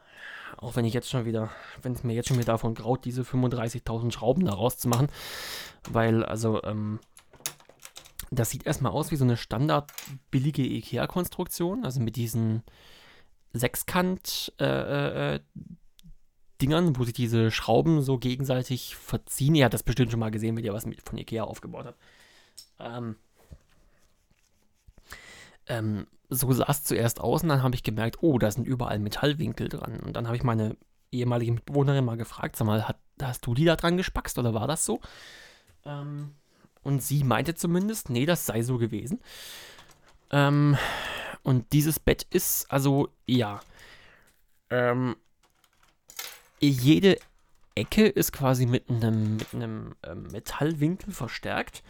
auch 0.57 0.75
wenn 0.75 0.85
ich 0.85 0.93
jetzt 0.93 1.09
schon 1.09 1.25
wieder, 1.25 1.49
wenn 1.81 1.93
es 1.93 2.03
mir 2.03 2.13
jetzt 2.13 2.27
schon 2.27 2.37
wieder 2.37 2.53
davon 2.53 2.75
graut, 2.75 3.05
diese 3.05 3.23
35.000 3.23 4.11
Schrauben 4.11 4.45
da 4.45 4.53
rauszumachen. 4.53 5.09
Weil, 5.89 6.23
also, 6.23 6.63
ähm, 6.63 6.99
das 8.31 8.49
sieht 8.49 8.65
erstmal 8.65 8.91
aus 8.91 9.11
wie 9.11 9.15
so 9.15 9.23
eine 9.23 9.37
standard 9.37 9.91
billige 10.31 10.63
IKEA-Konstruktion. 10.63 11.83
Also 11.85 11.99
mit 11.99 12.15
diesen 12.15 12.63
Sechskant 13.53 14.53
äh, 14.59 15.35
äh, 15.35 15.39
Dingern, 16.61 16.97
wo 16.97 17.03
sich 17.03 17.13
diese 17.13 17.51
Schrauben 17.51 18.01
so 18.01 18.17
gegenseitig 18.17 18.95
verziehen. 18.95 19.55
Ihr 19.55 19.65
habt 19.65 19.73
das 19.73 19.83
bestimmt 19.83 20.11
schon 20.11 20.19
mal 20.19 20.31
gesehen, 20.31 20.55
wenn 20.55 20.63
ihr 20.63 20.73
was 20.73 20.87
von 21.03 21.17
Ikea 21.17 21.43
aufgebaut 21.43 21.85
habt. 21.85 21.99
Ähm, 22.79 23.15
ähm, 25.67 26.07
so 26.29 26.51
sah 26.51 26.65
es 26.69 26.83
zuerst 26.83 27.19
aus 27.19 27.43
und 27.43 27.49
dann 27.49 27.63
habe 27.63 27.75
ich 27.75 27.83
gemerkt, 27.83 28.17
oh, 28.21 28.37
da 28.37 28.49
sind 28.51 28.67
überall 28.67 28.99
Metallwinkel 28.99 29.69
dran. 29.69 29.99
Und 29.99 30.15
dann 30.15 30.27
habe 30.27 30.37
ich 30.37 30.43
meine 30.43 30.77
ehemalige 31.11 31.51
Mitbewohnerin 31.53 32.05
mal 32.05 32.17
gefragt, 32.17 32.55
sag 32.55 32.65
mal, 32.65 32.87
hat, 32.87 32.97
hast 33.21 33.45
du 33.45 33.53
die 33.53 33.65
da 33.65 33.75
dran 33.75 33.97
gespackst 33.97 34.37
oder 34.37 34.53
war 34.53 34.67
das 34.67 34.85
so? 34.85 34.99
Ähm, 35.85 36.35
und 36.83 37.01
sie 37.01 37.23
meinte 37.23 37.55
zumindest, 37.55 38.09
nee, 38.09 38.25
das 38.25 38.45
sei 38.45 38.61
so 38.61 38.77
gewesen. 38.77 39.19
Ähm, 40.31 40.77
und 41.43 41.71
dieses 41.73 41.99
Bett 41.99 42.23
ist, 42.29 42.71
also, 42.71 43.09
ja. 43.25 43.59
Ähm, 44.69 45.15
jede 46.59 47.17
Ecke 47.75 48.07
ist 48.07 48.31
quasi 48.31 48.65
mit 48.65 48.89
einem, 48.89 49.37
mit 49.37 49.53
einem 49.53 49.95
ähm, 50.03 50.23
Metallwinkel 50.31 51.13
verstärkt. 51.13 51.83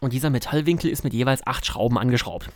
Und 0.00 0.12
dieser 0.12 0.30
Metallwinkel 0.30 0.90
ist 0.90 1.04
mit 1.04 1.12
jeweils 1.12 1.46
acht 1.46 1.66
Schrauben 1.66 1.98
angeschraubt. 1.98 2.50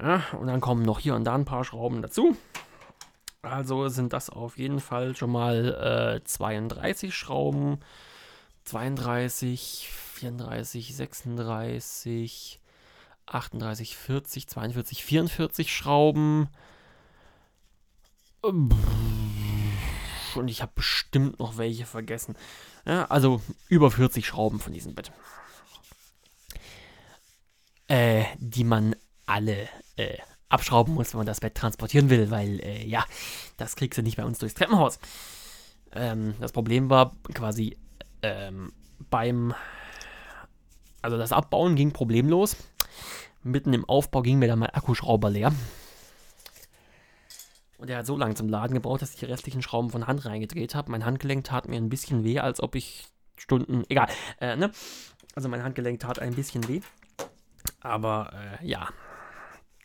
Ja, 0.00 0.22
und 0.38 0.46
dann 0.46 0.60
kommen 0.60 0.82
noch 0.82 0.98
hier 0.98 1.14
und 1.14 1.24
da 1.24 1.34
ein 1.34 1.44
paar 1.44 1.64
Schrauben 1.64 2.02
dazu. 2.02 2.36
Also 3.42 3.88
sind 3.88 4.12
das 4.12 4.28
auf 4.28 4.58
jeden 4.58 4.80
Fall 4.80 5.16
schon 5.16 5.30
mal 5.30 6.20
äh, 6.20 6.24
32 6.24 7.14
Schrauben. 7.14 7.78
32, 8.64 9.88
34, 10.14 10.96
36, 10.96 12.60
38, 13.26 13.96
40, 13.96 14.48
42, 14.48 15.04
44 15.04 15.74
Schrauben. 15.74 16.48
Und 18.42 18.74
ich 20.48 20.62
habe 20.62 20.72
bestimmt 20.74 21.38
noch 21.38 21.56
welche 21.56 21.86
vergessen. 21.86 22.36
Ja, 22.84 23.06
also 23.06 23.40
über 23.68 23.90
40 23.90 24.26
Schrauben 24.26 24.58
von 24.60 24.72
diesem 24.72 24.94
Bett. 24.94 25.12
Äh, 27.88 28.24
die 28.38 28.64
man 28.64 28.96
alle 29.26 29.68
äh, 29.96 30.18
abschrauben 30.48 30.94
muss, 30.94 31.12
wenn 31.12 31.18
man 31.18 31.26
das 31.26 31.40
Bett 31.40 31.54
transportieren 31.54 32.10
will, 32.10 32.30
weil, 32.30 32.60
äh, 32.60 32.86
ja, 32.86 33.04
das 33.56 33.76
kriegst 33.76 33.98
du 33.98 34.02
nicht 34.02 34.16
bei 34.16 34.24
uns 34.24 34.38
durchs 34.38 34.54
Treppenhaus. 34.54 34.98
Ähm, 35.92 36.34
das 36.40 36.52
Problem 36.52 36.88
war 36.90 37.12
quasi 37.34 37.76
ähm, 38.22 38.72
beim, 39.10 39.54
also 41.02 41.18
das 41.18 41.32
Abbauen 41.32 41.76
ging 41.76 41.92
problemlos. 41.92 42.56
Mitten 43.42 43.72
im 43.72 43.84
Aufbau 43.84 44.22
ging 44.22 44.38
mir 44.38 44.48
dann 44.48 44.58
mein 44.58 44.70
Akkuschrauber 44.70 45.30
leer. 45.30 45.52
Und 47.78 47.90
er 47.90 47.98
hat 47.98 48.06
so 48.06 48.16
lange 48.16 48.34
zum 48.34 48.48
Laden 48.48 48.74
gebraucht, 48.74 49.02
dass 49.02 49.12
ich 49.14 49.20
die 49.20 49.26
restlichen 49.26 49.62
Schrauben 49.62 49.90
von 49.90 50.06
Hand 50.06 50.24
reingedreht 50.24 50.74
habe. 50.74 50.90
Mein 50.90 51.04
Handgelenk 51.04 51.44
tat 51.44 51.68
mir 51.68 51.76
ein 51.76 51.90
bisschen 51.90 52.24
weh, 52.24 52.38
als 52.40 52.60
ob 52.62 52.74
ich 52.74 53.06
Stunden, 53.36 53.84
egal, 53.88 54.08
äh, 54.40 54.56
ne? 54.56 54.70
Also 55.34 55.48
mein 55.48 55.62
Handgelenk 55.62 56.00
tat 56.00 56.18
ein 56.18 56.34
bisschen 56.34 56.66
weh. 56.68 56.80
Aber 57.80 58.32
äh, 58.32 58.66
ja, 58.66 58.88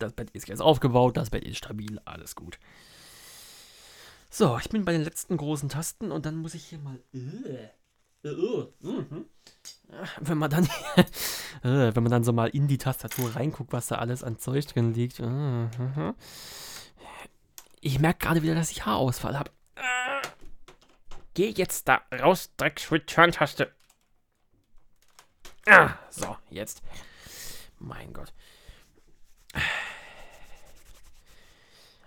das 0.01 0.13
Bett 0.13 0.31
ist 0.31 0.47
jetzt 0.47 0.61
aufgebaut, 0.61 1.17
das 1.17 1.29
Bett 1.29 1.43
ist 1.43 1.57
stabil, 1.57 1.99
alles 2.05 2.35
gut. 2.35 2.59
So, 4.29 4.57
ich 4.57 4.69
bin 4.69 4.85
bei 4.85 4.93
den 4.93 5.03
letzten 5.03 5.35
großen 5.35 5.69
Tasten 5.69 6.11
und 6.11 6.25
dann 6.25 6.37
muss 6.37 6.53
ich 6.53 6.65
hier 6.65 6.79
mal. 6.79 6.97
Äh, 7.13 7.69
äh, 8.23 8.29
äh, 8.29 8.67
mhm. 8.79 9.25
wenn 10.21 10.37
man 10.37 10.49
dann, 10.49 10.65
äh, 11.63 11.93
wenn 11.95 12.03
man 12.03 12.11
dann 12.11 12.23
so 12.23 12.31
mal 12.31 12.49
in 12.49 12.67
die 12.67 12.77
Tastatur 12.77 13.35
reinguckt, 13.35 13.73
was 13.73 13.87
da 13.87 13.95
alles 13.95 14.23
an 14.23 14.39
Zeug 14.39 14.65
drin 14.67 14.93
liegt. 14.93 15.19
Äh, 15.19 15.25
mhm. 15.25 16.15
Ich 17.81 17.99
merke 17.99 18.19
gerade 18.19 18.41
wieder, 18.41 18.55
dass 18.55 18.71
ich 18.71 18.85
Haarausfall 18.85 19.37
habe. 19.37 19.51
Äh, 19.75 20.27
geh 21.33 21.49
jetzt 21.49 21.87
da 21.87 22.01
raus, 22.21 22.51
Drecks-Return-Taste. 22.57 23.73
Ah, 25.67 25.95
so, 26.09 26.37
jetzt. 26.49 26.81
Mein 27.79 28.13
Gott. 28.13 28.33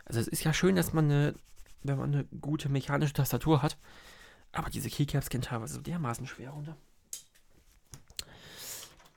Also 0.05 0.21
es 0.21 0.29
ist 0.29 0.45
ja 0.45 0.53
schön, 0.53 0.77
dass 0.77 0.93
man 0.93 1.07
eine, 1.07 1.35
wenn 1.83 1.99
man 1.99 2.15
eine 2.15 2.25
gute 2.41 2.69
mechanische 2.69 3.15
Tastatur 3.15 3.63
hat, 3.63 3.77
aber 4.53 4.71
diese 4.71 4.91
Keycaps 4.91 5.31
gehen 5.31 5.43
teilweise 5.43 5.75
so 5.75 5.81
dermaßen 5.81 6.27
schwer 6.27 6.51
runter. 6.51 6.77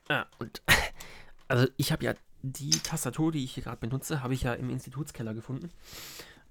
Ah, 0.08 0.26
und 0.38 0.62
also 1.48 1.66
ich 1.76 1.92
habe 1.92 2.04
ja 2.04 2.14
die 2.42 2.70
Tastatur, 2.70 3.32
die 3.32 3.44
ich 3.44 3.52
hier 3.54 3.64
gerade 3.64 3.78
benutze, 3.78 4.22
habe 4.22 4.34
ich 4.34 4.42
ja 4.42 4.54
im 4.54 4.70
Institutskeller 4.70 5.34
gefunden. 5.34 5.70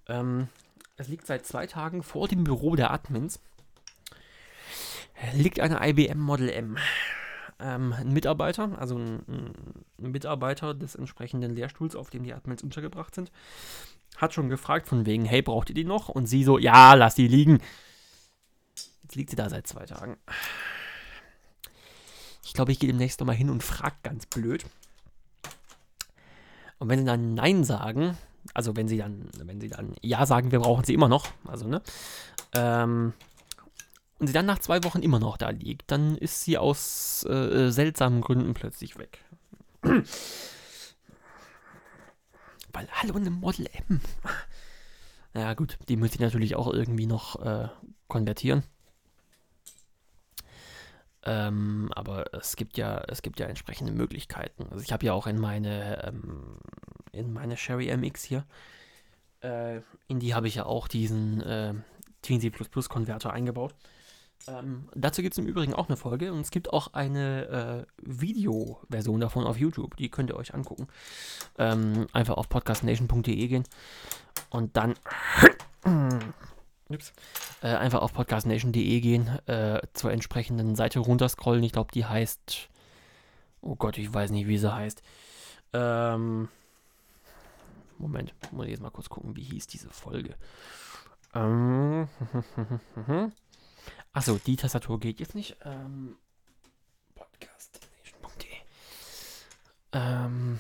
Ähm, 0.07 0.47
es 0.97 1.07
liegt 1.07 1.27
seit 1.27 1.45
zwei 1.45 1.67
Tagen 1.67 2.03
vor 2.03 2.27
dem 2.27 2.43
Büro 2.43 2.75
der 2.75 2.91
Admins. 2.91 3.39
Liegt 5.33 5.59
eine 5.59 5.79
IBM 5.88 6.19
Model 6.19 6.49
M. 6.49 6.77
Ähm, 7.60 7.93
ein 7.93 8.14
Mitarbeiter, 8.14 8.78
also 8.78 8.97
ein, 8.97 9.24
ein 9.28 10.12
Mitarbeiter 10.12 10.74
des 10.74 10.95
entsprechenden 10.95 11.55
Lehrstuhls, 11.55 11.95
auf 11.95 12.10
dem 12.10 12.24
die 12.24 12.34
Admins 12.34 12.62
untergebracht 12.62 13.16
sind, 13.16 13.32
hat 14.18 14.34
schon 14.34 14.49
gefragt 14.49 14.88
von 14.88 15.05
wegen, 15.05 15.26
hey, 15.26 15.41
braucht 15.41 15.70
ihr 15.70 15.76
die 15.76 15.84
noch? 15.84 16.10
Und 16.10 16.28
sie 16.28 16.43
so, 16.43 16.58
ja, 16.58 16.93
lass 16.93 17.16
die 17.16 17.28
liegen. 17.28 17.60
Jetzt 19.03 19.16
liegt 19.16 19.30
sie 19.30 19.36
da 19.36 19.49
seit 19.49 19.68
zwei 19.68 19.86
Tagen. 19.86 20.18
Ich 22.43 22.53
glaube, 22.53 22.72
ich 22.72 22.80
gehe 22.80 22.89
demnächst 22.89 23.20
nochmal 23.20 23.36
hin 23.36 23.49
und 23.49 23.64
frage 23.64 23.95
ganz 24.03 24.26
blöd. 24.26 24.66
Und 26.80 26.89
wenn 26.89 26.99
sie 26.99 27.05
dann 27.05 27.34
Nein 27.34 27.64
sagen, 27.64 28.18
also 28.53 28.76
wenn 28.76 28.88
sie 28.88 28.97
dann, 28.97 29.30
wenn 29.39 29.60
sie 29.60 29.70
dann 29.70 29.95
Ja 30.01 30.26
sagen, 30.26 30.51
wir 30.51 30.60
brauchen 30.60 30.84
sie 30.84 30.93
immer 30.93 31.10
noch, 31.10 31.28
also 31.45 31.68
ne, 31.68 31.82
ähm, 32.53 33.14
und 34.20 34.28
sie 34.28 34.34
dann 34.34 34.45
nach 34.45 34.59
zwei 34.59 34.84
Wochen 34.84 35.01
immer 35.01 35.20
noch 35.20 35.38
da 35.38 35.49
liegt, 35.49 35.91
dann 35.91 36.18
ist 36.18 36.43
sie 36.43 36.57
aus 36.57 37.26
äh, 37.26 37.70
seltsamen 37.70 38.22
Gründen 38.22 38.53
plötzlich 38.53 38.97
weg. 38.97 39.20
Weil, 42.74 42.88
hallo, 42.91 43.15
eine 43.15 43.30
Model 43.30 43.68
M. 43.88 44.01
Ja 45.34 45.53
gut, 45.53 45.78
die 45.88 45.97
muss 45.97 46.13
ich 46.13 46.20
natürlich 46.20 46.55
auch 46.55 46.72
irgendwie 46.74 47.05
noch 47.05 47.41
äh, 47.43 47.70
konvertieren. 48.07 48.63
Ähm, 51.24 51.91
aber 51.93 52.34
es 52.34 52.55
gibt 52.55 52.78
ja, 52.78 53.03
es 53.07 53.22
gibt 53.22 53.39
ja 53.39 53.47
entsprechende 53.47 53.91
Möglichkeiten. 53.91 54.65
Also 54.72 54.84
ich 54.84 54.91
habe 54.91 55.05
ja 55.05 55.13
auch 55.13 55.28
in 55.28 55.39
meine, 55.39 56.03
ähm, 56.07 56.57
in 57.11 57.34
meine 57.34 57.57
Sherry 57.57 57.95
MX 57.95 58.24
hier, 58.24 58.45
äh, 59.41 59.82
in 60.07 60.20
die 60.20 60.34
habe 60.34 60.47
ich 60.47 60.55
ja 60.55 60.65
auch 60.65 60.88
diesen 60.88 61.41
äh, 61.41 61.74
TNC 62.22 62.53
Konverter 62.89 63.34
eingebaut. 63.34 63.76
Ähm, 64.47 64.88
dazu 64.95 65.21
gibt 65.21 65.33
es 65.33 65.38
im 65.38 65.47
Übrigen 65.47 65.73
auch 65.73 65.88
eine 65.88 65.97
Folge 65.97 66.31
und 66.31 66.39
es 66.41 66.51
gibt 66.51 66.71
auch 66.71 66.93
eine 66.93 67.85
äh, 67.85 67.91
Videoversion 68.01 69.19
davon 69.19 69.45
auf 69.45 69.57
YouTube. 69.57 69.97
Die 69.97 70.09
könnt 70.09 70.29
ihr 70.29 70.38
euch 70.38 70.53
angucken. 70.53 70.88
Ähm, 71.57 72.07
einfach 72.13 72.38
auf 72.38 72.49
podcastnation.de 72.49 73.47
gehen 73.47 73.63
und 74.49 74.77
dann. 74.77 74.95
Äh, 77.61 77.67
einfach 77.67 78.01
auf 78.01 78.13
podcastnation.de 78.13 78.99
gehen, 79.01 79.27
äh, 79.47 79.81
zur 79.93 80.11
entsprechenden 80.11 80.75
Seite 80.75 80.99
runterscrollen. 80.99 81.63
Ich 81.63 81.73
glaube, 81.73 81.91
die 81.91 82.05
heißt. 82.05 82.69
Oh 83.61 83.75
Gott, 83.75 83.97
ich 83.97 84.13
weiß 84.13 84.31
nicht, 84.31 84.47
wie 84.47 84.57
sie 84.57 84.73
heißt. 84.73 85.01
Ähm, 85.73 86.47
Moment, 87.97 88.33
muss 88.51 88.65
ich 88.65 88.71
jetzt 88.71 88.81
mal 88.81 88.91
kurz 88.91 89.09
gucken, 89.09 89.35
wie 89.35 89.43
hieß 89.43 89.67
diese 89.67 89.89
Folge. 89.89 90.35
Ähm, 91.33 92.07
Achso, 94.18 94.39
die 94.43 94.55
Tastatur 94.55 94.99
geht 94.99 95.20
jetzt 95.20 95.36
nicht. 95.36 95.55
Ähm, 95.63 96.18
podcastnation.de 97.13 98.49
ähm, 99.91 100.57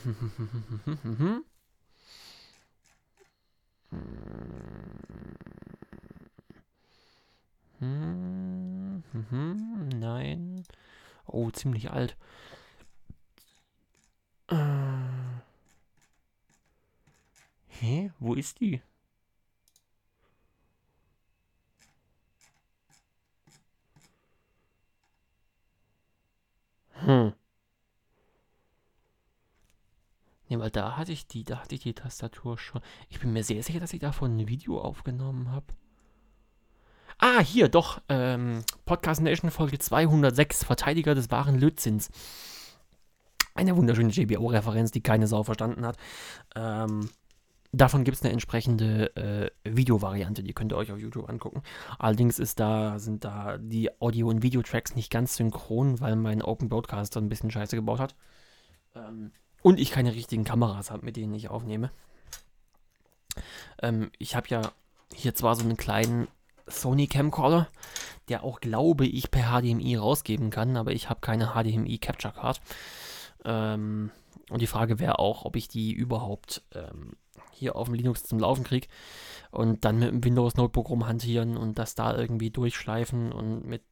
Hm, 7.79 9.03
hm, 9.11 9.89
nein. 9.89 10.63
Oh, 11.25 11.49
ziemlich 11.49 11.89
alt. 11.89 12.15
Äh. 14.49 14.57
Hä? 17.69 18.11
Wo 18.19 18.35
ist 18.35 18.59
die? 18.59 18.83
Hm. 27.05 27.33
Ne, 30.49 30.59
weil 30.59 30.71
da 30.71 30.95
hatte 30.95 31.11
ich 31.11 31.27
die, 31.27 31.43
da 31.43 31.59
hatte 31.59 31.75
ich 31.75 31.81
die 31.81 31.93
Tastatur 31.93 32.57
schon. 32.57 32.81
Ich 33.09 33.19
bin 33.19 33.33
mir 33.33 33.43
sehr 33.43 33.61
sicher, 33.63 33.79
dass 33.79 33.93
ich 33.93 33.99
davon 33.99 34.37
ein 34.37 34.47
Video 34.47 34.79
aufgenommen 34.79 35.51
habe. 35.51 35.65
Ah, 37.19 37.39
hier, 37.39 37.67
doch. 37.67 38.01
Ähm, 38.09 38.63
Podcast 38.85 39.21
Nation 39.21 39.51
Folge 39.51 39.79
206, 39.79 40.63
Verteidiger 40.63 41.15
des 41.15 41.31
wahren 41.31 41.59
Lötzins. 41.59 42.09
Eine 43.55 43.75
wunderschöne 43.75 44.11
JBO-Referenz, 44.11 44.91
die 44.91 45.01
keine 45.01 45.27
Sau 45.27 45.43
verstanden 45.43 45.85
hat. 45.85 45.97
Ähm, 46.55 47.09
davon 47.71 48.03
gibt 48.03 48.17
es 48.17 48.23
eine 48.23 48.33
entsprechende 48.33 49.15
äh, 49.15 49.51
Videovariante, 49.63 50.43
die 50.43 50.53
könnt 50.53 50.71
ihr 50.71 50.77
euch 50.77 50.91
auf 50.91 50.99
YouTube 50.99 51.29
angucken. 51.29 51.61
Allerdings 51.99 52.39
ist 52.39 52.59
da, 52.59 52.99
sind 52.99 53.23
da 53.23 53.57
die 53.57 53.89
Audio- 54.01 54.29
und 54.29 54.43
Videotracks 54.43 54.95
nicht 54.95 55.11
ganz 55.11 55.35
synchron, 55.35 55.99
weil 55.99 56.15
mein 56.15 56.41
Open 56.41 56.69
Broadcaster 56.69 57.19
ein 57.19 57.29
bisschen 57.29 57.51
Scheiße 57.51 57.75
gebaut 57.75 57.99
hat. 57.99 58.15
Ähm, 58.95 59.31
und 59.61 59.79
ich 59.79 59.91
keine 59.91 60.13
richtigen 60.13 60.43
Kameras 60.43 60.91
habe, 60.91 61.05
mit 61.05 61.15
denen 61.17 61.33
ich 61.33 61.49
aufnehme. 61.49 61.91
Ähm, 63.81 64.11
ich 64.17 64.35
habe 64.35 64.47
ja 64.49 64.61
hier 65.13 65.35
zwar 65.35 65.55
so 65.55 65.63
einen 65.63 65.77
kleinen 65.77 66.27
Sony 66.67 67.07
Camcorder, 67.07 67.69
der 68.29 68.43
auch, 68.43 68.59
glaube 68.59 69.05
ich, 69.05 69.31
per 69.31 69.51
HDMI 69.51 69.95
rausgeben 69.95 70.49
kann, 70.49 70.77
aber 70.77 70.91
ich 70.91 71.09
habe 71.09 71.21
keine 71.21 71.53
HDMI 71.53 71.97
Capture 71.97 72.33
Card. 72.33 72.61
Ähm, 73.45 74.11
und 74.49 74.61
die 74.61 74.67
Frage 74.67 74.99
wäre 74.99 75.19
auch, 75.19 75.45
ob 75.45 75.55
ich 75.55 75.67
die 75.67 75.91
überhaupt 75.93 76.63
ähm, 76.73 77.13
hier 77.57 77.75
auf 77.75 77.87
dem 77.87 77.95
Linux 77.95 78.23
zum 78.23 78.39
Laufen 78.39 78.63
kriege 78.63 78.87
und 79.51 79.85
dann 79.85 79.99
mit 79.99 80.09
dem 80.09 80.23
Windows 80.23 80.55
Notebook 80.55 80.89
rumhantieren 80.89 81.57
und 81.57 81.77
das 81.79 81.95
da 81.95 82.15
irgendwie 82.15 82.51
durchschleifen 82.51 83.31
und 83.31 83.65
mit 83.65 83.83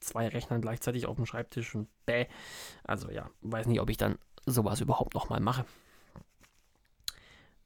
zwei 0.00 0.28
Rechnern 0.28 0.60
gleichzeitig 0.60 1.06
auf 1.06 1.16
dem 1.16 1.26
Schreibtisch 1.26 1.74
und 1.74 1.88
bäh. 2.06 2.26
Also 2.84 3.10
ja, 3.10 3.28
weiß 3.42 3.66
nicht, 3.66 3.80
ob 3.80 3.90
ich 3.90 3.96
dann 3.96 4.18
sowas 4.46 4.80
überhaupt 4.80 5.14
nochmal 5.14 5.40
mache. 5.40 5.64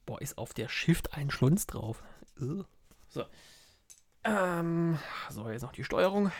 Boah, 0.06 0.20
ist 0.20 0.38
auf 0.38 0.52
der 0.52 0.68
Shift 0.68 1.14
ein 1.14 1.30
Schlunz 1.30 1.66
drauf. 1.66 2.02
So. 2.36 3.24
Ähm, 4.24 4.98
so, 5.30 5.48
jetzt 5.50 5.62
noch 5.62 5.72
die 5.72 5.84
Steuerung. 5.84 6.32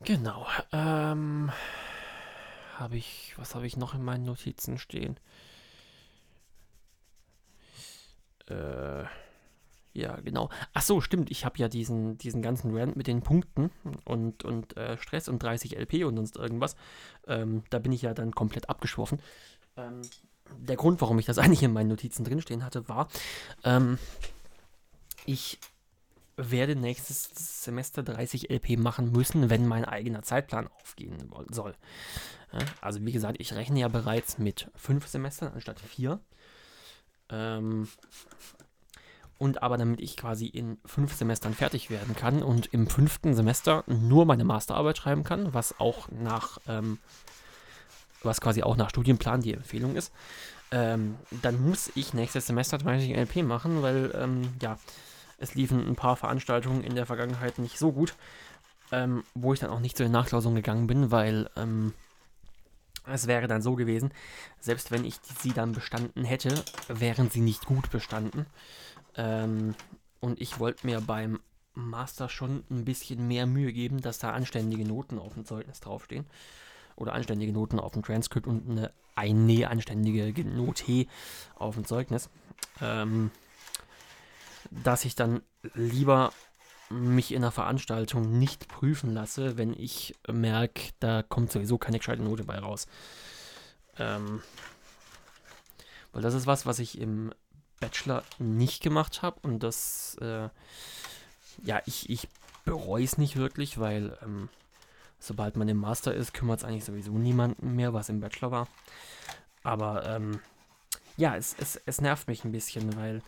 Genau. 0.00 0.46
Ähm, 0.72 1.50
habe 2.78 2.96
ich, 2.96 3.34
was 3.36 3.54
habe 3.54 3.66
ich 3.66 3.76
noch 3.76 3.94
in 3.94 4.02
meinen 4.02 4.24
Notizen 4.24 4.78
stehen? 4.78 5.18
Äh, 8.48 9.04
ja, 9.92 10.16
genau. 10.20 10.48
Ach 10.74 10.82
so, 10.82 11.00
stimmt. 11.00 11.30
Ich 11.30 11.44
habe 11.44 11.58
ja 11.58 11.68
diesen, 11.68 12.18
diesen 12.18 12.40
ganzen 12.40 12.76
Rant 12.76 12.94
mit 12.94 13.08
den 13.08 13.22
Punkten 13.22 13.70
und, 14.04 14.44
und 14.44 14.76
äh, 14.76 14.96
Stress 14.96 15.28
und 15.28 15.42
30 15.42 15.76
LP 15.76 16.04
und 16.04 16.16
sonst 16.16 16.36
irgendwas. 16.36 16.76
Ähm, 17.26 17.64
da 17.70 17.78
bin 17.78 17.92
ich 17.92 18.02
ja 18.02 18.14
dann 18.14 18.32
komplett 18.32 18.68
abgeschworfen. 18.68 19.20
Ähm, 19.76 20.02
der 20.56 20.76
Grund, 20.76 21.00
warum 21.00 21.18
ich 21.18 21.26
das 21.26 21.38
eigentlich 21.38 21.62
in 21.62 21.72
meinen 21.72 21.88
Notizen 21.88 22.24
drinstehen 22.24 22.64
hatte, 22.64 22.88
war, 22.88 23.08
ähm, 23.64 23.98
ich 25.26 25.58
werde 26.38 26.76
nächstes 26.76 27.64
Semester 27.64 28.02
30 28.02 28.50
LP 28.50 28.78
machen 28.78 29.12
müssen, 29.12 29.50
wenn 29.50 29.66
mein 29.66 29.84
eigener 29.84 30.22
Zeitplan 30.22 30.68
aufgehen 30.80 31.30
soll. 31.50 31.74
Also 32.80 33.04
wie 33.04 33.12
gesagt, 33.12 33.36
ich 33.40 33.54
rechne 33.54 33.80
ja 33.80 33.88
bereits 33.88 34.38
mit 34.38 34.70
fünf 34.74 35.06
Semestern 35.06 35.52
anstatt 35.52 35.80
vier. 35.80 36.20
Ähm, 37.28 37.88
und 39.36 39.62
aber 39.62 39.76
damit 39.76 40.00
ich 40.00 40.16
quasi 40.16 40.46
in 40.46 40.78
fünf 40.86 41.12
Semestern 41.12 41.52
fertig 41.52 41.90
werden 41.90 42.16
kann 42.16 42.42
und 42.42 42.66
im 42.72 42.88
fünften 42.88 43.34
Semester 43.34 43.84
nur 43.86 44.24
meine 44.24 44.44
Masterarbeit 44.44 44.96
schreiben 44.96 45.24
kann, 45.24 45.52
was 45.52 45.78
auch 45.78 46.08
nach 46.10 46.58
ähm, 46.66 46.98
was 48.22 48.40
quasi 48.40 48.62
auch 48.62 48.76
nach 48.76 48.90
Studienplan 48.90 49.42
die 49.42 49.54
Empfehlung 49.54 49.96
ist, 49.96 50.12
ähm, 50.70 51.16
dann 51.42 51.62
muss 51.62 51.90
ich 51.94 52.14
nächstes 52.14 52.46
Semester 52.46 52.78
30 52.78 53.16
LP 53.16 53.36
machen, 53.42 53.82
weil, 53.82 54.12
ähm, 54.14 54.48
ja, 54.60 54.78
es 55.38 55.54
liefen 55.54 55.86
ein 55.86 55.96
paar 55.96 56.16
Veranstaltungen 56.16 56.84
in 56.84 56.94
der 56.94 57.06
Vergangenheit 57.06 57.58
nicht 57.58 57.78
so 57.78 57.92
gut, 57.92 58.14
ähm, 58.92 59.22
wo 59.34 59.52
ich 59.52 59.60
dann 59.60 59.70
auch 59.70 59.80
nicht 59.80 59.96
zu 59.96 60.02
den 60.02 60.12
Nachklausungen 60.12 60.56
gegangen 60.56 60.86
bin, 60.86 61.10
weil 61.10 61.48
ähm, 61.56 61.94
es 63.06 63.26
wäre 63.26 63.46
dann 63.46 63.62
so 63.62 63.74
gewesen, 63.74 64.12
selbst 64.60 64.90
wenn 64.90 65.04
ich 65.04 65.16
sie 65.40 65.52
dann 65.52 65.72
bestanden 65.72 66.24
hätte, 66.24 66.64
wären 66.88 67.30
sie 67.30 67.40
nicht 67.40 67.64
gut 67.64 67.90
bestanden. 67.90 68.46
Ähm, 69.16 69.74
und 70.20 70.40
ich 70.40 70.58
wollte 70.58 70.86
mir 70.86 71.00
beim 71.00 71.40
Master 71.74 72.28
schon 72.28 72.64
ein 72.70 72.84
bisschen 72.84 73.26
mehr 73.28 73.46
Mühe 73.46 73.72
geben, 73.72 74.00
dass 74.00 74.18
da 74.18 74.32
anständige 74.32 74.84
Noten 74.84 75.18
auf 75.18 75.34
dem 75.34 75.44
Zeugnis 75.44 75.80
draufstehen 75.80 76.26
oder 76.96 77.12
anständige 77.12 77.52
Noten 77.52 77.78
auf 77.78 77.92
dem 77.92 78.02
Transkript 78.02 78.46
und 78.46 78.68
eine, 78.68 78.92
eine 79.14 79.70
anständige 79.70 80.44
Note 80.44 81.06
auf 81.54 81.76
dem 81.76 81.84
Zeugnis. 81.84 82.28
Ähm, 82.80 83.30
dass 84.70 85.04
ich 85.04 85.14
dann 85.14 85.42
lieber 85.74 86.32
mich 86.90 87.32
in 87.32 87.42
einer 87.42 87.52
Veranstaltung 87.52 88.38
nicht 88.38 88.68
prüfen 88.68 89.12
lasse, 89.12 89.58
wenn 89.58 89.74
ich 89.74 90.14
merke, 90.26 90.90
da 91.00 91.22
kommt 91.22 91.52
sowieso 91.52 91.78
keine 91.78 91.98
gescheite 91.98 92.22
Note 92.22 92.44
bei 92.44 92.58
raus. 92.58 92.86
Ähm, 93.98 94.42
weil 96.12 96.22
das 96.22 96.34
ist 96.34 96.46
was, 96.46 96.64
was 96.64 96.78
ich 96.78 96.98
im 96.98 97.32
Bachelor 97.80 98.24
nicht 98.38 98.82
gemacht 98.82 99.22
habe 99.22 99.38
und 99.42 99.62
das, 99.62 100.16
äh, 100.20 100.48
ja, 101.62 101.82
ich, 101.86 102.08
ich 102.08 102.28
bereue 102.64 103.04
es 103.04 103.18
nicht 103.18 103.36
wirklich, 103.36 103.78
weil 103.78 104.16
ähm, 104.22 104.48
sobald 105.18 105.56
man 105.56 105.68
im 105.68 105.78
Master 105.78 106.14
ist, 106.14 106.32
kümmert 106.34 106.60
es 106.60 106.64
eigentlich 106.64 106.84
sowieso 106.84 107.12
niemanden 107.12 107.74
mehr, 107.76 107.92
was 107.92 108.08
im 108.08 108.20
Bachelor 108.20 108.50
war. 108.50 108.68
Aber 109.62 110.06
ähm, 110.06 110.40
ja, 111.16 111.36
es, 111.36 111.54
es, 111.58 111.80
es 111.84 112.00
nervt 112.00 112.28
mich 112.28 112.44
ein 112.44 112.52
bisschen, 112.52 112.96
weil 112.96 113.22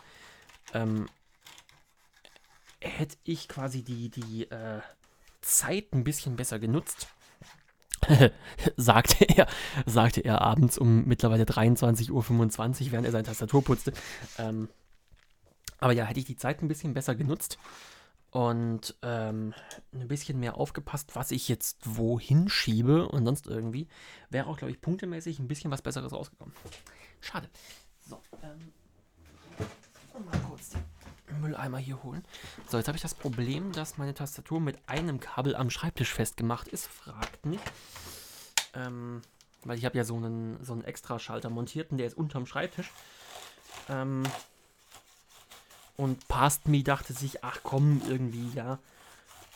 ähm, 0.73 1.09
hätte 2.81 3.17
ich 3.25 3.49
quasi 3.49 3.83
die, 3.83 4.09
die 4.09 4.51
äh, 4.51 4.81
Zeit 5.41 5.93
ein 5.93 6.05
bisschen 6.05 6.37
besser 6.37 6.59
genutzt, 6.59 7.09
sagte 8.77 9.25
er, 9.25 9.47
sagte 9.87 10.21
er 10.23 10.41
abends 10.41 10.79
um 10.79 11.05
mittlerweile 11.07 11.45
23.25 11.45 12.11
Uhr, 12.87 12.93
während 12.93 13.07
er 13.07 13.13
seine 13.13 13.25
Tastatur 13.25 13.63
putzte. 13.63 13.93
Ähm, 14.39 14.69
aber 15.79 15.93
ja, 15.93 16.05
hätte 16.05 16.21
ich 16.21 16.27
die 16.27 16.37
Zeit 16.37 16.63
ein 16.63 16.69
bisschen 16.69 16.95
besser 16.95 17.15
genutzt 17.15 17.59
und 18.31 18.95
ähm, 19.03 19.55
ein 19.93 20.09
bisschen 20.09 20.39
mehr 20.39 20.57
aufgepasst, 20.57 21.17
was 21.17 21.31
ich 21.31 21.49
jetzt 21.49 21.79
wohin 21.85 22.49
schiebe 22.49 23.09
und 23.09 23.25
sonst 23.25 23.47
irgendwie, 23.47 23.89
wäre 24.29 24.47
auch, 24.47 24.57
glaube 24.57 24.71
ich, 24.71 24.81
punktemäßig 24.81 25.39
ein 25.39 25.49
bisschen 25.49 25.71
was 25.71 25.83
Besseres 25.83 26.13
rausgekommen. 26.13 26.55
Schade. 27.21 27.49
So, 28.09 28.21
ähm, 28.43 28.73
mal 30.25 30.39
kurz 30.49 30.71
den 30.71 31.00
Mülleimer 31.35 31.79
hier 31.79 32.03
holen. 32.03 32.25
So, 32.69 32.77
jetzt 32.77 32.89
habe 32.89 32.97
ich 32.97 33.03
das 33.03 33.15
Problem, 33.15 33.73
dass 33.73 33.99
meine 33.99 34.15
Tastatur 34.15 34.61
mit 34.61 34.79
einem 34.87 35.21
Kabel 35.21 35.55
am 35.57 35.71
Schreibtisch 35.71 36.13
festgemacht 36.13 36.69
ist. 36.69 36.87
Fragt 36.87 37.47
nicht. 37.47 37.63
Ähm, 38.75 39.23
weil 39.65 39.79
ich 39.79 39.85
habe 39.85 39.97
ja 39.97 40.05
so 40.05 40.17
einen, 40.17 40.63
so 40.65 40.73
einen 40.73 40.85
Extra-Schalter 40.85 41.51
montiert 41.51 41.91
und 41.91 41.99
der 41.99 42.07
ist 42.07 42.17
unterm 42.17 42.47
Schreibtisch. 42.47 42.91
Ähm, 43.89 44.23
und 45.97 46.27
Past 46.29 46.67
Me 46.67 46.83
dachte 46.83 47.13
sich, 47.13 47.45
ach 47.45 47.61
komm, 47.63 48.01
irgendwie, 48.09 48.51
ja, 48.55 48.79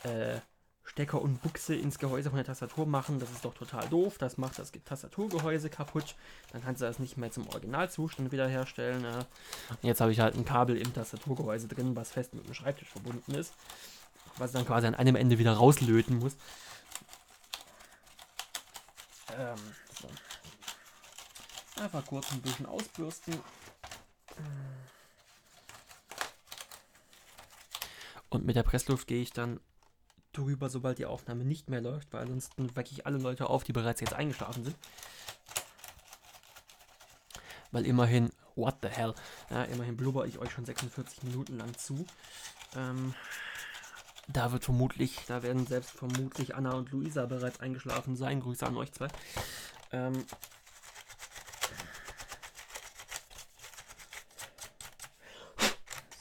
äh, 0.03 0.41
Stecker 0.85 1.21
und 1.21 1.43
Buchse 1.43 1.75
ins 1.75 1.99
Gehäuse 1.99 2.29
von 2.29 2.37
der 2.37 2.45
Tastatur 2.45 2.87
machen, 2.87 3.19
das 3.19 3.31
ist 3.31 3.45
doch 3.45 3.55
total 3.55 3.89
doof, 3.89 4.19
das 4.19 4.37
macht 4.37 4.59
das 4.59 4.71
Tastaturgehäuse 4.85 5.71
kaputt, 5.71 6.15
dann 6.53 6.63
kannst 6.63 6.83
du 6.83 6.87
das 6.87 6.99
nicht 6.99 7.17
mehr 7.17 7.31
zum 7.31 7.49
Originalzustand 7.49 8.33
wiederherstellen. 8.33 9.03
Ja. 9.03 9.19
Und 9.71 9.83
jetzt 9.83 10.01
habe 10.01 10.13
ich 10.13 10.21
halt 10.21 10.35
ein 10.37 10.45
Kabel 10.45 10.77
im 10.77 10.93
Tastaturgehäuse 10.93 11.69
drin, 11.69 11.97
was 11.97 12.13
fest 12.13 12.35
mit 12.35 12.47
dem 12.47 12.55
Schreibtisch 12.55 12.89
verbunden 12.89 13.35
ist, 13.35 13.55
was 14.37 14.53
dann 14.53 14.67
quasi 14.67 14.87
an 14.87 14.95
einem 14.95 15.17
Ende 15.17 15.39
wieder 15.39 15.55
rauslöten 15.55 16.19
muss. 16.19 16.37
Ähm, 19.37 19.57
so. 20.01 20.09
Einfach 21.83 22.05
kurz 22.07 22.31
ein 22.33 22.43
bisschen 22.43 22.67
ausbürsten. 22.67 23.35
Und 28.29 28.45
mit 28.45 28.55
der 28.55 28.63
Pressluft 28.65 29.07
gehe 29.07 29.23
ich 29.23 29.33
dann 29.33 29.61
drüber, 30.37 30.69
sobald 30.69 30.99
die 30.99 31.07
Aufnahme 31.07 31.45
nicht 31.45 31.71
mehr 31.71 31.81
läuft, 31.81 32.13
weil 32.13 32.23
ansonsten 32.23 32.75
wecke 32.77 32.93
ich 32.93 33.07
alle 33.07 33.19
Leute 33.19 33.49
auf, 33.49 33.65
die 33.65 33.73
bereits 33.73 34.01
jetzt 34.01 34.15
eingeschlafen 34.15 34.65
sind. 34.65 34.77
Weil 37.71 37.87
immerhin, 37.87 38.31
what 38.55 38.77
the 38.83 38.89
hell, 38.89 39.15
ja, 39.51 39.65
immerhin 39.65 39.97
blubber 39.97 40.27
ich 40.27 40.39
euch 40.39 40.53
schon 40.53 40.65
46 40.65 41.23
Minuten 41.25 41.57
lang 41.57 41.77
zu. 41.77 42.07
Ähm, 42.77 43.15
da 44.29 44.53
wird 44.53 44.65
vermutlich, 44.65 45.21
da 45.27 45.43
werden 45.43 45.67
selbst 45.67 45.91
vermutlich 45.91 46.55
Anna 46.55 46.73
und 46.73 46.91
Luisa 46.91 47.27
bereits 47.27 47.61
eingeschlafen 47.61 48.17
sein. 48.17 48.41
Grüße 48.41 48.67
an 48.67 48.77
euch 48.77 48.93
zwei. 48.93 49.09
Ähm, 49.93 50.25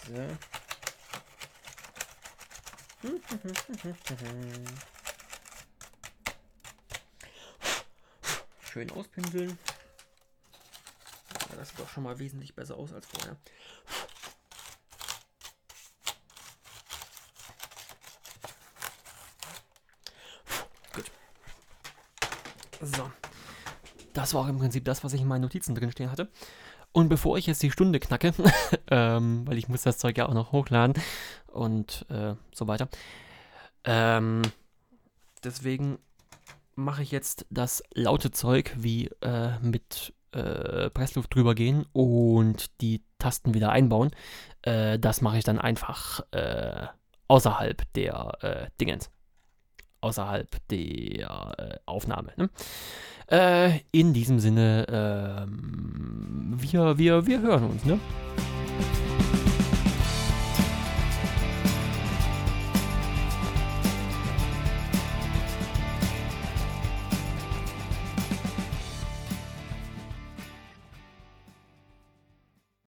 so. 0.07 0.52
Schön 8.71 8.89
auspinseln. 8.91 9.59
Das 11.57 11.67
sieht 11.69 11.79
doch 11.79 11.89
schon 11.89 12.03
mal 12.03 12.19
wesentlich 12.19 12.53
besser 12.55 12.77
aus 12.77 12.93
als 12.93 13.05
vorher. 13.07 13.35
Gut. 20.93 21.11
So. 22.81 23.11
Das 24.13 24.33
war 24.33 24.43
auch 24.43 24.47
im 24.47 24.59
Prinzip 24.59 24.85
das, 24.85 25.03
was 25.03 25.11
ich 25.13 25.19
in 25.21 25.27
meinen 25.27 25.41
Notizen 25.41 25.75
drin 25.75 25.91
stehen 25.91 26.09
hatte. 26.09 26.31
Und 26.93 27.09
bevor 27.09 27.37
ich 27.37 27.47
jetzt 27.47 27.61
die 27.63 27.71
Stunde 27.71 27.99
knacke, 27.99 28.33
ähm, 28.89 29.45
weil 29.45 29.57
ich 29.57 29.67
muss 29.67 29.81
das 29.81 29.97
Zeug 29.97 30.17
ja 30.17 30.27
auch 30.27 30.33
noch 30.33 30.53
hochladen 30.53 30.93
und 31.53 32.05
äh, 32.09 32.35
so 32.53 32.67
weiter. 32.67 32.89
Ähm, 33.83 34.41
deswegen 35.43 35.99
mache 36.75 37.03
ich 37.03 37.11
jetzt 37.11 37.45
das 37.49 37.83
laute 37.93 38.31
Zeug 38.31 38.73
wie 38.77 39.09
äh, 39.21 39.59
mit 39.61 40.13
äh, 40.31 40.89
Pressluft 40.89 41.33
drüber 41.33 41.55
gehen 41.55 41.85
und 41.93 42.81
die 42.81 43.03
Tasten 43.19 43.53
wieder 43.53 43.71
einbauen. 43.71 44.11
Äh, 44.63 44.99
das 44.99 45.21
mache 45.21 45.37
ich 45.37 45.43
dann 45.43 45.59
einfach 45.59 46.21
äh, 46.31 46.87
außerhalb 47.27 47.81
der 47.93 48.37
äh, 48.41 48.67
Dingens. 48.79 49.11
Außerhalb 50.01 50.49
der 50.69 51.53
äh, 51.57 51.77
Aufnahme. 51.85 52.33
Ne? 52.35 52.49
Äh, 53.27 53.79
in 53.91 54.13
diesem 54.13 54.39
Sinne, 54.39 54.85
ähm, 54.89 56.55
wir, 56.57 56.97
wir, 56.97 57.25
wir 57.25 57.41
hören 57.41 57.63
uns, 57.63 57.85
ne? 57.85 57.99